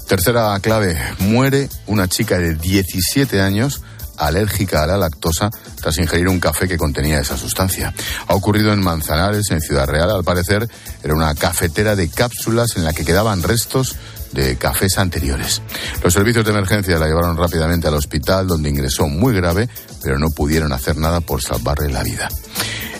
Tercera 0.07 0.57
clave, 0.61 0.97
muere 1.19 1.69
una 1.89 2.07
chica 2.07 2.39
de 2.39 2.55
17 2.55 3.41
años 3.41 3.83
alérgica 4.17 4.85
a 4.85 4.87
la 4.87 4.97
lactosa 4.97 5.51
tras 5.81 5.99
ingerir 5.99 6.29
un 6.29 6.39
café 6.39 6.69
que 6.69 6.79
contenía 6.79 7.19
esa 7.19 7.37
sustancia. 7.37 7.93
Ha 8.29 8.35
ocurrido 8.37 8.73
en 8.73 8.81
Manzanares, 8.81 9.51
en 9.51 9.61
Ciudad 9.61 9.89
Real. 9.89 10.09
Al 10.09 10.23
parecer, 10.23 10.69
era 11.03 11.15
una 11.15 11.35
cafetera 11.35 11.97
de 11.97 12.09
cápsulas 12.09 12.77
en 12.77 12.85
la 12.85 12.93
que 12.93 13.05
quedaban 13.05 13.43
restos 13.43 13.97
de 14.31 14.57
cafés 14.57 14.99
anteriores. 14.99 15.63
Los 16.05 16.15
servicios 16.15 16.45
de 16.45 16.53
emergencia 16.53 16.97
la 17.01 17.09
llevaron 17.09 17.37
rápidamente 17.37 17.89
al 17.89 17.95
hospital, 17.95 18.47
donde 18.47 18.71
ingresó 18.71 19.09
muy 19.09 19.35
grave, 19.35 19.69
pero 20.01 20.17
no 20.17 20.31
pudieron 20.31 20.73
hacer 20.73 20.97
nada 20.97 21.21
por 21.21 21.43
salvarle 21.43 21.91
la 21.91 22.05
vida. 22.05 22.29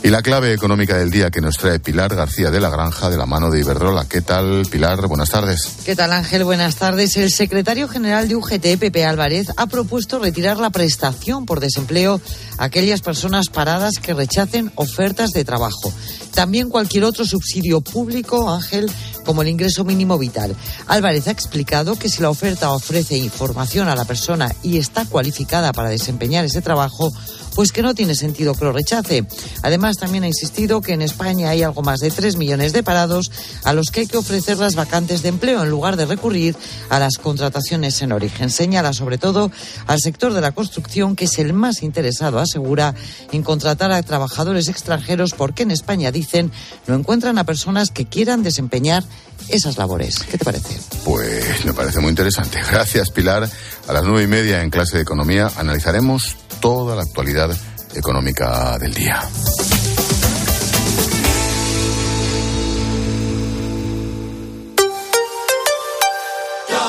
Y 0.07 0.09
la 0.09 0.23
clave 0.23 0.53
económica 0.53 0.97
del 0.97 1.11
día 1.11 1.33
que 1.33 1.41
nos 1.41 1.57
trae 1.57 1.81
Pilar 1.81 2.15
García 2.15 2.53
de 2.53 2.61
la 2.61 2.71
Granja 2.71 3.11
de 3.11 3.17
la 3.17 3.27
mano 3.27 3.51
de 3.51 3.59
Iberdrola. 3.59 4.05
¿Qué 4.05 4.21
tal, 4.21 4.65
Pilar? 4.71 5.05
Buenas 5.09 5.31
tardes. 5.31 5.79
¿Qué 5.85 5.97
tal, 5.97 6.13
Ángel? 6.13 6.45
Buenas 6.45 6.77
tardes. 6.77 7.17
El 7.17 7.33
secretario 7.33 7.89
general 7.89 8.29
de 8.29 8.37
UGT, 8.37 8.79
Pepe 8.79 9.05
Álvarez, 9.05 9.49
ha 9.57 9.67
propuesto 9.67 10.21
retirar 10.21 10.59
la 10.59 10.71
prestación 10.71 11.45
por 11.45 11.59
desempleo 11.59 12.21
a 12.57 12.67
aquellas 12.67 13.01
personas 13.01 13.49
paradas 13.49 13.95
que 14.01 14.15
rechacen 14.15 14.71
ofertas 14.77 15.33
de 15.33 15.45
trabajo. 15.45 15.93
También 16.37 16.69
cualquier 16.69 17.05
otro 17.05 17.25
subsidio 17.25 17.81
público, 17.81 18.51
Ángel, 18.51 18.93
como 19.25 19.41
el 19.41 19.49
ingreso 19.49 19.85
mínimo 19.85 20.19
vital. 20.19 20.55
Álvarez 20.87 21.29
ha 21.29 21.31
explicado 21.31 21.97
que 21.97 22.11
si 22.11 22.21
la 22.21 22.29
oferta 22.29 22.73
ofrece 22.73 23.17
información 23.17 23.89
a 23.89 23.97
la 23.97 24.05
persona 24.05 24.55
y 24.63 24.77
está 24.77 25.07
cualificada 25.07 25.73
para 25.73 25.89
desempeñar 25.89 26.45
ese 26.45 26.61
trabajo, 26.61 27.11
pues 27.57 27.73
que 27.73 27.81
no 27.81 27.95
tiene 27.95 28.15
sentido 28.15 28.55
que 28.55 28.67
lo 28.67 28.73
rechace. 28.73 29.27
Además, 29.63 29.97
también 29.97 30.25
ha 30.25 30.29
insistido 30.29 30.83
que 30.83 30.93
en 30.93 31.01
España 31.01 31.49
hay 31.49 31.63
algo 31.63 31.81
más 31.81 32.01
de 32.01 32.11
3 32.11 32.37
millones 32.37 32.75
de 32.75 32.83
parados 32.83 33.33
a 33.65 33.73
los 33.73 33.91
que 33.91 34.01
hay 34.01 34.07
que 34.07 34.19
ofrecer 34.19 34.59
las 34.59 34.75
vacantes 34.75 35.23
de 35.23 35.31
empleo 35.31 35.63
en 35.63 35.71
lugar 35.71 35.97
de 35.97 36.05
recurrir 36.05 36.55
a 36.91 36.99
las 36.99 37.17
contrataciones 37.17 38.03
en 38.03 38.13
origen. 38.13 38.51
Señala 38.51 38.93
sobre 38.93 39.17
todo 39.17 39.51
al 39.87 40.01
sector 40.01 40.35
de 40.35 40.43
la 40.43 40.53
construcción, 40.53 41.17
que 41.17 41.25
es 41.25 41.39
el 41.39 41.55
más 41.55 41.83
interesado, 41.83 42.39
asegura, 42.39 42.95
en 43.33 43.43
contratar 43.43 43.91
a 43.91 44.03
trabajadores 44.03 44.69
extranjeros 44.69 45.33
porque 45.33 45.63
en 45.63 45.71
España, 45.71 46.13
no 46.87 46.95
encuentran 46.95 47.39
a 47.39 47.45
personas 47.45 47.91
que 47.91 48.07
quieran 48.07 48.43
desempeñar 48.43 49.05
esas 49.49 49.79
labores. 49.79 50.21
¿Qué 50.21 50.39
te 50.39 50.45
parece? 50.45 50.79
Pues 51.05 51.65
me 51.65 51.73
parece 51.73 52.01
muy 52.01 52.11
interesante. 52.11 52.61
Gracias, 52.71 53.11
Pilar. 53.11 53.49
A 53.89 53.93
las 53.93 54.05
nueve 54.05 54.25
y 54.25 54.27
media 54.27 54.63
en 54.63 54.71
clase 54.71 54.97
de 54.97 55.03
economía 55.03 55.51
analizaremos 55.57 56.37
toda 56.61 56.97
la 56.97 57.03
actualidad 57.03 57.51
económica 57.95 58.79
del 58.79 58.95
día. 58.95 59.23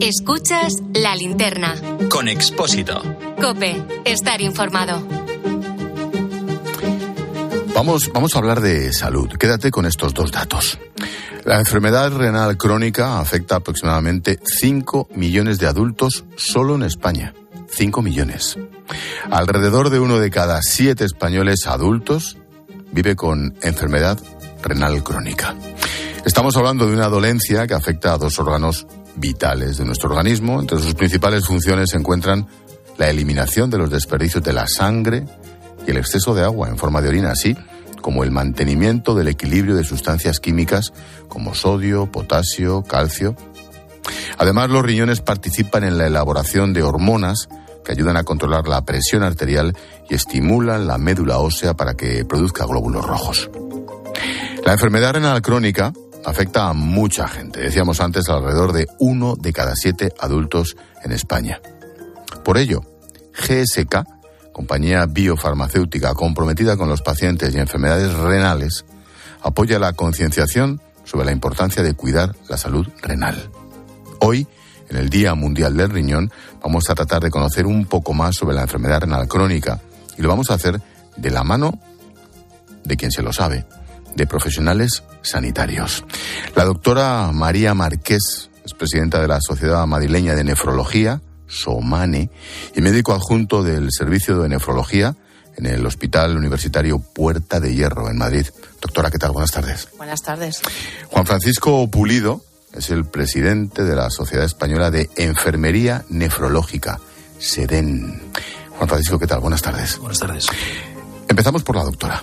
Escuchas 0.00 0.74
la 0.94 1.16
linterna. 1.16 1.74
Con 2.10 2.28
Expósito. 2.28 3.02
Cope, 3.40 3.82
estar 4.04 4.40
informado. 4.40 5.02
Vamos, 7.74 8.10
vamos 8.12 8.34
a 8.34 8.38
hablar 8.38 8.60
de 8.60 8.92
salud. 8.92 9.30
Quédate 9.38 9.70
con 9.70 9.86
estos 9.86 10.12
dos 10.12 10.30
datos. 10.30 10.78
La 11.44 11.58
enfermedad 11.58 12.12
renal 12.12 12.56
crónica 12.56 13.18
afecta 13.20 13.56
aproximadamente 13.56 14.38
5 14.44 15.08
millones 15.14 15.58
de 15.58 15.66
adultos 15.66 16.24
solo 16.36 16.74
en 16.74 16.82
España. 16.82 17.34
5 17.68 18.02
millones. 18.02 18.58
Alrededor 19.30 19.90
de 19.90 20.00
uno 20.00 20.18
de 20.18 20.30
cada 20.30 20.60
siete 20.62 21.04
españoles 21.04 21.66
adultos 21.66 22.36
vive 22.92 23.16
con 23.16 23.56
enfermedad 23.62 24.18
renal 24.62 25.02
crónica. 25.02 25.54
Estamos 26.24 26.56
hablando 26.56 26.86
de 26.86 26.94
una 26.94 27.08
dolencia 27.08 27.66
que 27.66 27.74
afecta 27.74 28.12
a 28.12 28.18
dos 28.18 28.38
órganos 28.38 28.86
vitales 29.16 29.78
de 29.78 29.84
nuestro 29.84 30.10
organismo. 30.10 30.60
Entre 30.60 30.78
sus 30.78 30.94
principales 30.94 31.46
funciones 31.46 31.90
se 31.90 31.96
encuentran 31.96 32.46
la 32.98 33.10
eliminación 33.10 33.70
de 33.70 33.78
los 33.78 33.90
desperdicios 33.90 34.42
de 34.42 34.52
la 34.52 34.66
sangre 34.66 35.26
y 35.86 35.90
el 35.90 35.96
exceso 35.96 36.34
de 36.34 36.42
agua 36.42 36.68
en 36.68 36.78
forma 36.78 37.00
de 37.00 37.08
orina, 37.08 37.30
así 37.30 37.56
como 38.00 38.22
el 38.22 38.30
mantenimiento 38.30 39.14
del 39.14 39.28
equilibrio 39.28 39.74
de 39.74 39.82
sustancias 39.82 40.38
químicas 40.38 40.92
como 41.28 41.54
sodio, 41.54 42.06
potasio, 42.06 42.82
calcio. 42.84 43.34
Además, 44.38 44.70
los 44.70 44.84
riñones 44.84 45.20
participan 45.20 45.82
en 45.82 45.98
la 45.98 46.06
elaboración 46.06 46.72
de 46.72 46.82
hormonas 46.82 47.48
que 47.84 47.92
ayudan 47.92 48.16
a 48.16 48.24
controlar 48.24 48.68
la 48.68 48.84
presión 48.84 49.22
arterial 49.22 49.76
y 50.08 50.14
estimulan 50.14 50.86
la 50.86 50.98
médula 50.98 51.38
ósea 51.38 51.74
para 51.74 51.94
que 51.94 52.24
produzca 52.24 52.66
glóbulos 52.66 53.04
rojos. 53.04 53.50
La 54.64 54.72
enfermedad 54.72 55.14
renal 55.14 55.42
crónica 55.42 55.92
afecta 56.26 56.68
a 56.68 56.72
mucha 56.72 57.28
gente. 57.28 57.60
Decíamos 57.60 58.00
antes 58.00 58.28
alrededor 58.28 58.72
de 58.72 58.86
uno 58.98 59.36
de 59.36 59.52
cada 59.52 59.76
siete 59.76 60.12
adultos 60.18 60.76
en 61.04 61.12
España. 61.12 61.60
Por 62.44 62.58
ello, 62.58 62.80
GSK, 63.32 64.04
compañía 64.52 65.06
biofarmacéutica 65.06 66.14
comprometida 66.14 66.76
con 66.76 66.88
los 66.88 67.00
pacientes 67.00 67.54
y 67.54 67.58
enfermedades 67.58 68.12
renales, 68.12 68.84
apoya 69.40 69.78
la 69.78 69.92
concienciación 69.92 70.80
sobre 71.04 71.26
la 71.26 71.32
importancia 71.32 71.84
de 71.84 71.94
cuidar 71.94 72.34
la 72.48 72.56
salud 72.56 72.88
renal. 73.02 73.48
Hoy, 74.20 74.48
en 74.88 74.96
el 74.96 75.08
Día 75.08 75.34
Mundial 75.36 75.76
del 75.76 75.90
Riñón, 75.90 76.32
vamos 76.60 76.90
a 76.90 76.96
tratar 76.96 77.22
de 77.22 77.30
conocer 77.30 77.66
un 77.66 77.86
poco 77.86 78.14
más 78.14 78.34
sobre 78.34 78.56
la 78.56 78.62
enfermedad 78.62 79.02
renal 79.02 79.28
crónica 79.28 79.80
y 80.18 80.22
lo 80.22 80.28
vamos 80.28 80.50
a 80.50 80.54
hacer 80.54 80.80
de 81.16 81.30
la 81.30 81.44
mano 81.44 81.78
de 82.82 82.96
quien 82.96 83.12
se 83.12 83.22
lo 83.22 83.32
sabe, 83.32 83.64
de 84.16 84.26
profesionales 84.26 85.04
sanitarios. 85.22 86.04
La 86.54 86.64
doctora 86.64 87.30
María 87.32 87.74
Marqués 87.74 88.50
es 88.64 88.74
presidenta 88.74 89.20
de 89.20 89.28
la 89.28 89.40
Sociedad 89.40 89.86
Madrileña 89.86 90.34
de 90.34 90.44
Nefrología, 90.44 91.20
SOMANE, 91.46 92.30
y 92.74 92.80
médico 92.80 93.12
adjunto 93.14 93.62
del 93.62 93.88
Servicio 93.92 94.38
de 94.40 94.48
Nefrología 94.48 95.14
en 95.56 95.66
el 95.66 95.86
Hospital 95.86 96.36
Universitario 96.36 96.98
Puerta 96.98 97.60
de 97.60 97.74
Hierro, 97.74 98.10
en 98.10 98.18
Madrid. 98.18 98.46
Doctora, 98.80 99.10
¿qué 99.10 99.18
tal? 99.18 99.32
Buenas 99.32 99.52
tardes. 99.52 99.88
Buenas 99.96 100.22
tardes. 100.22 100.60
Juan 101.08 101.26
Francisco 101.26 101.88
Pulido 101.90 102.44
es 102.72 102.90
el 102.90 103.06
presidente 103.06 103.84
de 103.84 103.94
la 103.94 104.10
Sociedad 104.10 104.44
Española 104.44 104.90
de 104.90 105.08
Enfermería 105.16 106.04
Nefrológica, 106.08 107.00
SEDEN. 107.38 108.20
Juan 108.76 108.88
Francisco, 108.88 109.18
¿qué 109.18 109.26
tal? 109.26 109.40
Buenas 109.40 109.62
tardes. 109.62 109.98
Buenas 109.98 110.18
tardes. 110.18 110.46
Empezamos 111.28 111.62
por 111.62 111.76
la 111.76 111.84
doctora. 111.84 112.22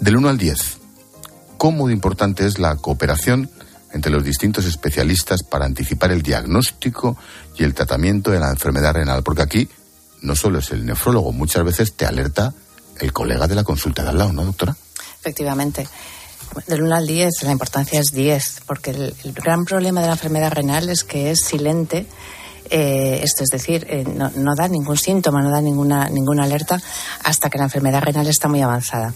Del 0.00 0.16
1 0.16 0.28
al 0.28 0.38
10, 0.38 0.78
¿cómo 1.56 1.86
de 1.86 1.92
importante 1.92 2.46
es 2.46 2.58
la 2.58 2.76
cooperación 2.76 3.50
entre 3.92 4.10
los 4.10 4.24
distintos 4.24 4.64
especialistas 4.64 5.42
para 5.42 5.64
anticipar 5.64 6.12
el 6.12 6.22
diagnóstico 6.22 7.16
y 7.56 7.64
el 7.64 7.74
tratamiento 7.74 8.30
de 8.30 8.40
la 8.40 8.50
enfermedad 8.50 8.94
renal? 8.94 9.22
Porque 9.22 9.42
aquí 9.42 9.68
no 10.22 10.34
solo 10.34 10.58
es 10.58 10.70
el 10.70 10.84
nefrólogo, 10.84 11.32
muchas 11.32 11.64
veces 11.64 11.94
te 11.94 12.06
alerta 12.06 12.52
el 13.00 13.12
colega 13.12 13.46
de 13.46 13.54
la 13.54 13.64
consulta 13.64 14.02
de 14.02 14.10
al 14.10 14.18
lado, 14.18 14.32
¿no, 14.32 14.44
doctora? 14.44 14.76
Efectivamente. 15.20 15.88
Del 16.66 16.82
1 16.82 16.94
al 16.94 17.06
10, 17.06 17.42
la 17.42 17.52
importancia 17.52 17.98
es 17.98 18.12
10, 18.12 18.62
porque 18.66 18.90
el, 18.90 19.14
el 19.24 19.32
gran 19.32 19.64
problema 19.64 20.00
de 20.00 20.06
la 20.06 20.12
enfermedad 20.12 20.52
renal 20.52 20.88
es 20.88 21.02
que 21.02 21.30
es 21.30 21.40
silente 21.40 22.06
eh, 22.70 23.20
esto 23.22 23.44
es 23.44 23.50
decir, 23.50 23.86
eh, 23.88 24.04
no, 24.04 24.30
no, 24.36 24.54
da 24.54 24.68
ningún 24.68 24.96
síntoma, 24.96 25.42
no 25.42 25.50
da 25.50 25.60
ninguna, 25.60 26.08
ninguna 26.08 26.44
alerta 26.44 26.80
hasta 27.22 27.50
que 27.50 27.58
la 27.58 27.64
enfermedad 27.64 28.02
renal 28.02 28.26
está 28.26 28.48
muy 28.48 28.62
avanzada. 28.62 29.12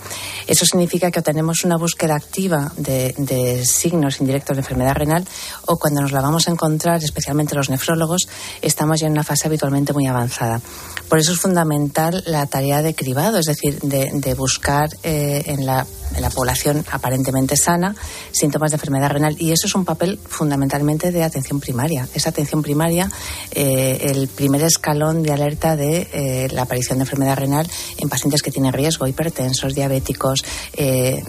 Eso 0.46 0.64
significa 0.66 1.10
que 1.10 1.22
tenemos 1.22 1.64
una 1.64 1.76
búsqueda 1.76 2.14
activa 2.16 2.72
de, 2.76 3.14
de, 3.16 3.64
signos 3.64 4.20
indirectos 4.20 4.56
de 4.56 4.60
enfermedad 4.60 4.94
renal 4.94 5.26
o 5.66 5.78
cuando 5.78 6.00
nos 6.00 6.12
la 6.12 6.20
vamos 6.20 6.48
a 6.48 6.50
encontrar, 6.50 7.02
especialmente 7.02 7.54
los 7.54 7.70
nefrólogos, 7.70 8.28
estamos 8.62 9.00
ya 9.00 9.06
en 9.06 9.12
una 9.12 9.24
fase 9.24 9.48
habitualmente 9.48 9.92
muy 9.92 10.06
avanzada. 10.06 10.60
Por 11.08 11.18
eso 11.18 11.32
es 11.32 11.40
fundamental 11.40 12.22
la 12.26 12.46
tarea 12.46 12.82
de 12.82 12.94
cribado, 12.94 13.38
es 13.38 13.46
decir, 13.46 13.78
de, 13.80 14.10
de 14.12 14.34
buscar 14.34 14.90
eh, 15.02 15.42
en, 15.46 15.64
la, 15.64 15.86
en 16.14 16.22
la 16.22 16.30
población 16.30 16.84
aparentemente 16.90 17.56
sana 17.56 17.94
síntomas 18.32 18.70
de 18.70 18.76
enfermedad 18.76 19.10
renal 19.10 19.36
y 19.38 19.52
eso 19.52 19.66
es 19.66 19.74
un 19.74 19.84
papel 19.84 20.18
fundamentalmente 20.26 21.10
de 21.10 21.22
atención 21.22 21.60
primaria. 21.60 22.08
Esa 22.14 22.30
atención 22.30 22.62
primaria 22.62 23.10
eh, 23.50 23.98
el 24.02 24.28
primer 24.28 24.62
escalón 24.62 25.22
de 25.22 25.32
alerta 25.32 25.76
de 25.76 26.08
eh, 26.12 26.48
la 26.52 26.62
aparición 26.62 26.98
de 26.98 27.04
enfermedad 27.04 27.36
renal 27.36 27.68
en 27.98 28.08
pacientes 28.08 28.42
que 28.42 28.50
tienen 28.50 28.72
riesgo, 28.72 29.06
hipertensos, 29.06 29.74
diabéticos. 29.74 30.44
Eh, 30.74 31.22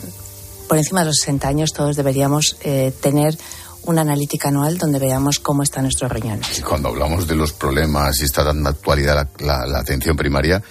por 0.67 0.77
encima 0.77 1.01
de 1.01 1.07
los 1.07 1.17
60 1.17 1.47
años 1.47 1.73
todos 1.73 1.95
deberíamos 1.95 2.57
tener 3.01 3.35
una 3.83 4.01
analítica 4.01 4.49
anual 4.49 4.77
donde 4.77 4.99
veamos 4.99 5.39
cómo 5.39 5.63
están 5.63 5.83
nuestros 5.83 6.11
riñones. 6.11 6.59
Y 6.59 6.61
cuando 6.61 6.89
hablamos 6.89 7.27
de 7.27 7.35
los 7.35 7.53
problemas 7.53 8.19
y 8.21 8.25
está 8.25 8.43
dando 8.43 8.69
actualidad 8.69 9.27
la 9.39 9.79
atención 9.79 10.15
primaria, 10.15 10.61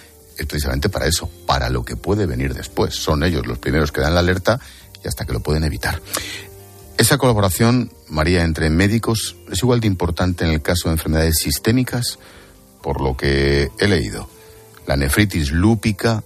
es 0.43 0.47
precisamente 0.47 0.89
para 0.89 1.07
eso, 1.07 1.29
para 1.45 1.69
lo 1.69 1.83
que 1.83 1.95
puede 1.95 2.25
venir 2.25 2.53
después. 2.53 2.95
Son 2.95 3.23
ellos 3.23 3.45
los 3.45 3.59
primeros 3.59 3.91
que 3.91 4.01
dan 4.01 4.13
la 4.13 4.21
alerta 4.21 4.59
y 5.03 5.07
hasta 5.07 5.25
que 5.25 5.33
lo 5.33 5.41
pueden 5.41 5.63
evitar. 5.63 6.01
Esa 6.97 7.17
colaboración, 7.17 7.91
María, 8.09 8.43
entre 8.43 8.69
médicos 8.69 9.37
es 9.49 9.59
igual 9.59 9.79
de 9.79 9.87
importante 9.87 10.43
en 10.43 10.51
el 10.51 10.61
caso 10.61 10.89
de 10.89 10.95
enfermedades 10.95 11.37
sistémicas, 11.37 12.19
por 12.81 13.01
lo 13.01 13.15
que 13.15 13.69
he 13.79 13.87
leído. 13.87 14.29
La 14.85 14.97
nefritis 14.97 15.51
lúpica 15.51 16.23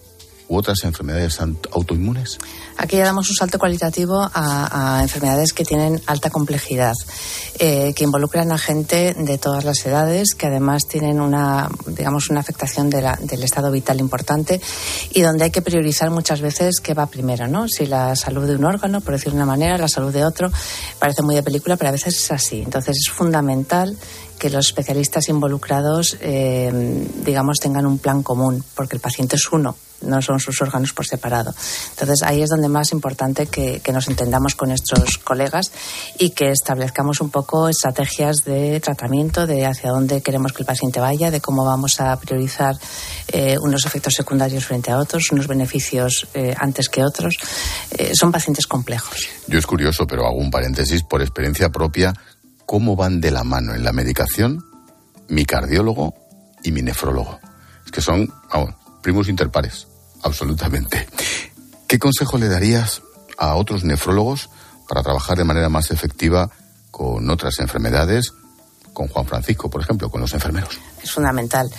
u 0.48 0.58
otras 0.58 0.84
enfermedades 0.84 1.40
autoinmunes. 1.72 2.38
Aquí 2.78 2.98
ya 2.98 3.06
damos 3.06 3.30
un 3.30 3.36
salto 3.36 3.60
cualitativo 3.60 4.30
a, 4.34 5.00
enfermedades 5.02 5.54
que 5.54 5.64
tienen 5.64 6.02
alta 6.08 6.30
complejidad, 6.30 6.94
eh, 7.60 7.94
que 7.96 8.04
involucran 8.04 8.52
a 8.52 8.58
gente 8.58 9.14
de 9.14 9.38
todas 9.38 9.64
las 9.64 9.86
edades, 9.86 10.34
que 10.36 10.48
además 10.48 10.88
tienen 10.88 11.22
una, 11.22 11.70
digamos, 11.88 12.30
una 12.30 12.40
afectación 12.40 12.90
de 12.90 13.02
la, 13.02 13.18
del 13.22 13.44
estado 13.44 13.72
vital 13.72 14.00
importante 14.00 14.60
y 15.12 15.22
donde 15.22 15.46
hay 15.46 15.52
que 15.52 15.62
priorizar 15.62 16.10
muchas 16.10 16.42
veces 16.42 16.80
qué 16.82 16.94
va 16.94 17.06
primero, 17.06 17.48
¿no? 17.48 17.68
Si 17.68 17.86
la 17.86 18.16
salud 18.16 18.48
de 18.48 18.56
un 18.56 18.66
órgano, 18.66 19.02
por 19.02 19.14
decirlo 19.14 19.38
de 19.38 19.44
una 19.44 19.52
manera, 19.52 19.78
la 19.78 19.88
salud 19.88 20.12
de 20.12 20.26
otro, 20.26 20.52
parece 21.00 21.22
muy 21.22 21.36
de 21.36 21.44
película, 21.44 21.78
pero 21.78 21.90
a 21.90 21.94
veces 21.94 22.18
es 22.18 22.32
así. 22.32 22.62
Entonces 22.62 22.98
es 22.98 23.14
fundamental 23.14 23.96
que 24.40 24.50
los 24.50 24.68
especialistas 24.68 25.30
involucrados, 25.30 26.18
eh, 26.22 26.72
digamos, 27.26 27.60
tengan 27.60 27.86
un 27.86 27.98
plan 27.98 28.24
común, 28.24 28.64
porque 28.76 28.96
el 28.96 29.02
paciente 29.02 29.36
es 29.36 29.52
uno, 29.52 29.76
no 30.02 30.22
son 30.22 30.40
sus 30.40 30.62
órganos 30.62 30.94
por 30.94 31.06
separado. 31.06 31.54
Entonces 31.92 32.24
ahí 32.24 32.42
es 32.42 32.50
donde 32.50 32.68
más 32.68 32.92
importante 32.92 33.48
que, 33.48 33.82
nos 33.94 34.08
entendamos 34.08 34.56
con 34.56 34.70
nuestros 34.70 35.20
colegas 35.20 35.72
y 36.18 36.32
que 36.32 36.50
establezcamos 36.50 37.22
un 37.22 37.30
poco 37.30 37.70
estrategias 37.70 38.44
de 38.44 38.80
tratamiento, 38.80 39.46
de 39.46 39.66
hacia 39.66 39.92
dónde 39.92 40.22
queremos 40.22 40.52
que 40.52 40.64
el 40.64 40.66
paciente 40.66 41.00
vaya, 41.00 41.30
de 41.30 41.40
cómo 41.40 41.64
vamos 41.64 42.02
a 42.02 42.18
priorizar 42.18 42.76
eh, 43.28 43.56
unos 43.62 43.86
efectos 43.86 44.16
secundarios 44.16 44.66
frente 44.66 44.92
a 44.92 44.98
otros, 44.98 45.32
unos 45.32 45.48
beneficios 45.48 46.28
eh, 46.34 46.56
antes 46.58 46.90
que 46.90 47.04
otros. 47.04 47.36
Son 48.14 48.32
pacientes 48.32 48.66
complejos. 48.66 49.30
Yo 49.48 49.60
es 49.60 49.68
curioso, 49.68 50.08
pero 50.08 50.26
hago 50.26 50.38
un 50.38 50.50
paréntesis 50.50 51.04
por 51.04 51.22
experiencia 51.22 51.70
propia. 51.70 52.14
¿Cómo 52.74 52.96
van 52.96 53.22
de 53.22 53.30
la 53.30 53.44
mano 53.44 53.76
en 53.76 53.84
la 53.84 53.94
medicación 53.94 54.66
mi 55.28 55.46
cardiólogo 55.46 56.16
y 56.64 56.72
mi 56.72 56.82
nefrólogo? 56.82 57.40
Es 57.86 57.92
que 57.92 58.02
son, 58.02 58.34
vamos, 58.52 58.74
primos 59.04 59.30
interpares 59.30 59.86
absolutamente. 60.24 61.08
¿Qué 61.86 62.00
consejo 62.00 62.40
le 62.40 62.48
darías 62.48 63.04
a 63.38 63.54
otros 63.58 63.84
nefrólogos 63.84 64.50
para 64.90 65.04
trabajar 65.04 65.38
de 65.38 65.44
manera 65.44 65.70
más 65.70 65.92
efectiva 65.92 66.50
con 66.90 67.30
otras 67.30 67.60
enfermedades, 67.60 68.34
con 68.92 69.08
Juan 69.08 69.28
Francisco, 69.28 69.70
por 69.70 69.82
ejemplo, 69.82 70.10
con 70.10 70.22
los 70.22 70.34
enfermeros? 70.34 70.80
Es 71.04 71.12
fundamental. 71.12 71.70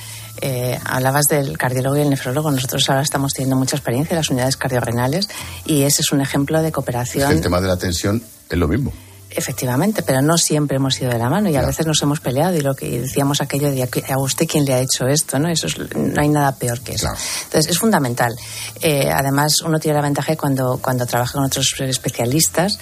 Eh, 0.41 0.79
hablabas 0.85 1.25
del 1.25 1.59
cardiólogo 1.59 1.97
y 1.97 2.03
el 2.03 2.11
nefrólogo. 2.11 2.53
Nosotros 2.53 2.89
ahora 2.89 3.03
estamos 3.03 3.33
teniendo 3.33 3.57
mucha 3.57 3.75
experiencia 3.75 4.15
en 4.15 4.19
las 4.19 4.31
unidades 4.31 4.57
cardiorrenales 4.57 5.29
y 5.65 5.83
ese 5.83 6.03
es 6.03 6.13
un 6.13 6.21
ejemplo 6.21 6.63
de 6.63 6.71
cooperación. 6.71 7.25
Es 7.25 7.31
que 7.31 7.35
el 7.35 7.43
tema 7.43 7.61
de 7.61 7.67
la 7.67 7.79
tensión 7.79 8.23
es 8.49 8.57
lo 8.57 8.69
mismo. 8.69 8.93
Efectivamente, 9.37 10.03
pero 10.03 10.23
no 10.23 10.39
siempre 10.39 10.77
hemos 10.77 11.01
ido 11.01 11.11
de 11.11 11.19
la 11.19 11.29
mano 11.29 11.49
y 11.49 11.53
claro. 11.53 11.67
a 11.67 11.71
veces 11.71 11.87
nos 11.87 12.01
hemos 12.03 12.21
peleado 12.21 12.57
y 12.57 12.61
lo 12.61 12.75
que 12.77 13.01
decíamos 13.01 13.41
aquello 13.41 13.71
de 13.71 13.83
a 13.83 14.19
usted 14.19 14.47
quién 14.47 14.65
le 14.65 14.75
ha 14.75 14.81
hecho 14.81 15.09
esto, 15.09 15.41
¿no? 15.41 15.49
Eso 15.49 15.67
es, 15.67 15.77
no 15.79 16.21
hay 16.21 16.29
nada 16.29 16.55
peor 16.55 16.81
que 16.81 16.93
eso. 16.93 17.09
Claro. 17.09 17.19
Entonces 17.45 17.73
es 17.73 17.79
fundamental. 17.79 18.33
Eh, 18.81 19.11
además 19.11 19.61
uno 19.63 19.81
tiene 19.81 19.97
la 19.97 20.03
ventaja 20.03 20.33
de 20.33 20.37
cuando 20.37 20.79
cuando 20.81 21.05
trabaja 21.07 21.33
con 21.33 21.45
otros 21.45 21.75
especialistas 21.81 22.79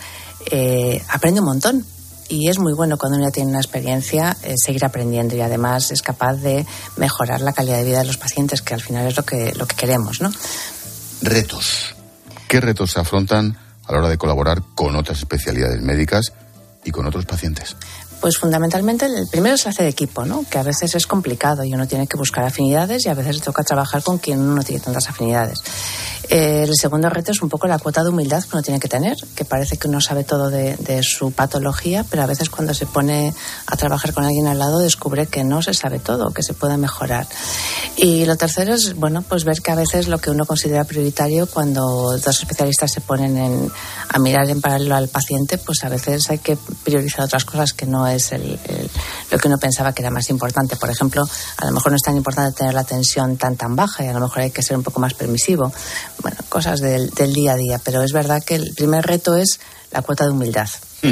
eh, 0.51 1.03
aprende 1.09 1.41
un 1.41 1.47
montón 1.47 1.87
y 2.29 2.49
es 2.49 2.59
muy 2.59 2.75
bueno 2.75 2.99
cuando 2.99 3.17
uno 3.17 3.27
ya 3.29 3.33
tiene 3.33 3.51
una 3.51 3.61
experiencia 3.61 4.37
eh, 4.43 4.55
seguir 4.57 4.85
aprendiendo 4.85 5.35
y 5.35 5.41
además 5.41 5.91
es 5.91 6.03
capaz 6.03 6.35
de 6.35 6.67
mejorar 6.97 7.41
la 7.41 7.53
calidad 7.53 7.79
de 7.79 7.85
vida 7.85 7.99
de 8.01 8.07
los 8.07 8.19
pacientes 8.19 8.61
que 8.61 8.75
al 8.75 8.81
final 8.83 9.07
es 9.07 9.17
lo 9.17 9.25
que 9.25 9.55
lo 9.55 9.67
que 9.67 9.77
queremos, 9.77 10.21
¿no? 10.21 10.31
Retos. 11.23 11.95
¿Qué 12.47 12.61
retos 12.61 12.91
se 12.91 13.01
afrontan 13.01 13.57
a 13.87 13.93
la 13.93 13.99
hora 13.99 14.09
de 14.09 14.19
colaborar 14.19 14.63
con 14.75 14.97
otras 14.97 15.19
especialidades 15.19 15.81
médicas 15.81 16.33
y 16.85 16.91
con 16.91 17.07
otros 17.07 17.27
pacientes? 17.27 17.77
Pues 18.21 18.39
fundamentalmente 18.39 19.07
el 19.07 19.27
primero 19.29 19.57
es 19.57 19.67
hacer 19.67 19.87
equipo, 19.87 20.25
¿no? 20.25 20.45
Que 20.49 20.59
a 20.59 20.63
veces 20.63 20.95
es 20.95 21.07
complicado 21.07 21.65
y 21.65 21.75
uno 21.75 21.89
tiene 21.89 22.07
que 22.07 22.17
buscar 22.17 22.45
afinidades 22.45 23.05
y 23.05 23.09
a 23.09 23.15
veces 23.15 23.41
toca 23.41 23.65
trabajar 23.65 24.03
con 24.03 24.19
quien 24.19 24.41
uno 24.41 24.55
no 24.55 24.63
tiene 24.63 24.81
tantas 24.81 25.09
afinidades. 25.09 25.59
Eh, 26.35 26.65
el 26.67 26.75
segundo 26.77 27.11
reto 27.11 27.31
es 27.31 27.43
un 27.43 27.51
poco 27.51 27.67
la 27.67 27.79
cuota 27.79 28.03
de 28.03 28.09
humildad 28.09 28.43
que 28.43 28.49
uno 28.55 28.63
tiene 28.63 28.81
que 28.81 28.89
tener, 28.89 29.19
que 29.35 29.45
parece 29.45 29.77
que 29.77 29.87
uno 29.87 30.01
sabe 30.01 30.25
todo 30.25 30.49
de, 30.49 31.03
su 31.03 31.31
patología, 31.31 32.07
pero 32.09 32.23
a 32.23 32.27
veces 32.27 32.49
cuando 32.49 32.73
se 32.73 32.87
pone 32.87 33.35
a 33.67 33.77
trabajar 33.77 34.15
con 34.15 34.25
alguien 34.25 34.47
al 34.47 34.59
lado 34.59 34.79
descubre 34.79 35.27
que 35.27 35.45
no 35.45 35.61
se 35.61 35.75
sabe 35.75 35.99
todo, 35.99 36.31
que 36.31 36.43
se 36.43 36.55
puede 36.55 36.79
mejorar. 36.79 37.27
Y 37.97 38.25
lo 38.25 38.37
tercero 38.37 38.73
es, 38.73 38.95
bueno, 38.95 39.21
pues 39.21 39.45
ver 39.45 39.61
que 39.61 39.73
a 39.73 39.75
veces 39.75 40.09
lo 40.09 40.17
que 40.17 40.31
uno 40.31 40.47
considera 40.47 40.85
prioritario 40.85 41.47
cuando 41.47 42.17
dos 42.17 42.39
especialistas 42.41 42.91
se 42.91 43.03
ponen 43.03 43.37
en, 43.37 43.71
a 44.09 44.19
mirar 44.19 44.49
en 44.49 44.63
paralelo 44.63 44.97
al 44.97 45.09
paciente, 45.09 45.59
pues 45.59 45.85
a 45.85 45.91
veces 45.91 46.31
hay 46.31 46.39
que 46.39 46.57
priorizar 46.83 47.27
otras 47.27 47.45
cosas 47.45 47.75
que 47.75 47.85
no 47.85 48.07
es 48.07 48.33
el, 48.33 48.59
lo 49.31 49.37
que 49.37 49.49
uno 49.49 49.59
pensaba 49.59 49.93
que 49.93 50.01
era 50.01 50.11
más 50.11 50.31
importante. 50.31 50.77
Por 50.77 50.89
ejemplo, 50.89 51.29
a 51.59 51.67
lo 51.67 51.73
mejor 51.73 51.93
no 51.93 51.97
es 51.97 52.03
tan 52.03 52.17
importante 52.17 52.57
tener 52.57 52.73
la 52.73 52.85
tensión 52.85 53.37
tan 53.37 53.57
tan 53.57 53.77
baja 53.77 54.03
y 54.03 54.09
a 54.09 54.15
lo 54.15 54.21
mejor 54.21 54.41
hay 54.41 54.51
que 54.51 54.63
ser 54.63 54.79
un 54.79 54.83
poco 54.83 54.99
más 54.99 55.13
permisivo. 55.13 55.71
Bueno, 56.23 56.39
cosas 56.49 56.81
del, 56.81 57.11
del 57.11 57.33
día 57.33 57.53
a 57.53 57.57
día, 57.57 57.81
pero 57.85 58.03
es 58.03 58.13
verdad 58.13 58.43
que 58.43 58.55
el 58.55 58.73
primer 58.75 59.05
reto 59.05 59.37
es 59.37 59.61
la 59.91 60.03
cuota 60.03 60.25
de 60.25 60.31
humildad. 60.31 60.69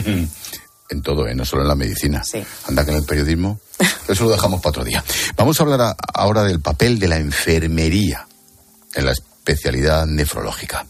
en 0.90 1.02
todo, 1.02 1.26
¿eh? 1.26 1.34
no 1.34 1.44
solo 1.44 1.62
en 1.62 1.68
la 1.68 1.74
medicina. 1.74 2.22
Sí. 2.24 2.44
Anda 2.66 2.84
que 2.84 2.90
en 2.90 2.98
el 2.98 3.04
periodismo, 3.04 3.60
eso 4.08 4.24
lo 4.24 4.30
dejamos 4.30 4.60
para 4.60 4.70
otro 4.70 4.84
día. 4.84 5.02
Vamos 5.36 5.58
a 5.58 5.62
hablar 5.62 5.80
a, 5.80 5.96
ahora 6.14 6.42
del 6.44 6.60
papel 6.60 6.98
de 6.98 7.08
la 7.08 7.16
enfermería 7.16 8.26
en 8.94 9.06
la 9.06 9.12
especialidad 9.12 10.06
nefrológica. 10.06 10.86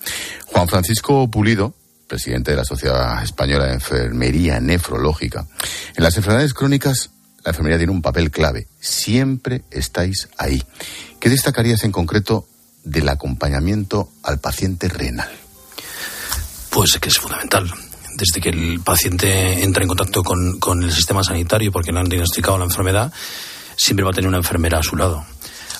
Juan 0.46 0.68
Francisco 0.68 1.30
Pulido, 1.30 1.74
presidente 2.06 2.50
de 2.50 2.56
la 2.56 2.64
Sociedad 2.64 3.22
Española 3.22 3.66
de 3.66 3.74
Enfermería 3.74 4.58
Nefrológica. 4.60 5.46
En 5.94 6.02
las 6.02 6.16
enfermedades 6.16 6.54
crónicas, 6.54 7.10
la 7.44 7.50
enfermería 7.50 7.78
tiene 7.78 7.92
un 7.92 8.02
papel 8.02 8.30
clave. 8.30 8.68
Siempre 8.80 9.62
estáis 9.70 10.28
ahí. 10.36 10.62
¿Qué 11.20 11.28
destacarías 11.28 11.84
en 11.84 11.92
concreto 11.92 12.48
del 12.84 13.08
acompañamiento 13.08 14.10
al 14.22 14.38
paciente 14.38 14.88
renal? 14.88 15.30
Pues 16.70 16.98
que 17.00 17.08
es 17.08 17.18
fundamental. 17.18 17.70
desde 18.16 18.40
que 18.40 18.50
el 18.50 18.80
paciente 18.80 19.62
entra 19.62 19.82
en 19.82 19.88
contacto 19.88 20.22
con, 20.22 20.58
con 20.58 20.82
el 20.82 20.92
sistema 20.92 21.24
sanitario 21.24 21.72
porque 21.72 21.92
le 21.92 22.00
han 22.00 22.08
diagnosticado 22.08 22.58
la 22.58 22.64
enfermedad, 22.64 23.12
siempre 23.76 24.04
va 24.04 24.10
a 24.10 24.14
tener 24.14 24.28
una 24.28 24.38
enfermera 24.38 24.78
a 24.78 24.82
su 24.82 24.96
lado 24.96 25.24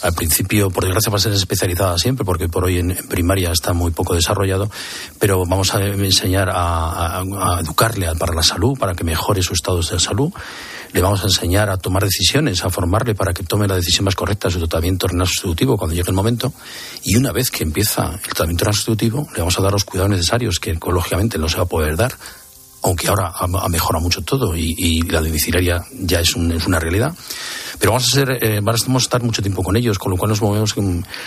al 0.03 0.15
principio, 0.15 0.71
por 0.71 0.85
desgracia, 0.85 1.11
va 1.11 1.17
a 1.17 1.21
ser 1.21 1.33
especializada 1.33 1.99
siempre, 1.99 2.25
porque 2.25 2.49
por 2.49 2.65
hoy 2.65 2.79
en, 2.79 2.97
primaria 3.09 3.53
está 3.53 3.73
muy 3.73 3.91
poco 3.91 4.15
desarrollado, 4.15 4.71
pero 5.19 5.45
vamos 5.47 5.75
a 5.75 5.81
enseñar 5.81 6.49
a, 6.53 7.23
educarle 7.61 8.09
para 8.17 8.35
la 8.35 8.43
salud, 8.43 8.79
para 8.79 8.95
que 8.95 9.05
mejore 9.05 9.43
su 9.43 9.53
estado 9.53 9.81
de 9.81 10.01
salud. 10.01 10.33
Le 10.93 11.01
vamos 11.01 11.23
a 11.23 11.27
enseñar 11.27 11.71
a 11.71 11.77
tomar 11.77 12.03
decisiones, 12.03 12.65
a 12.65 12.71
formarle 12.71 13.15
para 13.15 13.33
que 13.33 13.45
tome 13.45 13.69
la 13.69 13.77
decisión 13.77 14.05
más 14.05 14.15
correcta 14.15 14.49
de 14.49 14.55
su 14.55 14.59
tratamiento 14.61 15.07
renal 15.07 15.27
sustitutivo 15.27 15.77
cuando 15.77 15.95
llegue 15.95 16.11
el 16.11 16.17
momento. 16.17 16.53
Y 17.05 17.17
una 17.17 17.33
vez 17.33 17.51
que 17.51 17.63
empieza 17.63 18.15
el 18.15 18.21
tratamiento 18.21 18.65
renal 18.65 18.75
sustitutivo, 18.75 19.29
le 19.33 19.39
vamos 19.39 19.59
a 19.59 19.63
dar 19.63 19.73
los 19.73 19.85
cuidados 19.85 20.11
necesarios 20.11 20.59
que 20.59 20.73
ecológicamente 20.73 21.39
no 21.39 21.49
se 21.49 21.57
va 21.57 21.63
a 21.63 21.67
poder 21.67 21.97
dar 21.97 22.15
aunque 22.83 23.09
ahora 23.09 23.33
ha, 23.35 23.69
mejorado 23.69 24.03
mucho 24.03 24.23
todo 24.23 24.57
y, 24.57 25.03
la 25.03 25.21
domiciliaria 25.21 25.85
ya 25.93 26.21
es, 26.21 26.31
es, 26.31 26.67
una 26.67 26.79
realidad. 26.79 27.15
Pero 27.79 27.93
vamos 27.93 28.09
a, 28.09 28.15
ser, 28.15 28.39
eh, 28.43 28.61
vamos 28.63 29.03
a 29.03 29.05
estar 29.05 29.23
mucho 29.23 29.43
tiempo 29.43 29.63
con 29.63 29.77
ellos, 29.77 29.99
con 29.99 30.11
lo 30.11 30.17
cual 30.17 30.31
nos 30.31 30.43
movemos, 30.43 30.75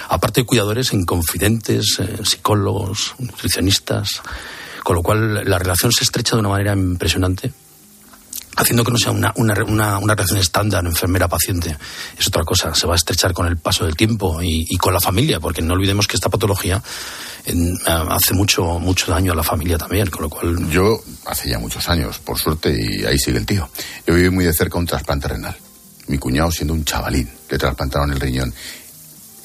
aparte 0.10 0.42
de 0.42 0.46
cuidadores, 0.46 0.94
en 0.94 1.06
confidentes, 1.06 1.98
eh, 2.00 2.18
psicólogos, 2.24 3.16
nutricionistas, 3.20 4.22
con 4.84 4.96
lo 4.96 5.04
cual 5.04 5.48
la 5.48 5.60
relación 5.60 5.92
se 5.92 6.04
estrecha 6.04 6.36
de 6.36 6.40
una 6.40 6.50
manera 6.50 6.74
impresionante 6.74 7.54
haciendo 8.56 8.84
que 8.84 8.92
no 8.92 8.98
sea 8.98 9.12
una, 9.12 9.34
una, 9.36 9.98
una, 9.98 10.16
relación 10.16 10.40
estándar 10.40 10.86
enfermera-paciente. 10.86 11.76
Es 12.18 12.28
otra 12.28 12.44
cosa, 12.44 12.74
se 12.76 12.88
va 12.88 12.94
a 12.94 12.96
estrechar 12.96 13.34
con 13.34 13.48
el 13.48 13.58
paso 13.58 13.86
del 13.86 13.96
tiempo 13.96 14.40
y, 14.42 14.78
con 14.78 14.94
la 14.94 15.00
familia, 15.00 15.40
porque 15.40 15.62
no 15.62 15.74
olvidemos 15.74 16.08
que 16.08 16.16
esta 16.16 16.30
patología 16.30 16.82
en, 17.46 17.78
hace 17.86 18.34
mucho, 18.34 18.80
mucho 18.80 19.12
daño 19.12 19.34
a 19.34 19.36
la 19.36 19.44
familia 19.44 19.78
también, 19.78 20.10
con 20.10 20.24
lo 20.24 20.30
cual... 20.30 20.70
Yo, 20.70 21.02
hace 21.26 21.50
ya 21.50 21.60
muchos 21.60 21.88
años, 21.90 22.20
por 22.20 22.40
suerte, 22.40 22.76
y 22.78 23.06
ahí 23.06 23.18
sigue 23.18 23.40
el 23.40 23.46
tío, 23.46 23.70
yo 24.06 24.14
viví 24.14 24.30
muy 24.30 24.46
de 24.46 24.54
cerca 24.54 24.78
un 24.78 24.86
trasplante 24.86 25.28
renal. 25.28 25.58
Mi 26.08 26.18
cuñado, 26.18 26.52
siendo 26.52 26.74
un 26.74 26.84
chavalín, 26.84 27.30
le 27.50 27.58
trasplantaron 27.58 28.12
el 28.12 28.20
riñón. 28.20 28.54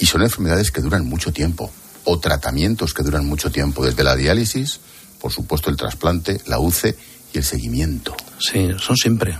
Y 0.00 0.06
son 0.06 0.22
enfermedades 0.22 0.70
que 0.70 0.80
duran 0.80 1.06
mucho 1.06 1.32
tiempo, 1.32 1.72
o 2.04 2.18
tratamientos 2.18 2.94
que 2.94 3.02
duran 3.02 3.26
mucho 3.26 3.50
tiempo, 3.50 3.84
desde 3.84 4.02
la 4.02 4.16
diálisis, 4.16 4.80
por 5.20 5.32
supuesto 5.32 5.70
el 5.70 5.76
trasplante, 5.76 6.40
la 6.46 6.58
UCE 6.58 6.96
y 7.32 7.38
el 7.38 7.44
seguimiento. 7.44 8.16
Sí, 8.38 8.68
son 8.78 8.96
siempre, 8.96 9.38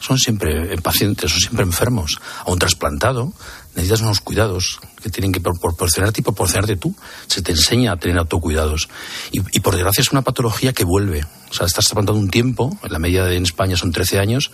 son 0.00 0.18
siempre 0.18 0.76
pacientes, 0.82 1.30
son 1.30 1.40
siempre 1.40 1.64
enfermos. 1.64 2.20
A 2.44 2.50
un 2.50 2.58
trasplantado 2.58 3.32
necesitas 3.74 4.00
unos 4.00 4.20
cuidados 4.20 4.80
que 5.02 5.10
tienen 5.10 5.32
que 5.32 5.40
proporcionarte 5.40 6.20
y 6.20 6.24
proporcionarte 6.24 6.76
tú. 6.76 6.94
Se 7.26 7.42
te 7.42 7.52
enseña 7.52 7.92
a 7.92 7.96
tener 7.96 8.18
autocuidados. 8.18 8.88
Y, 9.32 9.40
y 9.52 9.60
por 9.60 9.74
desgracia 9.74 10.02
es 10.02 10.12
una 10.12 10.22
patología 10.22 10.72
que 10.72 10.84
vuelve. 10.84 11.24
O 11.50 11.54
sea, 11.54 11.66
estás 11.66 11.84
trasplantado 11.84 12.18
un 12.18 12.30
tiempo, 12.30 12.78
en 12.82 12.92
la 12.92 12.98
media 12.98 13.24
de 13.24 13.36
en 13.36 13.44
España 13.44 13.76
son 13.76 13.92
13 13.92 14.18
años, 14.18 14.50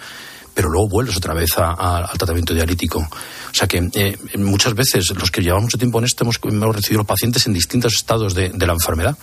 pero 0.57 0.71
luego 0.71 0.89
vuelves 0.89 1.19
otra 1.19 1.35
vez 1.35 1.51
al 1.59 2.17
tratamiento 2.17 2.55
dialítico. 2.55 3.01
O 3.01 3.55
sea 3.55 3.69
que 3.69 3.91
eh, 3.93 4.17
muchas 4.39 4.73
veces 4.73 5.13
los 5.15 5.31
que 5.31 5.43
llevamos 5.43 5.65
mucho 5.65 5.77
tiempo 5.77 5.99
en 5.99 6.07
esto 6.07 6.25
hemos, 6.25 6.41
recibido 6.75 7.01
los 7.01 7.07
pacientes 7.07 7.47
en 7.47 7.53
distintos 7.53 7.93
estados 7.93 8.35
de, 8.35 8.51
la 8.57 8.73
enfermedad. 8.73 9.19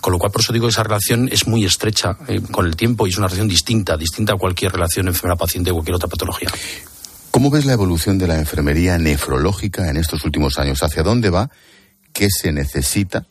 Con 0.00 0.12
lo 0.12 0.18
cual, 0.18 0.32
por 0.32 0.40
eso 0.40 0.52
digo 0.52 0.66
que 0.66 0.70
esa 0.70 0.82
relación 0.82 1.28
es 1.30 1.46
muy 1.46 1.64
estrecha 1.64 2.16
eh, 2.26 2.40
con 2.50 2.66
el 2.66 2.76
tiempo 2.76 3.06
y 3.06 3.10
es 3.10 3.18
una 3.18 3.26
relación 3.26 3.48
distinta, 3.48 3.96
distinta 3.96 4.32
a 4.32 4.36
cualquier 4.36 4.72
relación 4.72 5.08
enfermera-paciente 5.08 5.70
o 5.70 5.74
cualquier 5.74 5.96
otra 5.96 6.08
patología. 6.08 6.48
¿Cómo 7.30 7.50
ves 7.50 7.64
la 7.64 7.74
evolución 7.74 8.18
de 8.18 8.26
la 8.26 8.38
enfermería 8.38 8.98
nefrológica 8.98 9.88
en 9.88 9.96
estos 9.96 10.24
últimos 10.24 10.58
años? 10.58 10.82
¿Hacia 10.82 11.02
dónde 11.02 11.30
va? 11.30 11.50
¿Qué 12.12 12.28
se 12.30 12.50
necesita 12.50 13.26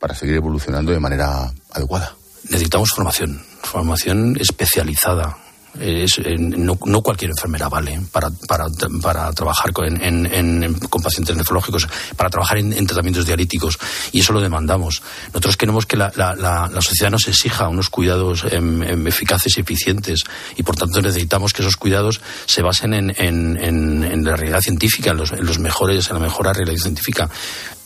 para 0.00 0.14
seguir 0.14 0.36
evolucionando 0.36 0.92
de 0.92 1.00
manera 1.00 1.52
adecuada? 1.70 2.16
Necesitamos 2.44 2.90
formación, 2.90 3.44
formación 3.62 4.36
especializada, 4.40 5.36
es, 5.80 6.18
eh, 6.18 6.36
no, 6.38 6.76
cualquier 6.76 7.30
enfermera 7.30 7.68
vale 7.68 8.00
para, 8.10 8.30
para, 8.46 8.66
para 9.00 9.32
trabajar 9.32 9.72
con, 9.72 10.02
en, 10.02 10.74
con 10.74 11.02
pacientes 11.02 11.36
nefrológicos, 11.36 11.88
para 12.16 12.30
trabajar 12.30 12.58
en, 12.58 12.86
tratamientos 12.86 13.26
dialíticos, 13.26 13.78
y 14.12 14.20
eso 14.20 14.32
lo 14.32 14.40
demandamos. 14.40 15.02
Nosotros 15.28 15.56
queremos 15.56 15.86
que 15.86 15.96
la, 15.96 16.12
la, 16.16 16.34
la, 16.34 16.82
sociedad 16.82 17.10
nos 17.10 17.28
exija 17.28 17.68
unos 17.68 17.88
cuidados 17.90 18.44
em, 18.50 18.82
em, 18.82 19.06
eficaces 19.06 19.56
y 19.56 19.60
eficientes, 19.60 20.24
y 20.56 20.62
por 20.62 20.76
tanto 20.76 21.00
necesitamos 21.00 21.52
que 21.52 21.62
esos 21.62 21.76
cuidados 21.76 22.20
se 22.46 22.62
basen 22.62 22.94
en, 22.94 23.14
en 23.18 24.24
la 24.24 24.36
realidad 24.36 24.60
científica, 24.60 25.10
en 25.10 25.16
los, 25.18 25.32
en 25.32 25.46
los 25.46 25.58
mejores, 25.58 26.08
en 26.08 26.14
la 26.14 26.20
mejor 26.20 26.46
realidad 26.46 26.82
científica 26.82 27.28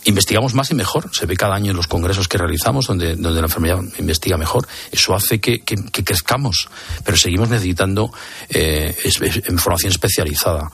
investigamos 0.05 0.53
más 0.53 0.71
y 0.71 0.75
mejor. 0.75 1.09
Se 1.13 1.25
ve 1.25 1.35
cada 1.35 1.55
año 1.55 1.71
en 1.71 1.77
los 1.77 1.87
congresos 1.87 2.27
que 2.27 2.37
realizamos 2.37 2.87
donde, 2.87 3.15
donde 3.15 3.41
la 3.41 3.47
enfermedad 3.47 3.79
investiga 3.99 4.37
mejor. 4.37 4.67
Eso 4.91 5.15
hace 5.15 5.39
que, 5.39 5.61
crezcamos, 5.61 6.69
pero 7.03 7.17
seguimos 7.17 7.49
necesitando 7.49 8.11
eh, 8.49 8.95
información 9.49 9.91
especializada 9.91 10.71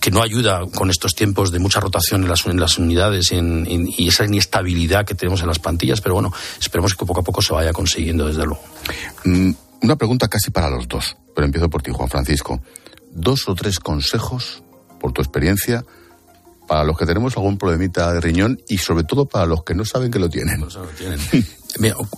que 0.00 0.10
no 0.10 0.22
ayuda 0.22 0.60
con 0.74 0.90
estos 0.90 1.14
tiempos 1.14 1.50
de 1.50 1.58
mucha 1.58 1.80
rotación 1.80 2.22
en 2.22 2.28
las, 2.28 2.46
en 2.46 2.84
unidades 2.84 3.32
y 3.32 4.08
esa 4.08 4.24
inestabilidad 4.24 5.04
que 5.04 5.14
tenemos 5.14 5.40
en 5.40 5.48
las 5.48 5.58
plantillas, 5.58 6.00
pero 6.00 6.14
bueno, 6.14 6.32
esperemos 6.60 6.94
que 6.94 7.04
poco 7.04 7.20
a 7.20 7.24
poco 7.24 7.42
se 7.42 7.52
vaya 7.52 7.72
consiguiendo, 7.72 8.26
desde 8.26 8.44
luego. 8.44 8.62
Mm, 9.24 9.50
una 9.82 9.96
pregunta 9.96 10.28
casi 10.28 10.50
para 10.50 10.70
los 10.70 10.86
dos, 10.86 11.16
pero 11.34 11.46
empiezo 11.46 11.68
por 11.68 11.82
ti, 11.82 11.90
Juan 11.92 12.08
Francisco. 12.08 12.62
Dos 13.10 13.48
o 13.48 13.54
tres 13.54 13.80
consejos, 13.80 14.62
por 15.00 15.12
tu 15.12 15.20
experiencia, 15.20 15.84
para 16.68 16.84
los 16.84 16.96
que 16.96 17.06
tenemos 17.06 17.36
algún 17.36 17.58
problemita 17.58 18.12
de 18.12 18.20
riñón 18.20 18.60
y 18.68 18.78
sobre 18.78 19.02
todo 19.02 19.24
para 19.26 19.46
los 19.46 19.64
que 19.64 19.74
no 19.74 19.84
saben 19.84 20.10
que 20.12 20.20
lo 20.20 20.28
tienen. 20.28 20.64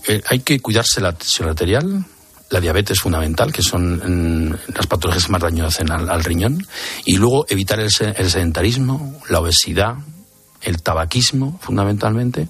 Eh, 0.07 0.23
hay 0.29 0.39
que 0.41 0.61
cuidarse 0.61 1.01
la 1.01 1.13
tensión 1.13 1.49
arterial, 1.49 2.05
la 2.51 2.61
diabetes 2.61 3.01
fundamental, 3.01 3.53
que 3.53 3.63
son 3.63 4.49
mm, 4.49 4.57
las 4.75 4.87
patologías 4.87 5.29
más 5.29 5.43
dañosas 5.43 5.91
al, 5.91 6.09
al, 6.09 6.25
riñón, 6.25 6.67
y 7.05 7.17
luego 7.17 7.45
evitar 7.49 7.81
el, 7.81 7.91
el 8.17 8.31
sedentarismo, 8.31 9.21
la 9.29 9.41
obesidad, 9.41 9.97
el 10.63 10.83
tabaquismo, 10.83 11.59
fundamentalmente, 11.61 12.49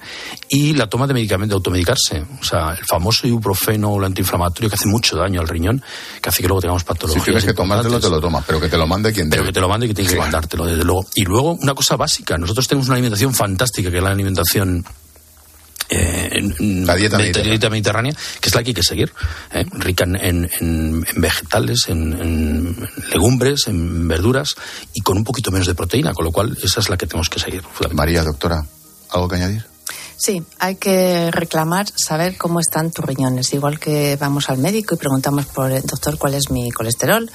y 0.49 0.75
la 0.75 0.89
toma 0.89 1.07
de 1.07 1.15
medicamentos, 1.15 1.51
de 1.51 1.55
automedicarse. 1.57 2.25
O 2.41 2.45
sea, 2.45 2.73
el 2.73 2.85
famoso 2.85 3.27
ibuprofeno 3.27 3.91
o 3.91 3.99
el 3.99 4.05
antiinflamatorio 4.05 4.69
que 4.69 4.75
hace 4.75 4.89
mucho 4.89 5.17
daño 5.17 5.41
al 5.41 5.49
riñón, 5.49 5.83
que 6.21 6.29
hace 6.29 6.43
que 6.43 6.49
luego 6.49 6.61
tengamos 6.61 6.85
patologías. 6.85 7.25
Si 7.25 7.31
tienes 7.31 7.45
que 7.45 7.55
tomártelo, 7.55 8.01
te 8.01 8.11
lo 8.11 8.21
tomas, 8.21 8.45
pero 8.47 8.61
que 8.61 8.69
te 8.69 8.77
lo 8.77 8.87
mande 8.87 9.13
quien 9.13 9.31
Pero 9.31 9.45
que 9.45 9.53
te 9.53 9.61
lo 9.61 9.69
mande 9.69 9.87
y 9.87 9.89
que 9.91 9.95
tiene 9.95 10.11
que 10.11 10.19
mandártelo, 10.19 10.67
desde 10.67 10.85
luego. 10.85 11.07
Y 11.15 11.25
luego, 11.25 11.53
una 11.53 11.75
cosa 11.75 11.97
básica, 11.97 12.37
nosotros 12.37 12.67
tenemos 12.67 12.89
una 12.89 12.95
alimentación 12.95 13.35
fantástica, 13.35 13.91
que 13.91 13.99
es 13.99 14.03
la 14.03 14.11
alimentación 14.11 14.85
eh, 15.91 16.31
la 16.59 16.95
dieta 16.95 17.19
mediterránea. 17.69 18.13
que 18.41 18.49
es 18.49 18.55
la 18.55 18.63
que 18.63 18.71
hay 18.71 18.75
que 18.75 18.83
seguir, 18.83 19.13
eh, 19.53 19.65
rica 19.73 20.05
en, 20.05 21.05
vegetales, 21.17 21.87
en, 21.89 22.89
legumbres, 23.13 23.67
en 23.67 24.09
verduras 24.09 24.55
y 24.95 25.01
con 25.01 25.17
un 25.17 25.25
poquito 25.25 25.51
menos 25.51 25.67
de 25.67 25.75
proteína, 25.75 26.13
con 26.13 26.25
lo 26.25 26.33
cual 26.33 26.57
esa 26.63 26.81
es 26.81 26.89
la 26.89 26.97
que 26.97 27.07
tenemos 27.07 27.29
que 27.29 27.41
seguir. 27.41 27.63
María, 27.93 28.23
doctora, 28.23 28.65
¿algo 29.11 29.29
que 29.29 29.37
añadir? 29.37 29.67
Sí, 30.17 30.43
hay 30.59 30.77
que 30.77 31.31
reclamar, 31.31 31.87
saber 31.97 32.37
cómo 32.37 32.61
están 32.61 32.91
tus 32.91 33.05
riñones. 33.05 33.55
Igual 33.55 33.81
que 33.81 34.17
vamos 34.21 34.51
al 34.51 34.59
médico 34.59 34.95
y 34.95 34.99
preguntamos 34.99 35.47
por 35.47 35.73
el 35.73 35.83
doctor 35.83 36.19
cuál 36.19 36.35
es 36.35 36.51
mi 36.51 36.71
colesterol 36.71 37.31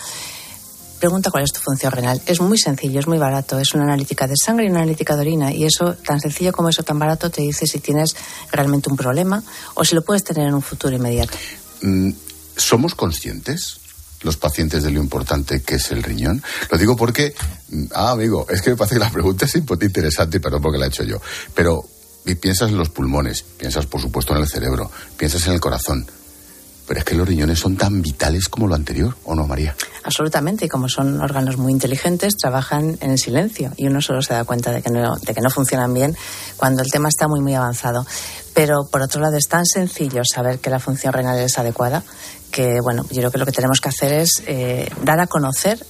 pregunta 1.00 1.32
cuál 1.32 1.44
es 1.44 1.54
tu 1.54 1.60
función 1.60 1.92
renal. 1.92 2.22
Es 2.26 2.42
muy 2.42 2.58
sencillo, 2.58 3.00
es 3.00 3.08
muy 3.08 3.18
barato. 3.18 3.60
Es 3.60 3.74
una 3.74 3.84
analítica 3.84 4.28
de 4.28 4.36
sangre 4.36 4.66
y 4.66 4.70
una 4.70 4.80
analítica 4.80 5.16
de 5.16 5.22
orina. 5.22 5.54
Y 5.54 5.66
eso, 5.66 5.94
tan 5.96 6.20
sencillo 6.20 6.52
como 6.52 6.70
eso, 6.70 6.84
tan 6.84 7.00
barato, 7.00 7.30
te 7.30 7.42
dice 7.42 7.66
si 7.68 7.80
tienes 7.80 8.16
realmente 8.52 8.90
un 8.90 8.98
problema 8.98 9.44
o 9.76 9.86
si 9.86 9.96
lo 9.96 10.04
puedes 10.04 10.24
tener 10.24 10.48
en 10.48 10.54
un 10.54 10.62
futuro 10.62 10.96
inmediato. 10.96 11.38
Mm, 11.82 12.12
¿Somos 12.58 12.96
conscientes? 12.96 13.80
los 14.22 14.38
pacientes 14.38 14.82
de 14.82 14.90
lo 14.90 15.00
importante 15.00 15.62
que 15.62 15.76
es 15.76 15.92
el 15.92 16.02
riñón? 16.02 16.42
Lo 16.72 16.80
digo 16.80 16.96
porque, 16.96 17.36
mm, 17.70 17.84
ah, 17.94 18.12
amigo, 18.12 18.48
es 18.50 18.62
que 18.64 18.72
me 18.72 18.76
parece 18.76 18.96
que 18.96 19.02
la 19.02 19.12
pregunta 19.12 19.46
es 19.46 19.56
interesante, 19.56 20.40
perdón 20.40 20.64
porque 20.64 20.80
la 20.80 20.86
he 20.86 20.88
hecho 20.90 21.04
yo, 21.04 21.22
pero 21.54 21.88
piensas 22.34 22.72
en 22.72 22.78
los 22.78 22.90
pulmones, 22.90 23.44
piensas 23.44 23.86
por 23.86 24.02
supuesto 24.02 24.34
en 24.34 24.42
el 24.42 24.48
cerebro, 24.48 24.90
piensas 25.16 25.46
en 25.46 25.54
el 25.54 25.60
corazón, 25.60 26.08
pero 26.88 27.00
es 27.00 27.06
que 27.06 27.16
los 27.16 27.28
riñones 27.28 27.60
son 27.60 27.76
tan 27.76 28.02
vitales 28.02 28.48
como 28.48 28.68
lo 28.68 28.76
anterior, 28.76 29.16
¿o 29.24 29.36
no, 29.36 29.48
María? 29.48 29.76
Absolutamente, 30.04 30.66
y 30.66 30.70
como 30.70 30.88
son 30.88 31.20
órganos 31.22 31.58
muy 31.58 31.72
inteligentes, 31.72 32.38
trabajan 32.38 32.98
en 33.02 33.12
el 33.12 33.18
silencio 33.18 33.72
y 33.78 33.88
uno 33.88 34.02
solo 34.02 34.22
se 34.22 34.34
da 34.34 34.44
cuenta 34.44 34.72
de 34.72 34.82
que 34.82 34.92
no, 34.92 35.16
de 35.18 35.34
que 35.34 35.42
no 35.42 35.50
funcionan 35.50 35.94
bien 35.94 36.16
cuando 36.58 36.84
el 36.84 36.92
tema 36.92 37.10
está 37.10 37.28
muy, 37.28 37.42
muy 37.42 37.56
avanzado. 37.56 38.06
Pero 38.54 38.88
por 38.90 39.02
otro 39.02 39.22
lado, 39.22 39.36
es 39.36 39.48
tan 39.48 39.66
sencillo 39.66 40.22
saber 40.24 40.60
que 40.60 40.70
la 40.70 40.80
función 40.80 41.12
renal 41.12 41.40
es 41.40 41.58
adecuada 41.58 42.04
que, 42.52 42.80
bueno, 42.82 43.06
yo 43.10 43.20
creo 43.20 43.32
que 43.32 43.38
lo 43.38 43.46
que 43.46 43.52
tenemos 43.52 43.82
que 43.82 43.90
hacer 43.90 44.14
es 44.14 44.42
eh, 44.48 44.90
dar 45.04 45.20
a 45.20 45.28
conocer 45.28 45.86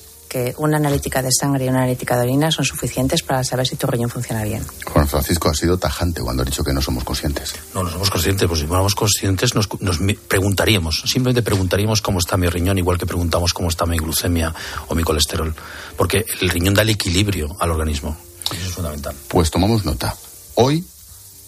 una 0.58 0.78
analítica 0.78 1.22
de 1.22 1.30
sangre 1.32 1.66
y 1.66 1.70
una 1.70 1.80
analítica 1.80 2.16
de 2.18 2.24
orina 2.24 2.52
son 2.52 2.66
suficientes 2.66 3.24
para 3.24 3.44
saber 3.44 3.68
si 3.68 3.76
tu 3.76 3.88
riñón 3.88 4.10
funciona 4.10 4.44
bien. 4.44 4.66
Juan 4.86 5.08
Francisco 5.08 5.50
ha 5.50 5.54
sido 5.54 5.78
tajante 5.78 6.22
cuando 6.22 6.44
ha 6.44 6.46
dicho 6.46 6.64
que 6.64 6.74
no 6.74 6.82
somos 6.82 7.04
conscientes. 7.04 7.56
No, 7.74 7.84
no 7.84 7.90
somos 7.90 8.10
conscientes, 8.10 8.48
pues 8.48 8.60
si 8.60 8.68
fuéramos 8.68 8.96
conscientes 8.96 9.56
nos, 9.56 9.70
nos 9.82 10.00
preguntaríamos, 10.28 11.04
simplemente 11.06 11.42
preguntaríamos 11.42 12.02
cómo 12.02 12.20
está 12.20 12.38
mi 12.38 12.48
riñón, 12.48 12.78
igual 12.78 12.98
que 12.98 13.06
preguntamos 13.06 13.54
cómo 13.54 13.70
está 13.70 13.86
mi 13.86 13.98
glucemia 13.98 14.54
o 14.88 14.96
mi 14.96 15.04
colesterol, 15.04 15.56
porque 15.96 16.26
el 16.42 16.50
riñón 16.50 16.74
da 16.74 16.82
el 16.82 16.90
equilibrio 16.90 17.56
al 17.60 17.72
organismo. 17.72 18.18
Eso 18.52 18.68
es 18.68 18.74
fundamental. 18.74 19.16
Pues 19.28 19.50
tomamos 19.50 19.86
nota. 19.86 20.16
Hoy 20.56 20.86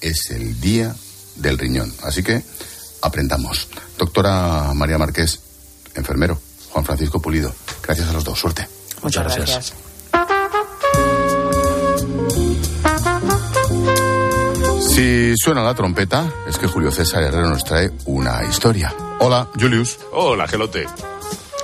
es 0.01 0.31
el 0.31 0.59
día 0.59 0.95
del 1.35 1.57
riñón, 1.57 1.93
así 2.03 2.23
que 2.23 2.43
aprendamos. 3.01 3.67
Doctora 3.97 4.73
María 4.73 4.97
Márquez, 4.97 5.39
enfermero. 5.95 6.39
Juan 6.77 6.85
Francisco 6.85 7.19
Pulido. 7.19 7.51
Gracias 7.81 8.07
a 8.07 8.13
los 8.13 8.23
dos. 8.23 8.37
Suerte. 8.37 8.67
Muchas 9.01 9.35
gracias. 9.35 9.73
Si 14.87 15.33
suena 15.37 15.63
la 15.63 15.73
trompeta, 15.73 16.31
es 16.47 16.59
que 16.59 16.67
Julio 16.67 16.91
César 16.91 17.23
Herrero 17.23 17.49
nos 17.49 17.63
trae 17.63 17.89
una 18.05 18.43
historia. 18.47 18.93
Hola, 19.21 19.49
Julius. 19.59 19.97
Hola, 20.11 20.47
Gelote. 20.47 20.85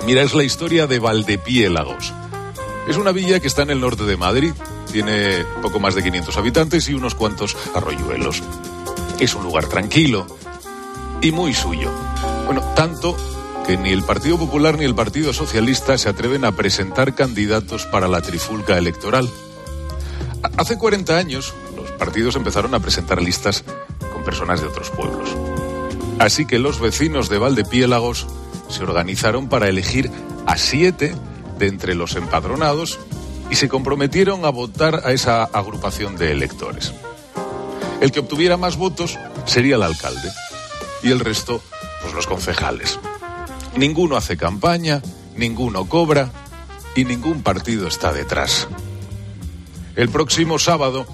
Mira, 0.04 0.22
es 0.22 0.34
la 0.34 0.42
historia 0.42 0.88
de 0.88 0.98
Valdepiélagos. 0.98 2.12
Es 2.88 2.96
una 2.96 3.12
villa 3.12 3.38
que 3.38 3.46
está 3.46 3.62
en 3.62 3.70
el 3.70 3.80
norte 3.80 4.02
de 4.02 4.16
Madrid. 4.16 4.52
Tiene 4.90 5.44
poco 5.62 5.78
más 5.78 5.94
de 5.94 6.02
500 6.02 6.36
habitantes 6.36 6.88
y 6.88 6.94
unos 6.94 7.14
cuantos 7.14 7.56
arroyuelos. 7.72 8.42
Es 9.20 9.32
un 9.36 9.44
lugar 9.44 9.68
tranquilo 9.68 10.26
y 11.20 11.30
muy 11.30 11.54
suyo. 11.54 11.88
Bueno, 12.46 12.62
tanto 12.74 13.16
que 13.66 13.76
ni 13.78 13.90
el 13.90 14.02
Partido 14.02 14.38
Popular 14.38 14.78
ni 14.78 14.84
el 14.84 14.94
Partido 14.94 15.32
Socialista 15.32 15.96
se 15.96 16.08
atreven 16.08 16.44
a 16.44 16.52
presentar 16.52 17.14
candidatos 17.14 17.86
para 17.86 18.08
la 18.08 18.20
trifulca 18.20 18.76
electoral. 18.76 19.28
Hace 20.58 20.76
40 20.76 21.16
años, 21.16 21.54
los 21.74 21.90
partidos 21.92 22.36
empezaron 22.36 22.74
a 22.74 22.80
presentar 22.80 23.22
listas 23.22 23.64
con 24.12 24.22
personas 24.22 24.60
de 24.60 24.66
otros 24.66 24.90
pueblos. 24.90 25.34
Así 26.18 26.46
que 26.46 26.58
los 26.58 26.78
vecinos 26.78 27.28
de 27.28 27.38
Valdepiélagos 27.38 28.26
se 28.68 28.82
organizaron 28.82 29.48
para 29.48 29.68
elegir 29.68 30.10
a 30.46 30.56
siete 30.58 31.14
de 31.58 31.66
entre 31.66 31.94
los 31.94 32.16
empadronados 32.16 32.98
y 33.50 33.56
se 33.56 33.68
comprometieron 33.68 34.44
a 34.44 34.50
votar 34.50 35.02
a 35.04 35.12
esa 35.12 35.44
agrupación 35.44 36.16
de 36.16 36.32
electores. 36.32 36.92
El 38.00 38.12
que 38.12 38.20
obtuviera 38.20 38.56
más 38.56 38.76
votos 38.76 39.18
sería 39.46 39.76
el 39.76 39.82
alcalde 39.82 40.30
y 41.02 41.10
el 41.10 41.20
resto, 41.20 41.62
pues 42.02 42.14
los 42.14 42.26
concejales. 42.26 42.98
Ninguno 43.76 44.16
hace 44.16 44.36
campaña, 44.36 45.02
ninguno 45.36 45.88
cobra 45.88 46.30
y 46.94 47.04
ningún 47.04 47.42
partido 47.42 47.88
está 47.88 48.12
detrás. 48.12 48.68
El 49.96 50.08
próximo 50.08 50.58
sábado, 50.58 51.06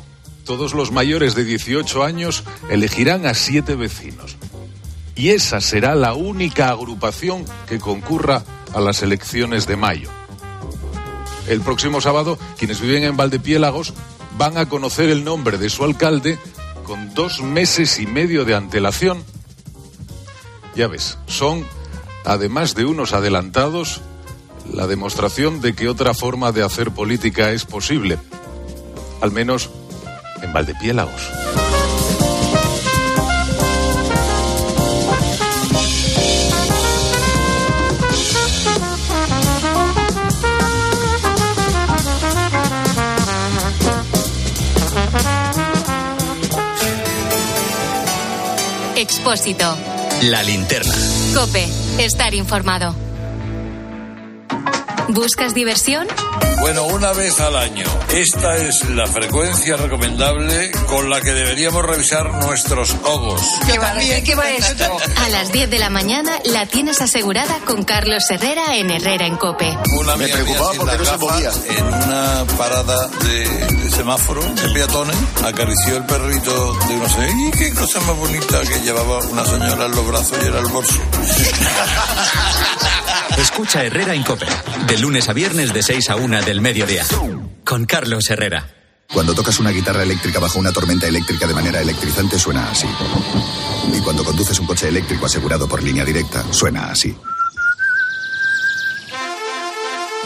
todos 0.44 0.74
los 0.74 0.92
mayores 0.92 1.34
de 1.34 1.44
18 1.44 2.02
años 2.02 2.44
elegirán 2.70 3.26
a 3.26 3.34
siete 3.34 3.74
vecinos. 3.74 4.36
Y 5.14 5.30
esa 5.30 5.60
será 5.60 5.94
la 5.94 6.14
única 6.14 6.70
agrupación 6.70 7.44
que 7.68 7.78
concurra 7.78 8.42
a 8.74 8.80
las 8.80 9.02
elecciones 9.02 9.66
de 9.66 9.76
mayo. 9.76 10.08
El 11.46 11.60
próximo 11.60 12.00
sábado, 12.00 12.38
quienes 12.58 12.80
viven 12.80 13.04
en 13.04 13.16
Valdepiélagos 13.16 13.92
van 14.38 14.56
a 14.56 14.68
conocer 14.68 15.10
el 15.10 15.24
nombre 15.24 15.58
de 15.58 15.68
su 15.68 15.84
alcalde 15.84 16.38
con 16.84 17.12
dos 17.14 17.42
meses 17.42 17.98
y 17.98 18.06
medio 18.06 18.44
de 18.44 18.54
antelación. 18.54 19.22
Ya 20.74 20.88
ves, 20.88 21.18
son, 21.26 21.66
además 22.24 22.74
de 22.74 22.84
unos 22.84 23.12
adelantados, 23.12 24.00
la 24.72 24.86
demostración 24.86 25.60
de 25.60 25.74
que 25.74 25.88
otra 25.88 26.14
forma 26.14 26.52
de 26.52 26.62
hacer 26.62 26.90
política 26.90 27.50
es 27.50 27.64
posible 27.64 28.18
al 29.20 29.32
menos 29.32 29.70
en 30.42 30.52
Valdepiélagos. 30.52 31.30
Expósito. 48.96 49.76
La 50.22 50.42
linterna. 50.42 50.94
Cope. 51.34 51.79
Estar 52.00 52.32
informado. 52.32 53.09
¿Buscas 55.12 55.54
diversión? 55.54 56.06
Bueno, 56.60 56.84
una 56.84 57.12
vez 57.12 57.40
al 57.40 57.56
año. 57.56 57.84
Esta 58.12 58.56
es 58.58 58.88
la 58.90 59.08
frecuencia 59.08 59.76
recomendable 59.76 60.70
con 60.86 61.10
la 61.10 61.20
que 61.20 61.32
deberíamos 61.32 61.84
revisar 61.84 62.30
nuestros 62.44 62.94
ogos. 63.04 63.40
¿Qué 63.66 63.78
va, 63.78 63.94
¿Qué 63.96 64.34
va 64.36 64.50
esto? 64.50 64.98
A 65.16 65.28
las 65.30 65.50
10 65.50 65.68
de 65.68 65.78
la 65.80 65.90
mañana 65.90 66.38
la 66.44 66.66
tienes 66.66 67.00
asegurada 67.00 67.58
con 67.66 67.82
Carlos 67.82 68.22
Herrera 68.30 68.76
en 68.76 68.90
Herrera 68.90 69.26
en 69.26 69.36
Cope. 69.36 69.76
Una 69.98 70.14
Me 70.16 70.28
preocupaba 70.28 70.72
porque 70.76 70.98
no 70.98 71.04
se 71.04 71.16
movía. 71.16 71.50
En 71.76 71.86
una 71.86 72.44
parada 72.56 73.08
de, 73.24 73.48
de 73.48 73.90
semáforo 73.90 74.42
de 74.42 74.68
peatones, 74.70 75.16
acarició 75.44 75.96
el 75.96 76.04
perrito 76.04 76.74
de 76.74 76.94
no 76.94 77.08
sé, 77.08 77.28
y 77.48 77.50
qué 77.50 77.74
cosa 77.74 78.00
más 78.00 78.16
bonita 78.16 78.60
que 78.60 78.80
llevaba 78.80 79.18
una 79.18 79.44
señora 79.44 79.86
en 79.86 79.90
los 79.90 80.06
brazos 80.06 80.38
y 80.40 80.46
era 80.46 80.60
el 80.60 80.66
bolso. 80.66 80.94
Escucha 83.40 83.82
Herrera 83.82 84.14
en 84.14 84.22
Cope. 84.22 84.44
De 84.86 84.98
lunes 84.98 85.30
a 85.30 85.32
viernes 85.32 85.72
de 85.72 85.82
6 85.82 86.10
a 86.10 86.16
1 86.16 86.42
del 86.42 86.60
mediodía. 86.60 87.06
Con 87.64 87.86
Carlos 87.86 88.28
Herrera. 88.28 88.68
Cuando 89.10 89.34
tocas 89.34 89.58
una 89.58 89.70
guitarra 89.70 90.02
eléctrica 90.02 90.38
bajo 90.38 90.58
una 90.58 90.72
tormenta 90.72 91.06
eléctrica 91.06 91.46
de 91.46 91.54
manera 91.54 91.80
electrizante 91.80 92.38
suena 92.38 92.70
así. 92.70 92.86
Y 93.96 94.00
cuando 94.00 94.24
conduces 94.24 94.58
un 94.60 94.66
coche 94.66 94.88
eléctrico 94.88 95.24
asegurado 95.24 95.66
por 95.66 95.82
línea 95.82 96.04
directa, 96.04 96.44
suena 96.52 96.90
así. 96.90 97.16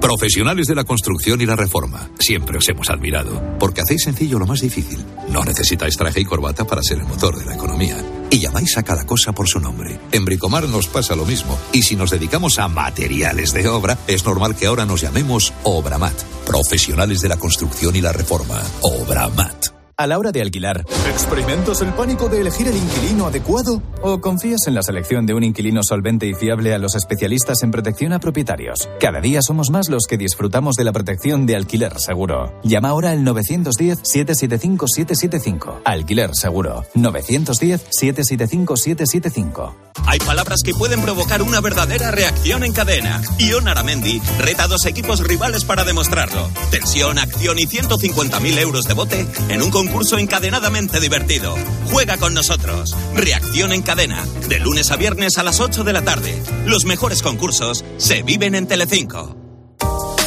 Profesionales 0.00 0.66
de 0.68 0.74
la 0.74 0.84
construcción 0.84 1.40
y 1.40 1.46
la 1.46 1.56
reforma. 1.56 2.08
Siempre 2.18 2.56
os 2.56 2.68
hemos 2.68 2.88
admirado. 2.88 3.42
Porque 3.58 3.80
hacéis 3.80 4.04
sencillo 4.04 4.38
lo 4.38 4.46
más 4.46 4.60
difícil. 4.60 5.04
No 5.28 5.44
necesitáis 5.44 5.96
traje 5.96 6.20
y 6.20 6.24
corbata 6.24 6.66
para 6.66 6.82
ser 6.82 6.98
el 6.98 7.04
motor 7.04 7.38
de 7.38 7.44
la 7.44 7.54
economía. 7.54 7.96
Y 8.30 8.38
llamáis 8.38 8.76
a 8.78 8.82
cada 8.82 9.04
cosa 9.04 9.32
por 9.32 9.48
su 9.48 9.60
nombre. 9.60 9.98
En 10.12 10.24
Bricomar 10.24 10.68
nos 10.68 10.88
pasa 10.88 11.16
lo 11.16 11.24
mismo. 11.24 11.58
Y 11.72 11.82
si 11.82 11.96
nos 11.96 12.10
dedicamos 12.10 12.58
a 12.58 12.68
materiales 12.68 13.52
de 13.52 13.68
obra, 13.68 13.98
es 14.06 14.24
normal 14.24 14.56
que 14.56 14.66
ahora 14.66 14.86
nos 14.86 15.00
llamemos 15.00 15.52
Obramat. 15.64 16.22
Profesionales 16.46 17.20
de 17.20 17.28
la 17.28 17.36
construcción 17.36 17.96
y 17.96 18.00
la 18.00 18.12
reforma. 18.12 18.62
Obramat. 18.82 19.77
A 20.00 20.06
la 20.06 20.16
hora 20.16 20.30
de 20.30 20.40
alquilar, 20.40 20.86
¿experimentas 21.10 21.82
el 21.82 21.92
pánico 21.92 22.28
de 22.28 22.40
elegir 22.40 22.68
el 22.68 22.76
inquilino 22.76 23.26
adecuado? 23.26 23.82
¿O 24.00 24.20
confías 24.20 24.68
en 24.68 24.76
la 24.76 24.84
selección 24.84 25.26
de 25.26 25.34
un 25.34 25.42
inquilino 25.42 25.82
solvente 25.82 26.26
y 26.26 26.34
fiable 26.34 26.72
a 26.72 26.78
los 26.78 26.94
especialistas 26.94 27.64
en 27.64 27.72
protección 27.72 28.12
a 28.12 28.20
propietarios? 28.20 28.88
Cada 29.00 29.20
día 29.20 29.42
somos 29.42 29.70
más 29.70 29.88
los 29.88 30.06
que 30.06 30.16
disfrutamos 30.16 30.76
de 30.76 30.84
la 30.84 30.92
protección 30.92 31.46
de 31.46 31.56
alquiler 31.56 31.98
seguro. 31.98 32.52
Llama 32.62 32.90
ahora 32.90 33.10
al 33.10 33.24
910-775-775. 33.24 35.80
Alquiler 35.84 36.36
seguro. 36.36 36.84
910-775-775. 36.94 39.74
Hay 40.06 40.20
palabras 40.20 40.60
que 40.64 40.74
pueden 40.74 41.02
provocar 41.02 41.42
una 41.42 41.60
verdadera 41.60 42.12
reacción 42.12 42.62
en 42.62 42.72
cadena. 42.72 43.20
Ion 43.38 43.66
Aramendi 43.66 44.22
reta 44.38 44.62
a 44.62 44.68
dos 44.68 44.86
equipos 44.86 45.26
rivales 45.26 45.64
para 45.64 45.82
demostrarlo. 45.82 46.48
Tensión, 46.70 47.18
acción 47.18 47.58
y 47.58 47.66
150.000 47.66 48.58
euros 48.60 48.84
de 48.84 48.94
bote 48.94 49.26
en 49.48 49.60
un 49.60 49.72
concurso 49.72 49.87
encadenadamente 50.18 51.00
divertido. 51.00 51.54
Juega 51.90 52.16
con 52.16 52.34
nosotros. 52.34 52.96
Reacción 53.14 53.72
en 53.72 53.82
cadena. 53.82 54.24
De 54.48 54.58
lunes 54.58 54.90
a 54.90 54.96
viernes 54.96 55.38
a 55.38 55.42
las 55.42 55.60
8 55.60 55.84
de 55.84 55.92
la 55.92 56.02
tarde. 56.02 56.40
Los 56.66 56.84
mejores 56.84 57.22
concursos 57.22 57.84
se 57.96 58.22
viven 58.22 58.54
en 58.54 58.66
Telecinco. 58.66 59.36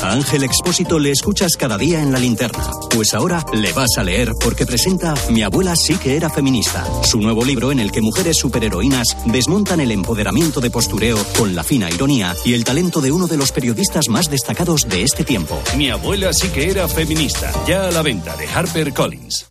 A 0.02 0.14
Ángel 0.14 0.44
Expósito 0.44 0.98
le 0.98 1.12
escuchas 1.12 1.56
cada 1.58 1.78
día 1.78 2.02
en 2.02 2.12
la 2.12 2.18
linterna. 2.18 2.72
Pues 2.90 3.14
ahora 3.14 3.46
le 3.54 3.72
vas 3.72 3.98
a 3.98 4.04
leer 4.04 4.32
porque 4.44 4.66
presenta 4.66 5.14
Mi 5.30 5.44
abuela 5.44 5.76
sí 5.76 5.96
que 5.96 6.16
era 6.16 6.30
feminista. 6.30 6.86
Su 7.04 7.20
nuevo 7.20 7.46
libro 7.46 7.72
en 7.72 7.80
el 7.80 7.92
que 7.92 8.02
mujeres 8.02 8.38
superheroínas 8.38 9.16
desmontan 9.26 9.80
el 9.80 9.92
empoderamiento 9.92 10.60
de 10.60 10.72
postureo 10.72 11.18
con 11.38 11.56
la 11.56 11.64
fina 11.64 11.90
ironía 11.90 12.36
y 12.44 12.54
el 12.54 12.64
talento 12.64 13.00
de 13.00 13.12
uno 13.12 13.28
de 13.28 13.38
los 13.38 13.52
periodistas 13.52 14.10
más 14.10 14.30
destacados 14.30 14.90
de 14.90 15.04
este 15.04 15.24
tiempo. 15.24 15.62
Mi 15.78 15.92
abuela 15.92 16.34
sí 16.34 16.50
que 16.50 16.72
era 16.72 16.88
feminista. 16.88 17.52
Ya 17.68 17.88
a 17.88 17.92
la 17.92 18.02
venta 18.02 18.36
de 18.38 18.48
Harper 18.48 18.94
Collins. 18.94 19.51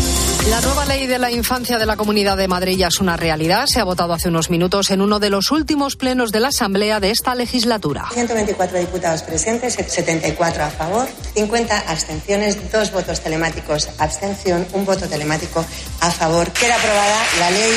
La 0.49 0.59
nueva 0.59 0.85
ley 0.85 1.05
de 1.05 1.19
la 1.19 1.29
infancia 1.29 1.77
de 1.77 1.85
la 1.85 1.95
Comunidad 1.95 2.35
de 2.35 2.47
Madrid 2.47 2.75
ya 2.75 2.87
es 2.87 2.99
una 2.99 3.15
realidad. 3.15 3.67
Se 3.67 3.79
ha 3.79 3.83
votado 3.83 4.13
hace 4.13 4.29
unos 4.29 4.49
minutos 4.49 4.89
en 4.89 5.01
uno 5.01 5.19
de 5.19 5.29
los 5.29 5.51
últimos 5.51 5.95
plenos 5.95 6.31
de 6.31 6.39
la 6.39 6.47
Asamblea 6.47 6.99
de 6.99 7.11
esta 7.11 7.35
legislatura. 7.35 8.07
124 8.11 8.79
diputados 8.79 9.21
presentes, 9.21 9.73
74 9.75 10.63
a 10.63 10.69
favor, 10.71 11.07
50 11.35 11.77
abstenciones, 11.87 12.71
dos 12.71 12.91
votos 12.91 13.21
telemáticos 13.21 13.89
abstención, 13.99 14.65
un 14.73 14.83
voto 14.83 15.07
telemático 15.07 15.63
a 15.99 16.09
favor. 16.09 16.51
Queda 16.51 16.75
aprobada 16.75 17.17
la 17.39 17.51
ley 17.51 17.71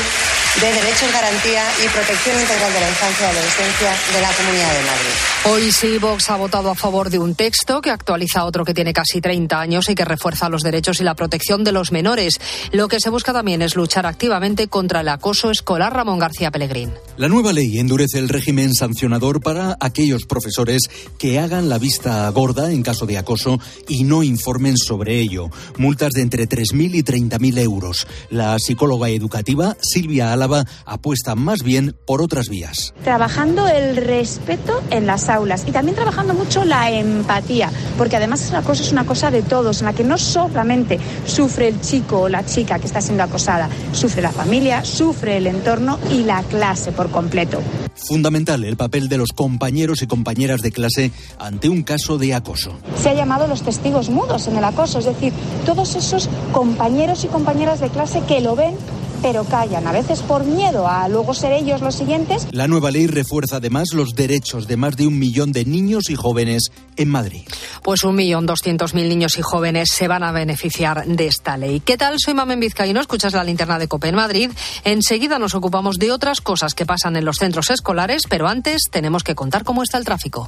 de 0.60 0.72
derechos, 0.72 1.12
garantía 1.12 1.64
y 1.84 1.88
protección 1.88 2.40
integral 2.40 2.72
de 2.72 2.80
la 2.80 2.88
infancia 2.88 3.26
y 3.26 3.30
adolescencia 3.30 3.90
de 4.14 4.20
la 4.20 4.32
Comunidad 4.32 4.72
de 4.72 4.84
Madrid. 4.84 5.14
Hoy 5.46 5.72
sí, 5.72 5.98
Vox 5.98 6.30
ha 6.30 6.36
votado 6.36 6.70
a 6.70 6.74
favor 6.74 7.10
de 7.10 7.18
un 7.18 7.34
texto 7.34 7.80
que 7.80 7.90
actualiza 7.90 8.44
otro 8.44 8.64
que 8.64 8.72
tiene 8.72 8.92
casi 8.92 9.20
30 9.20 9.60
años 9.60 9.88
y 9.88 9.94
que 9.94 10.04
refuerza 10.04 10.48
los 10.48 10.62
derechos 10.62 11.00
y 11.00 11.04
la 11.04 11.14
protección 11.14 11.64
de 11.64 11.72
los 11.72 11.90
menores. 11.90 12.40
Lo 12.70 12.86
que 12.86 13.00
se 13.00 13.10
busca 13.10 13.32
también 13.32 13.62
es 13.62 13.74
luchar 13.74 14.06
activamente 14.06 14.68
contra 14.68 15.00
el 15.00 15.08
acoso 15.08 15.50
escolar. 15.50 15.92
Ramón 15.92 16.20
García 16.20 16.50
Pellegrín. 16.50 16.92
La 17.16 17.28
nueva 17.28 17.52
ley 17.52 17.78
endurece 17.78 18.18
el 18.18 18.28
régimen 18.28 18.74
sancionador 18.74 19.40
para 19.40 19.76
aquellos 19.80 20.24
profesores 20.24 20.82
que 21.18 21.40
hagan 21.40 21.68
la 21.68 21.78
vista 21.78 22.28
gorda 22.30 22.70
en 22.70 22.82
caso 22.82 23.06
de 23.06 23.18
acoso 23.18 23.58
y 23.88 24.04
no 24.04 24.22
informen 24.22 24.76
sobre 24.76 25.18
ello. 25.18 25.50
Multas 25.78 26.12
de 26.12 26.22
entre 26.22 26.48
3.000 26.48 26.94
y 26.94 27.02
30.000 27.02 27.58
euros. 27.58 28.06
La 28.30 28.56
psicóloga 28.58 29.08
educativa 29.08 29.76
Silvia 29.80 30.32
Álava 30.44 30.66
apuesta 30.84 31.34
más 31.34 31.62
bien 31.62 31.96
por 32.06 32.20
otras 32.20 32.50
vías. 32.50 32.92
Trabajando 33.02 33.66
el 33.66 33.96
respeto 33.96 34.82
en 34.90 35.06
las 35.06 35.30
aulas 35.30 35.64
y 35.66 35.72
también 35.72 35.94
trabajando 35.94 36.34
mucho 36.34 36.66
la 36.66 36.90
empatía, 36.90 37.70
porque 37.96 38.16
además 38.16 38.50
el 38.50 38.56
acoso 38.56 38.82
es 38.82 38.92
una 38.92 39.06
cosa 39.06 39.30
de 39.30 39.40
todos, 39.40 39.80
en 39.80 39.86
la 39.86 39.94
que 39.94 40.04
no 40.04 40.18
solamente 40.18 41.00
sufre 41.24 41.68
el 41.68 41.80
chico 41.80 42.20
o 42.20 42.28
la 42.28 42.44
chica 42.44 42.78
que 42.78 42.86
está 42.86 43.00
siendo 43.00 43.22
acosada, 43.22 43.70
sufre 43.92 44.20
la 44.20 44.32
familia, 44.32 44.84
sufre 44.84 45.38
el 45.38 45.46
entorno 45.46 45.98
y 46.12 46.24
la 46.24 46.42
clase 46.42 46.92
por 46.92 47.10
completo. 47.10 47.62
Fundamental 47.94 48.64
el 48.64 48.76
papel 48.76 49.08
de 49.08 49.16
los 49.16 49.30
compañeros 49.32 50.02
y 50.02 50.06
compañeras 50.06 50.60
de 50.60 50.72
clase 50.72 51.10
ante 51.38 51.70
un 51.70 51.84
caso 51.84 52.18
de 52.18 52.34
acoso. 52.34 52.76
Se 53.00 53.08
ha 53.08 53.14
llamado 53.14 53.46
los 53.46 53.62
testigos 53.62 54.10
mudos 54.10 54.46
en 54.46 54.58
el 54.58 54.64
acoso, 54.64 54.98
es 54.98 55.06
decir, 55.06 55.32
todos 55.64 55.94
esos 55.94 56.28
compañeros 56.52 57.24
y 57.24 57.28
compañeras 57.28 57.80
de 57.80 57.88
clase 57.88 58.20
que 58.26 58.42
lo 58.42 58.56
ven 58.56 58.74
pero 59.24 59.42
callan, 59.44 59.86
a 59.86 59.92
veces 59.92 60.20
por 60.20 60.44
miedo 60.44 60.86
a 60.86 61.08
luego 61.08 61.32
ser 61.32 61.52
ellos 61.52 61.80
los 61.80 61.94
siguientes. 61.94 62.46
La 62.50 62.68
nueva 62.68 62.90
ley 62.90 63.06
refuerza 63.06 63.56
además 63.56 63.94
los 63.94 64.14
derechos 64.14 64.68
de 64.68 64.76
más 64.76 64.98
de 64.98 65.06
un 65.06 65.18
millón 65.18 65.50
de 65.50 65.64
niños 65.64 66.10
y 66.10 66.14
jóvenes 66.14 66.64
en 66.98 67.08
Madrid. 67.08 67.40
Pues 67.82 68.04
un 68.04 68.16
millón 68.16 68.44
doscientos 68.44 68.92
mil 68.92 69.08
niños 69.08 69.38
y 69.38 69.40
jóvenes 69.40 69.88
se 69.90 70.08
van 70.08 70.24
a 70.24 70.30
beneficiar 70.30 71.06
de 71.06 71.26
esta 71.26 71.56
ley. 71.56 71.80
¿Qué 71.80 71.96
tal? 71.96 72.16
Soy 72.18 72.34
Mamen 72.34 72.60
Vizcaíno, 72.60 73.00
escuchas 73.00 73.32
la 73.32 73.44
linterna 73.44 73.78
de 73.78 73.88
Cope 73.88 74.08
en 74.08 74.16
Madrid. 74.16 74.50
Enseguida 74.84 75.38
nos 75.38 75.54
ocupamos 75.54 75.96
de 75.96 76.12
otras 76.12 76.42
cosas 76.42 76.74
que 76.74 76.84
pasan 76.84 77.16
en 77.16 77.24
los 77.24 77.38
centros 77.38 77.70
escolares, 77.70 78.24
pero 78.28 78.46
antes 78.46 78.82
tenemos 78.90 79.24
que 79.24 79.34
contar 79.34 79.64
cómo 79.64 79.82
está 79.82 79.96
el 79.96 80.04
tráfico. 80.04 80.46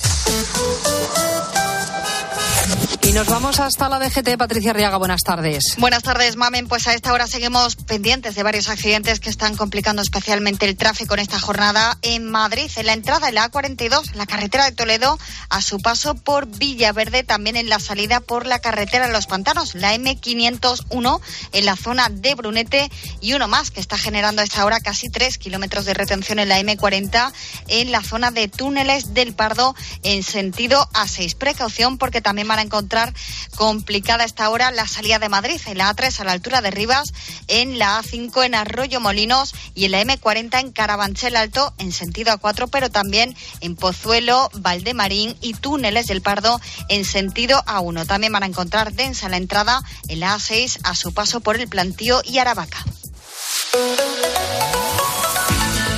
Y 3.07 3.13
nos 3.13 3.29
vamos 3.29 3.61
hasta 3.61 3.89
la 3.89 4.01
DGT. 4.01 4.37
Patricia 4.37 4.73
Riaga, 4.73 4.97
buenas 4.97 5.21
tardes. 5.23 5.77
Buenas 5.79 6.03
tardes, 6.03 6.35
Mamen. 6.35 6.67
Pues 6.67 6.89
a 6.89 6.93
esta 6.93 7.13
hora 7.13 7.29
seguimos 7.29 7.77
pendientes 7.77 8.35
de 8.35 8.43
varios 8.43 8.69
accidentes 8.69 9.21
que 9.21 9.31
están 9.31 9.55
complicando 9.55 10.03
especialmente 10.03 10.67
el 10.67 10.77
tráfico 10.77 11.15
en 11.15 11.21
esta 11.21 11.39
jornada 11.39 11.99
en 12.03 12.29
Madrid. 12.29 12.69
En 12.75 12.87
la 12.87 12.95
entrada 12.95 13.29
de 13.29 13.33
la 13.33 13.49
A42, 13.49 14.13
la 14.15 14.27
carretera 14.27 14.65
de 14.65 14.73
Toledo, 14.73 15.21
a 15.51 15.63
su 15.63 15.79
paso 15.79 16.17
por 16.17 16.47
Villaverde, 16.47 17.23
también 17.23 17.55
en 17.55 17.69
la 17.69 17.79
salida 17.79 18.19
por 18.19 18.45
la 18.45 18.59
carretera 18.59 19.07
de 19.07 19.13
los 19.13 19.29
Pantanos, 19.29 19.77
la 19.77 19.95
M501 19.95 21.21
en 21.53 21.65
la 21.65 21.77
zona 21.77 22.09
de 22.09 22.35
Brunete 22.35 22.91
y 23.21 23.35
uno 23.35 23.47
más 23.47 23.71
que 23.71 23.79
está 23.79 23.97
generando 23.99 24.43
a 24.43 24.45
esta 24.45 24.65
hora 24.65 24.81
casi 24.81 25.11
tres 25.11 25.39
kilómetros 25.39 25.85
de 25.85 25.95
retención 25.95 26.41
en 26.41 26.49
la 26.49 26.59
M40 26.59 27.33
en 27.69 27.93
la 27.93 28.03
zona 28.03 28.33
de 28.33 28.49
túneles 28.49 29.15
del 29.15 29.33
Pardo 29.33 29.77
en 30.03 30.25
sentido 30.25 30.89
A6. 30.93 31.37
Precaución 31.37 31.99
porque 31.99 32.21
también 32.21 32.49
van 32.49 32.59
a 32.59 32.63
encontrar 32.63 32.96
complicada 33.57 34.25
esta 34.25 34.49
hora 34.51 34.71
la 34.71 34.87
salida 34.87 35.19
de 35.19 35.29
Madrid 35.29 35.61
en 35.67 35.79
la 35.79 35.95
A3 35.95 36.21
a 36.21 36.25
la 36.25 36.33
altura 36.33 36.61
de 36.61 36.71
Rivas, 36.71 37.13
en 37.49 37.79
la 37.79 38.01
A5 38.01 38.45
en 38.45 38.55
Arroyo 38.55 39.01
Molinos 39.01 39.55
y 39.75 39.85
en 39.85 39.93
la 39.93 40.03
M40 40.03 40.61
en 40.61 40.73
Carabanchel 40.73 41.37
Alto 41.37 41.75
en 41.79 41.93
sentido 41.93 42.33
A4, 42.33 42.69
pero 42.71 42.91
también 42.91 43.37
en 43.61 43.77
Pozuelo, 43.77 44.51
Valdemarín 44.55 45.37
y 45.41 45.55
Túneles 45.55 46.07
del 46.07 46.23
Pardo 46.23 46.61
en 46.89 47.05
sentido 47.05 47.63
A1. 47.67 48.07
También 48.07 48.33
van 48.33 48.43
a 48.43 48.47
encontrar 48.47 48.93
densa 48.93 49.29
la 49.29 49.37
entrada 49.37 49.83
en 50.09 50.21
la 50.21 50.35
A6 50.37 50.81
a 50.85 50.95
su 50.95 51.13
paso 51.13 51.41
por 51.41 51.57
el 51.57 51.69
Plantío 51.69 52.23
y 52.25 52.39
Aravaca. 52.39 52.85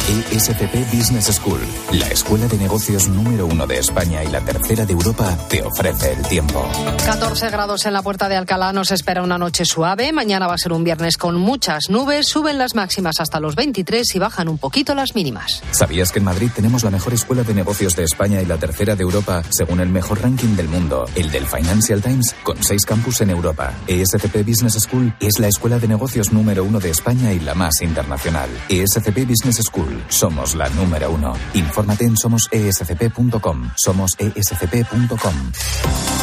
ESCP 0.09 0.91
Business 0.91 1.27
School, 1.27 1.61
la 1.93 2.09
escuela 2.09 2.49
de 2.49 2.57
negocios 2.57 3.09
número 3.09 3.45
uno 3.45 3.67
de 3.67 3.77
España 3.77 4.25
y 4.25 4.29
la 4.29 4.41
tercera 4.41 4.87
de 4.87 4.95
Europa, 4.95 5.37
te 5.51 5.63
ofrece 5.63 6.13
el 6.13 6.23
tiempo. 6.23 6.67
14 7.05 7.51
grados 7.51 7.85
en 7.85 7.93
la 7.93 8.01
puerta 8.01 8.27
de 8.31 8.37
Alcalá, 8.37 8.73
nos 8.73 8.91
espera 8.91 9.23
una 9.23 9.37
noche 9.37 9.67
suave. 9.67 10.11
Mañana 10.15 10.47
va 10.47 10.55
a 10.55 10.59
ser 10.59 10.73
un 10.73 10.83
viernes 10.83 11.19
con 11.19 11.37
muchas 11.37 11.91
nubes. 11.91 12.27
Suben 12.27 12.57
las 12.57 12.75
máximas 12.75 13.21
hasta 13.21 13.39
los 13.39 13.55
23 13.55 14.15
y 14.15 14.19
bajan 14.19 14.49
un 14.49 14.57
poquito 14.57 14.95
las 14.95 15.15
mínimas. 15.15 15.63
¿Sabías 15.73 16.11
que 16.11 16.21
en 16.21 16.25
Madrid 16.25 16.49
tenemos 16.55 16.85
la 16.85 16.91
mejor 16.91 17.13
escuela 17.13 17.43
de 17.43 17.53
negocios 17.53 17.95
de 17.95 18.05
España 18.05 18.41
y 18.41 18.47
la 18.47 18.57
tercera 18.57 18.97
de 18.97 19.03
Europa, 19.03 19.43
según 19.51 19.81
el 19.81 19.91
mejor 19.91 20.23
ranking 20.23 20.57
del 20.57 20.69
mundo, 20.69 21.05
el 21.17 21.31
del 21.31 21.47
Financial 21.47 22.01
Times, 22.01 22.35
con 22.45 22.63
seis 22.63 22.87
campus 22.87 23.21
en 23.21 23.29
Europa? 23.29 23.75
ESCP 23.87 24.37
Business 24.47 24.79
School 24.81 25.13
es 25.21 25.39
la 25.39 25.49
escuela 25.49 25.79
de 25.79 25.87
negocios 25.87 26.33
número 26.33 26.65
uno 26.65 26.81
de 26.81 26.89
España 26.89 27.35
y 27.35 27.41
la 27.41 27.53
más 27.53 27.83
internacional. 27.83 28.49
ESCP 28.71 29.27
Business 29.29 29.57
School. 29.57 29.98
Somos 30.09 30.55
la 30.55 30.69
número 30.71 31.11
uno. 31.11 31.33
Infórmate 31.55 32.05
en 32.05 32.17
somosescp.com. 32.17 33.71
Somosescp.com. 33.77 35.53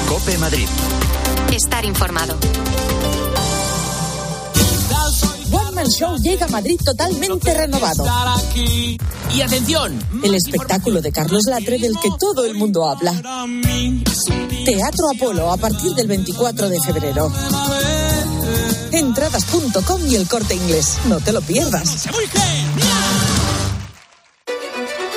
Cope 0.07 0.37
Madrid. 0.37 0.67
Estar 1.51 1.85
informado. 1.85 2.37
One 5.51 5.71
Man 5.71 5.87
Show 5.87 6.17
llega 6.17 6.45
a 6.45 6.49
Madrid 6.49 6.79
totalmente 6.83 7.53
renovado. 7.53 8.05
Y 9.33 9.41
atención, 9.41 9.97
El 10.23 10.35
espectáculo 10.35 11.01
de 11.01 11.11
Carlos 11.11 11.43
Latre 11.47 11.77
del 11.77 11.97
que 11.99 12.09
todo 12.19 12.45
el 12.45 12.55
mundo 12.55 12.89
habla. 12.89 13.13
Teatro 14.65 15.09
Apolo 15.13 15.51
a 15.51 15.57
partir 15.57 15.93
del 15.93 16.07
24 16.07 16.69
de 16.69 16.79
febrero. 16.81 17.31
Entradas.com 18.91 20.07
y 20.07 20.15
el 20.15 20.27
corte 20.27 20.55
inglés. 20.55 20.97
No 21.05 21.19
te 21.19 21.31
lo 21.31 21.41
pierdas. 21.41 22.07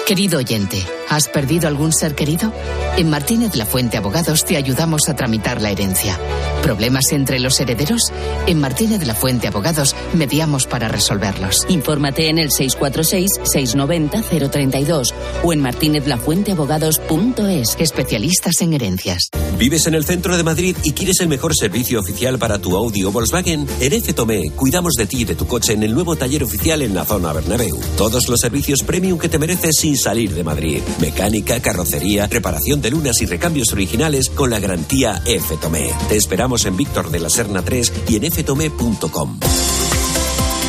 Querido 0.09 0.39
oyente, 0.39 0.87
¿has 1.09 1.29
perdido 1.29 1.69
algún 1.69 1.93
ser 1.93 2.15
querido? 2.15 2.53
En 2.97 3.11
Martínez 3.11 3.57
La 3.57 3.67
Fuente 3.67 3.97
Abogados 3.97 4.45
te 4.45 4.57
ayudamos 4.57 5.09
a 5.09 5.15
tramitar 5.15 5.63
la 5.63 5.71
herencia. 5.71 6.19
¿Problemas 6.63 7.13
entre 7.13 7.39
los 7.39 7.61
herederos? 7.61 8.13
En 8.47 8.59
Martínez 8.61 9.07
La 9.07 9.15
Fuente 9.15 9.47
Abogados 9.49 9.95
mediamos 10.15 10.67
para 10.67 10.89
resolverlos. 10.89 11.65
Infórmate 11.69 12.29
en 12.29 12.39
el 12.39 12.51
646-690-032 12.51 15.13
o 15.45 15.53
en 15.53 15.61
martinezlafuenteabogados.es. 15.61 17.77
Especialistas 17.79 18.61
en 18.61 18.73
herencias. 18.73 19.29
¿Vives 19.59 19.87
en 19.87 19.95
el 19.95 20.05
centro 20.05 20.37
de 20.37 20.43
Madrid 20.43 20.77
y 20.85 20.93
quieres 20.93 21.21
el 21.21 21.29
mejor 21.29 21.55
servicio 21.55 22.01
oficial 22.01 22.39
para 22.39 22.59
tu 22.59 22.77
Audi 22.77 23.05
o 23.05 23.13
Volkswagen? 23.13 23.67
En 23.81 23.93
F. 23.93 24.13
Tomé 24.13 24.51
cuidamos 24.55 24.95
de 24.95 25.07
ti 25.07 25.23
y 25.23 25.25
de 25.25 25.35
tu 25.35 25.47
coche 25.47 25.73
en 25.73 25.83
el 25.83 25.95
nuevo 25.95 26.17
taller 26.17 26.45
oficial 26.45 26.83
en 26.83 26.95
la 26.95 27.05
zona 27.05 27.33
Bernabéu. 27.33 27.79
Todos 27.97 28.29
los 28.29 28.41
servicios 28.41 28.83
premium 28.83 29.19
que 29.19 29.29
te 29.29 29.39
mereces 29.39 29.77
sin 29.77 29.97
salir 29.97 30.35
de 30.35 30.45
Madrid. 30.45 30.83
Mecánica, 31.01 31.61
carrocería, 31.61 32.27
reparación 32.27 32.81
de 32.81 32.91
lunas 32.91 33.21
y 33.23 33.27
recambios 33.27 33.73
originales 33.73 34.31
con 34.31 34.51
la 34.51 34.61
garantía 34.61 35.23
F. 35.27 35.57
Tomé. 35.57 35.93
Te 36.09 36.17
esperamos 36.17 36.65
en 36.67 36.77
Víctor 36.77 37.11
de 37.11 37.21
la 37.21 37.31
Serna 37.31 37.63
3 37.63 37.93
y 38.09 38.17
en 38.17 38.31
ftome.com. 38.33 39.39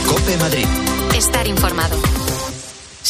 Cope 0.08 0.38
Madrid. 0.38 0.66
Estar 1.16 1.48
informado. 1.48 1.96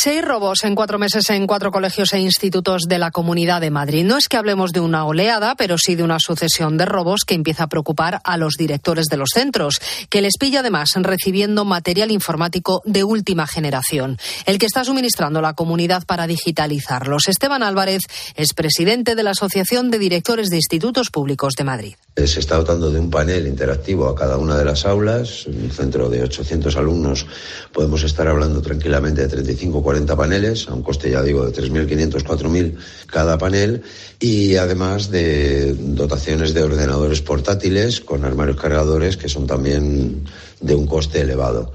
Seis 0.02 0.24
robos 0.24 0.64
en 0.64 0.76
cuatro 0.76 0.98
meses 0.98 1.30
en 1.30 1.46
cuatro 1.46 1.72
colegios 1.72 2.14
e 2.14 2.20
institutos 2.22 2.84
de 2.88 3.00
la 3.00 3.12
Comunidad 3.12 3.60
de 3.60 3.70
Madrid. 3.70 4.06
No 4.06 4.16
es 4.16 4.30
que 4.30 4.38
hablemos 4.38 4.72
de 4.72 4.80
una 4.80 5.04
oleada, 5.04 5.56
pero 5.56 5.78
sí 5.78 5.96
de 5.96 6.04
una 6.04 6.20
sucesión 6.22 6.78
de 6.78 6.86
robos 6.86 7.26
que 7.28 7.34
empieza 7.34 7.64
a 7.64 7.68
preocupar 7.68 8.22
a 8.24 8.38
los 8.38 8.54
directores 8.54 9.08
de 9.08 9.18
los 9.18 9.32
centros, 9.34 9.82
que 10.10 10.22
les 10.22 10.38
pilla 10.40 10.62
además 10.62 10.92
recibiendo 10.96 11.66
material 11.66 12.12
informático 12.12 12.82
de 12.86 13.04
última 13.04 13.46
generación, 13.46 14.18
el 14.46 14.58
que 14.58 14.68
está 14.68 14.86
suministrando 14.86 15.42
la 15.42 15.52
comunidad 15.52 16.06
para 16.06 16.28
digitalizarlos. 16.28 17.28
Esteban 17.28 17.62
Álvarez 17.62 18.04
es 18.36 18.54
presidente 18.54 19.16
de 19.16 19.24
la 19.24 19.32
Asociación 19.32 19.92
de 19.92 20.00
Directores 20.00 20.48
de 20.48 20.56
Institutos 20.56 21.10
Públicos 21.10 21.56
de 21.58 21.66
Madrid. 21.66 21.96
Se 22.16 22.40
está 22.40 22.56
dotando 22.56 22.90
de 22.90 23.00
un 23.02 23.10
panel 23.10 23.48
interactivo 23.48 24.08
a 24.08 24.16
cada 24.16 24.38
una 24.38 24.58
de 24.58 24.64
las 24.64 24.86
aulas. 24.86 25.46
Un 25.46 25.72
centro 25.72 26.10
de 26.10 26.24
800 26.24 26.78
alumnos 26.78 27.26
podemos 27.74 28.04
estar 28.04 28.30
hablando 28.30 28.62
tranquilamente 28.62 29.24
de 29.24 29.28
35 29.28 29.89
40 29.90 30.16
paneles, 30.16 30.68
a 30.68 30.76
un 30.76 30.84
coste, 30.84 31.10
ya 31.10 31.24
digo, 31.24 31.44
de 31.44 31.52
3.500, 31.52 32.24
4.000 32.24 32.78
cada 33.08 33.40
panel, 33.40 33.82
y 34.20 34.56
además 34.56 35.10
de 35.10 35.74
dotaciones 35.74 36.54
de 36.54 36.62
ordenadores 36.62 37.24
portátiles 37.24 38.00
con 38.00 38.24
armarios 38.24 38.62
cargadores 38.62 39.18
que 39.18 39.28
son 39.28 39.48
también 39.48 40.26
de 40.62 40.76
un 40.76 40.86
coste 40.86 41.22
elevado. 41.22 41.74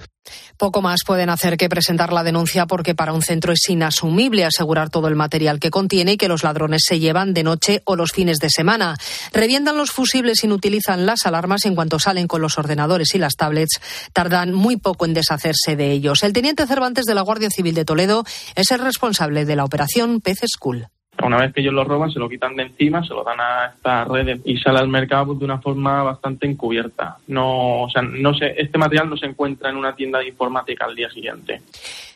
Poco 0.56 0.82
más 0.82 1.00
pueden 1.04 1.30
hacer 1.30 1.56
que 1.56 1.68
presentar 1.68 2.12
la 2.12 2.22
denuncia 2.22 2.66
porque 2.66 2.94
para 2.94 3.12
un 3.12 3.22
centro 3.22 3.52
es 3.52 3.68
inasumible 3.68 4.44
asegurar 4.44 4.88
todo 4.88 5.08
el 5.08 5.16
material 5.16 5.58
que 5.58 5.70
contiene 5.70 6.12
y 6.12 6.16
que 6.16 6.28
los 6.28 6.44
ladrones 6.44 6.82
se 6.86 7.00
llevan 7.00 7.34
de 7.34 7.42
noche 7.42 7.82
o 7.84 7.96
los 7.96 8.12
fines 8.12 8.38
de 8.38 8.50
semana. 8.50 8.96
Revientan 9.32 9.76
los 9.76 9.90
fusibles 9.90 10.44
y 10.44 10.48
utilizan 10.48 11.06
las 11.06 11.26
alarmas 11.26 11.64
en 11.64 11.74
cuanto 11.74 11.98
salen 11.98 12.28
con 12.28 12.40
los 12.40 12.58
ordenadores 12.58 13.14
y 13.14 13.18
las 13.18 13.34
tablets. 13.34 13.80
Tardan 14.12 14.52
muy 14.52 14.76
poco 14.76 15.04
en 15.04 15.14
deshacerse 15.14 15.76
de 15.76 15.90
ellos. 15.90 16.22
El 16.22 16.32
teniente 16.32 16.66
Cervantes 16.66 17.04
de 17.04 17.14
la 17.14 17.22
Guardia 17.22 17.50
Civil 17.50 17.74
de 17.74 17.84
Toledo 17.84 18.24
es 18.54 18.70
el 18.70 18.78
responsable 18.78 19.44
de 19.44 19.56
la 19.56 19.64
operación 19.64 20.20
Pez 20.20 20.40
School. 20.46 20.88
Una 21.22 21.38
vez 21.38 21.52
que 21.54 21.60
ellos 21.60 21.72
lo 21.72 21.84
roban, 21.84 22.10
se 22.10 22.18
lo 22.18 22.28
quitan 22.28 22.56
de 22.56 22.64
encima, 22.64 23.02
se 23.02 23.14
lo 23.14 23.22
dan 23.22 23.40
a 23.40 23.66
estas 23.74 24.08
redes 24.08 24.40
y 24.44 24.58
sale 24.58 24.80
al 24.80 24.88
mercado 24.88 25.26
pues, 25.26 25.38
de 25.38 25.44
una 25.44 25.60
forma 25.60 26.02
bastante 26.02 26.46
encubierta. 26.46 27.18
No, 27.28 27.82
o 27.82 27.90
sea, 27.90 28.02
no 28.02 28.34
se, 28.34 28.54
este 28.60 28.78
material 28.78 29.08
no 29.08 29.16
se 29.16 29.26
encuentra 29.26 29.70
en 29.70 29.76
una 29.76 29.94
tienda 29.94 30.18
de 30.18 30.28
informática 30.28 30.84
al 30.84 30.94
día 30.94 31.08
siguiente. 31.10 31.62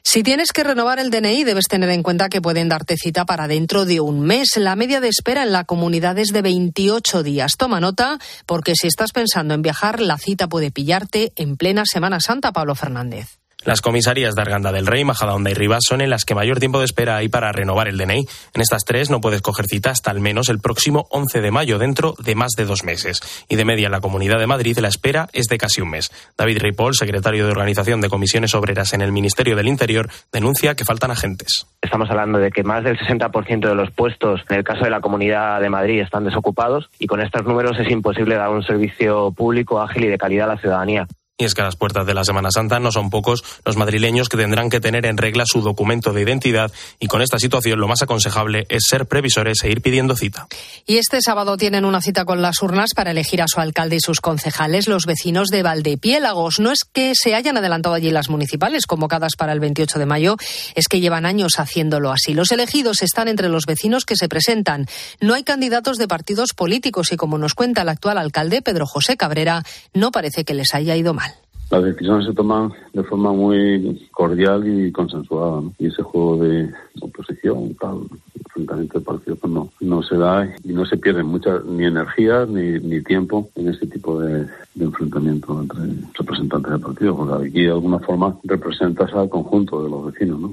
Si 0.03 0.23
tienes 0.23 0.53
que 0.53 0.65
renovar 0.65 0.99
el 0.99 1.11
DNI, 1.11 1.45
debes 1.45 1.69
tener 1.69 1.91
en 1.91 2.03
cuenta 2.03 2.29
que 2.29 2.41
pueden 2.41 2.69
darte 2.69 2.97
cita 2.97 3.25
para 3.25 3.47
dentro 3.47 3.85
de 3.85 4.01
un 4.01 4.21
mes. 4.21 4.57
La 4.57 4.75
media 4.75 5.01
de 5.01 5.09
espera 5.09 5.43
en 5.43 5.53
la 5.53 5.65
comunidad 5.65 6.19
es 6.19 6.29
de 6.29 6.43
28 6.43 7.23
días. 7.23 7.53
Toma 7.59 7.81
nota, 7.81 8.19
porque 8.47 8.75
si 8.75 8.87
estás 8.87 9.13
pensando 9.13 9.55
en 9.55 9.63
viajar, 9.63 10.01
la 10.01 10.19
cita 10.19 10.49
puede 10.49 10.71
pillarte 10.71 11.33
en 11.37 11.57
plena 11.57 11.85
Semana 11.85 12.21
Santa, 12.21 12.53
Pablo 12.53 12.75
Fernández. 12.75 13.39
Las 13.69 13.83
comisarías 13.83 14.35
de 14.35 14.41
Arganda 14.41 14.73
del 14.73 14.87
Rey, 14.87 15.05
Majadahonda 15.05 15.51
y 15.51 15.53
Rivas 15.53 15.81
son 15.87 16.01
en 16.01 16.09
las 16.09 16.25
que 16.25 16.35
mayor 16.35 16.59
tiempo 16.59 16.79
de 16.79 16.87
espera 16.87 17.17
hay 17.17 17.29
para 17.29 17.53
renovar 17.53 17.87
el 17.87 17.99
DNI. 17.99 18.27
En 18.55 18.63
estas 18.63 18.87
tres 18.87 19.11
no 19.11 19.21
puedes 19.21 19.43
coger 19.43 19.67
cita 19.67 19.91
hasta 19.91 20.11
al 20.11 20.21
menos 20.21 20.49
el 20.49 20.59
próximo 20.59 21.07
11 21.11 21.43
de 21.43 21.51
mayo, 21.51 21.79
dentro 21.79 22.15
de 22.19 22.35
más 22.35 22.53
de 22.57 22.65
dos 22.65 22.83
meses. 22.83 23.45
Y 23.47 23.57
de 23.57 23.67
media 23.67 23.85
en 23.85 23.93
la 23.93 24.01
Comunidad 24.01 24.39
de 24.39 24.47
Madrid 24.47 24.79
la 24.79 24.89
espera 24.89 25.29
es 25.35 25.49
de 25.49 25.59
casi 25.59 25.83
un 25.83 25.91
mes. 25.91 26.11
David 26.39 26.63
Ripoll, 26.63 26.95
secretario 26.95 27.45
de 27.45 27.51
Organización 27.51 28.01
de 28.01 28.09
Comisiones 28.09 28.55
Obreras 28.55 28.95
en 28.95 29.03
el 29.03 29.13
Ministerio 29.13 29.55
del 29.55 29.69
Interior, 29.69 30.09
denuncia 30.33 30.75
que 30.75 30.87
faltan 30.87 31.11
agentes. 31.11 31.67
Estamos 31.83 32.09
hablando 32.09 32.39
de 32.39 32.51
que 32.51 32.63
más 32.63 32.85
del 32.85 32.97
60% 32.99 33.69
de 33.69 33.75
los 33.75 33.91
puestos 33.91 34.41
en 34.49 34.57
el 34.57 34.65
caso 34.65 34.85
de 34.85 34.91
la 34.91 35.03
Comunidad 35.03 35.61
de 35.61 35.69
Madrid 35.69 36.01
están 36.01 36.25
desocupados 36.25 36.89
y 36.99 37.07
con 37.07 37.21
estos 37.21 37.45
números 37.45 37.79
es 37.79 37.91
imposible 37.91 38.37
dar 38.37 38.49
un 38.49 38.63
servicio 38.63 39.31
público 39.33 39.79
ágil 39.79 40.05
y 40.05 40.09
de 40.09 40.17
calidad 40.17 40.49
a 40.51 40.55
la 40.55 40.59
ciudadanía. 40.59 41.07
Y 41.41 41.45
es 41.45 41.55
que 41.55 41.63
a 41.63 41.67
las 41.67 41.77
puertas 41.77 42.05
de 42.05 42.15
la 42.15 42.25
Semana 42.25 42.49
Santa 42.51 42.81
no 42.81 42.91
son 42.91 43.11
pocos 43.11 43.45
los 43.65 43.77
madrileños 43.77 44.29
que 44.29 44.37
tendrán 44.37 44.71
que 44.71 44.81
tener 44.81 45.07
en 45.07 45.17
regla 45.17 45.45
su 45.47 45.61
documento 45.61 46.13
de 46.13 46.23
identidad 46.23 46.73
y 46.99 47.07
con 47.07 47.23
esta 47.23 47.39
situación 47.39 47.79
lo 47.79 47.87
más 47.87 48.03
aconsejable 48.03 48.67
es 48.69 48.83
ser 48.89 49.07
previsores 49.07 49.63
e 49.63 49.71
ir 49.71 49.81
pidiendo 49.81 50.17
cita. 50.17 50.49
Y 50.85 50.97
este 50.97 51.23
sábado 51.23 51.57
tienen 51.57 51.85
una 51.85 52.03
cita 52.03 52.25
con 52.25 52.43
las 52.43 52.61
urnas 52.61 52.91
para 52.93 53.13
elegir 53.13 53.41
a 53.41 53.47
su 53.47 53.61
alcalde 53.61 53.95
y 53.95 54.01
sus 54.01 54.21
concejales, 54.21 54.89
los 54.89 55.07
vecinos 55.07 55.51
de 55.51 55.63
Valdepiélagos. 55.63 56.59
No 56.59 56.73
es 56.73 56.81
que 56.83 57.13
se 57.15 57.37
hayan 57.37 57.57
adelantado 57.57 57.95
allí 57.95 58.11
las 58.11 58.31
municipales 58.31 58.87
convocadas 58.87 59.37
para 59.39 59.53
el 59.53 59.61
28 59.61 60.01
de 60.01 60.07
mayo, 60.07 60.37
es 60.75 60.89
que 60.89 60.99
llevan 60.99 61.25
años 61.25 61.61
haciéndolo 61.61 62.11
así. 62.11 62.35
Los 62.35 62.51
elegidos 62.51 63.01
están 63.03 63.29
entre 63.29 63.49
los 63.49 63.65
vecinos 63.65 64.05
que 64.07 64.17
se 64.17 64.29
presentan. 64.29 64.87
No 65.21 65.35
hay 65.35 65.45
candidatos 65.45 65.99
de 65.99 66.09
partidos 66.09 66.53
políticos 66.53 67.13
y 67.13 67.17
como 67.17 67.39
nos 67.39 67.55
cuenta 67.55 67.83
el 67.83 67.91
actual 67.91 68.19
alcalde, 68.19 68.61
Pedro 68.61 68.87
José 68.87 69.17
Cabrera, 69.17 69.63
no 69.95 70.11
parece 70.11 70.45
que 70.45 70.55
les 70.55 70.75
haya 70.75 70.97
ido 70.97 71.15
mal 71.15 71.28
las 71.71 71.85
decisiones 71.85 72.27
se 72.27 72.33
toman 72.33 72.73
de 72.95 73.03
forma 73.05 73.33
muy 73.33 74.09
cordial 74.11 74.67
y 74.67 74.91
consensuada. 74.91 75.63
Y 75.79 75.87
ese 75.87 76.03
juego 76.03 76.39
de 76.39 76.71
oposición, 77.01 77.75
tal, 77.75 78.01
enfrentamiento 78.35 78.99
de 78.99 79.05
partidos, 79.05 79.39
pues 79.39 79.53
no, 79.53 79.71
no 79.81 80.03
se 80.03 80.17
da 80.17 80.49
y 80.65 80.73
no 80.73 80.87
se 80.87 80.97
pierde 80.97 81.23
mucha 81.23 81.61
ni 81.67 81.85
energía 81.85 82.47
ni, 82.47 82.79
ni 82.81 83.03
tiempo 83.03 83.51
en 83.55 83.69
este 83.69 83.87
tipo 83.87 84.19
de, 84.21 84.47
de, 84.75 84.85
enfrentamiento 84.85 85.61
entre 85.61 85.81
representantes 86.15 86.73
de 86.73 86.79
partidos, 86.79 87.17
porque 87.17 87.49
aquí 87.49 87.63
de 87.63 87.71
alguna 87.71 87.99
forma 87.99 88.35
representas 88.45 89.13
al 89.13 89.29
conjunto 89.29 89.83
de 89.83 89.91
los 89.91 90.07
vecinos. 90.07 90.41
¿no? 90.41 90.49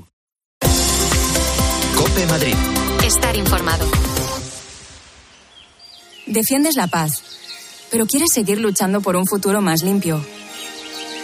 Cope 1.96 2.28
Madrid. 2.28 2.56
Estar 3.06 3.36
informado. 3.38 3.86
Defiendes 6.28 6.76
la 6.76 6.88
paz, 6.88 7.88
pero 7.92 8.06
quieres 8.06 8.34
seguir 8.34 8.60
luchando 8.60 9.00
por 9.00 9.16
un 9.16 9.28
futuro 9.28 9.62
más 9.62 9.84
limpio 9.84 10.20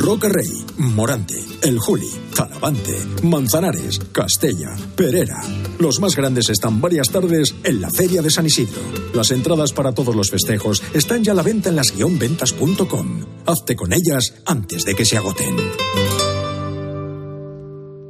Roca 0.00 0.30
Rey, 0.30 0.64
Morante, 0.78 1.34
El 1.60 1.78
Juli, 1.78 2.08
Talavante, 2.34 2.98
Manzanares, 3.22 4.00
Castella, 4.12 4.74
Perera. 4.96 5.42
Los 5.78 6.00
más 6.00 6.16
grandes 6.16 6.48
están 6.48 6.80
varias 6.80 7.10
tardes 7.10 7.54
en 7.64 7.82
la 7.82 7.90
Feria 7.90 8.22
de 8.22 8.30
San 8.30 8.46
Isidro. 8.46 8.80
Las 9.12 9.30
entradas 9.30 9.74
para 9.74 9.92
todos 9.92 10.16
los 10.16 10.30
festejos 10.30 10.82
están 10.94 11.22
ya 11.22 11.32
a 11.32 11.34
la 11.34 11.42
venta 11.42 11.68
en 11.68 11.76
las-ventas.com. 11.76 13.26
Hazte 13.44 13.76
con 13.76 13.92
ellas 13.92 14.32
antes 14.46 14.86
de 14.86 14.94
que 14.94 15.04
se 15.04 15.18
agoten. 15.18 15.54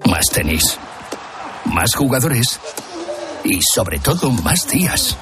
Más 0.06 0.26
tenis, 0.32 0.78
más 1.64 1.96
jugadores 1.96 2.60
y 3.42 3.58
sobre 3.62 3.98
todo 3.98 4.30
más 4.30 4.68
días. 4.68 5.16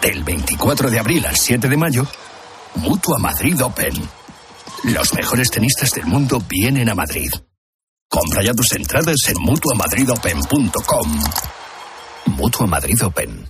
Del 0.00 0.22
24 0.22 0.88
de 0.88 1.00
abril 1.00 1.26
al 1.26 1.36
7 1.36 1.68
de 1.68 1.76
mayo, 1.76 2.06
Mutua 2.76 3.18
Madrid 3.18 3.60
Open 3.60 4.23
los 4.92 5.14
mejores 5.14 5.50
tenistas 5.50 5.90
del 5.92 6.06
mundo 6.06 6.42
vienen 6.48 6.88
a 6.88 6.94
Madrid. 6.94 7.30
Compra 8.08 8.42
ya 8.42 8.54
tus 8.54 8.72
entradas 8.72 9.16
en 9.28 9.40
mutuamadridopen.com. 9.40 11.20
Mutua 12.36 12.66
Madrid 12.66 13.02
Open. 13.04 13.48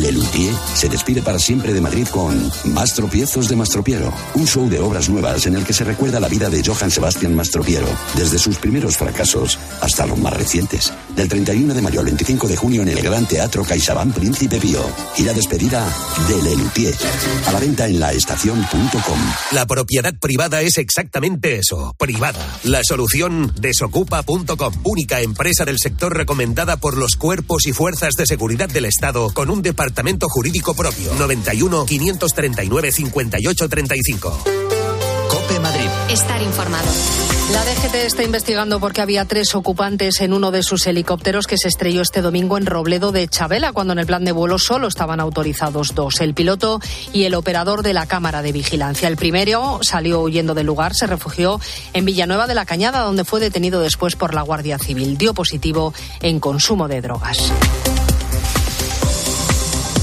Lelutier 0.00 0.54
se 0.74 0.88
despide 0.88 1.22
para 1.22 1.38
siempre 1.38 1.72
de 1.72 1.80
Madrid 1.80 2.06
con 2.08 2.50
Mastropiezos 2.64 3.48
de 3.48 3.56
Mastropiero, 3.56 4.12
un 4.34 4.46
show 4.46 4.68
de 4.68 4.80
obras 4.80 5.08
nuevas 5.08 5.46
en 5.46 5.56
el 5.56 5.64
que 5.64 5.72
se 5.72 5.84
recuerda 5.84 6.20
la 6.20 6.28
vida 6.28 6.50
de 6.50 6.62
Johann 6.64 6.90
Sebastian 6.90 7.34
Mastropiero, 7.34 7.86
desde 8.16 8.38
sus 8.38 8.58
primeros 8.58 8.96
fracasos 8.96 9.58
hasta 9.80 10.06
los 10.06 10.18
más 10.18 10.32
recientes. 10.34 10.92
Del 11.16 11.28
31 11.28 11.74
de 11.74 11.82
mayo 11.82 12.00
al 12.00 12.06
25 12.06 12.48
de 12.48 12.56
junio 12.56 12.82
en 12.82 12.88
el 12.88 13.00
Gran 13.00 13.26
Teatro 13.26 13.64
CaixaBank 13.64 14.14
Príncipe 14.14 14.58
Pío. 14.58 14.84
Y 15.16 15.22
la 15.22 15.32
despedida 15.32 15.86
de 16.28 16.42
Lelutier. 16.42 16.94
A 17.46 17.52
la 17.52 17.60
venta 17.60 17.86
en 17.86 18.00
laestacion.com. 18.00 19.18
La 19.52 19.66
propiedad 19.66 20.14
privada 20.18 20.60
es 20.60 20.78
exactamente 20.78 21.56
eso, 21.56 21.94
privada. 21.98 22.40
La 22.64 22.80
solución 22.82 23.52
desocupa.com, 23.60 24.74
única 24.82 25.20
empresa 25.20 25.64
del 25.64 25.78
sector 25.78 26.16
recomendada 26.16 26.76
por 26.76 26.96
los 26.96 27.16
cuerpos 27.16 27.66
y 27.66 27.72
fuerzas 27.72 28.14
de 28.14 28.26
seguridad 28.26 28.68
del 28.68 28.86
Estado 28.86 29.32
con 29.32 29.50
un 29.54 29.62
departamento 29.62 30.26
jurídico 30.28 30.74
propio. 30.74 31.14
91 31.14 31.86
539 31.86 32.92
58 32.92 33.68
35. 33.68 34.44
Cope 35.28 35.60
Madrid. 35.60 35.88
Estar 36.10 36.42
informado. 36.42 36.88
La 37.52 37.62
DGT 37.62 37.94
está 38.06 38.22
investigando 38.22 38.80
porque 38.80 39.00
había 39.00 39.26
tres 39.26 39.54
ocupantes 39.54 40.20
en 40.20 40.32
uno 40.32 40.50
de 40.50 40.62
sus 40.62 40.86
helicópteros 40.86 41.46
que 41.46 41.58
se 41.58 41.68
estrelló 41.68 42.02
este 42.02 42.22
domingo 42.22 42.56
en 42.56 42.66
Robledo 42.66 43.12
de 43.12 43.28
Chabela, 43.28 43.72
cuando 43.72 43.92
en 43.92 43.98
el 43.98 44.06
plan 44.06 44.24
de 44.24 44.32
vuelo 44.32 44.58
solo 44.58 44.88
estaban 44.88 45.20
autorizados 45.20 45.94
dos, 45.94 46.20
el 46.20 46.34
piloto 46.34 46.80
y 47.12 47.24
el 47.24 47.34
operador 47.34 47.82
de 47.82 47.92
la 47.92 48.06
cámara 48.06 48.42
de 48.42 48.52
vigilancia. 48.52 49.08
El 49.08 49.16
primero 49.16 49.78
salió 49.82 50.20
huyendo 50.20 50.54
del 50.54 50.66
lugar, 50.66 50.94
se 50.94 51.06
refugió 51.06 51.60
en 51.92 52.04
Villanueva 52.04 52.46
de 52.46 52.54
la 52.54 52.66
Cañada, 52.66 53.00
donde 53.00 53.24
fue 53.24 53.40
detenido 53.40 53.80
después 53.80 54.16
por 54.16 54.34
la 54.34 54.42
Guardia 54.42 54.78
Civil. 54.78 55.18
Dio 55.18 55.34
positivo 55.34 55.92
en 56.22 56.40
consumo 56.40 56.88
de 56.88 57.02
drogas. 57.02 57.52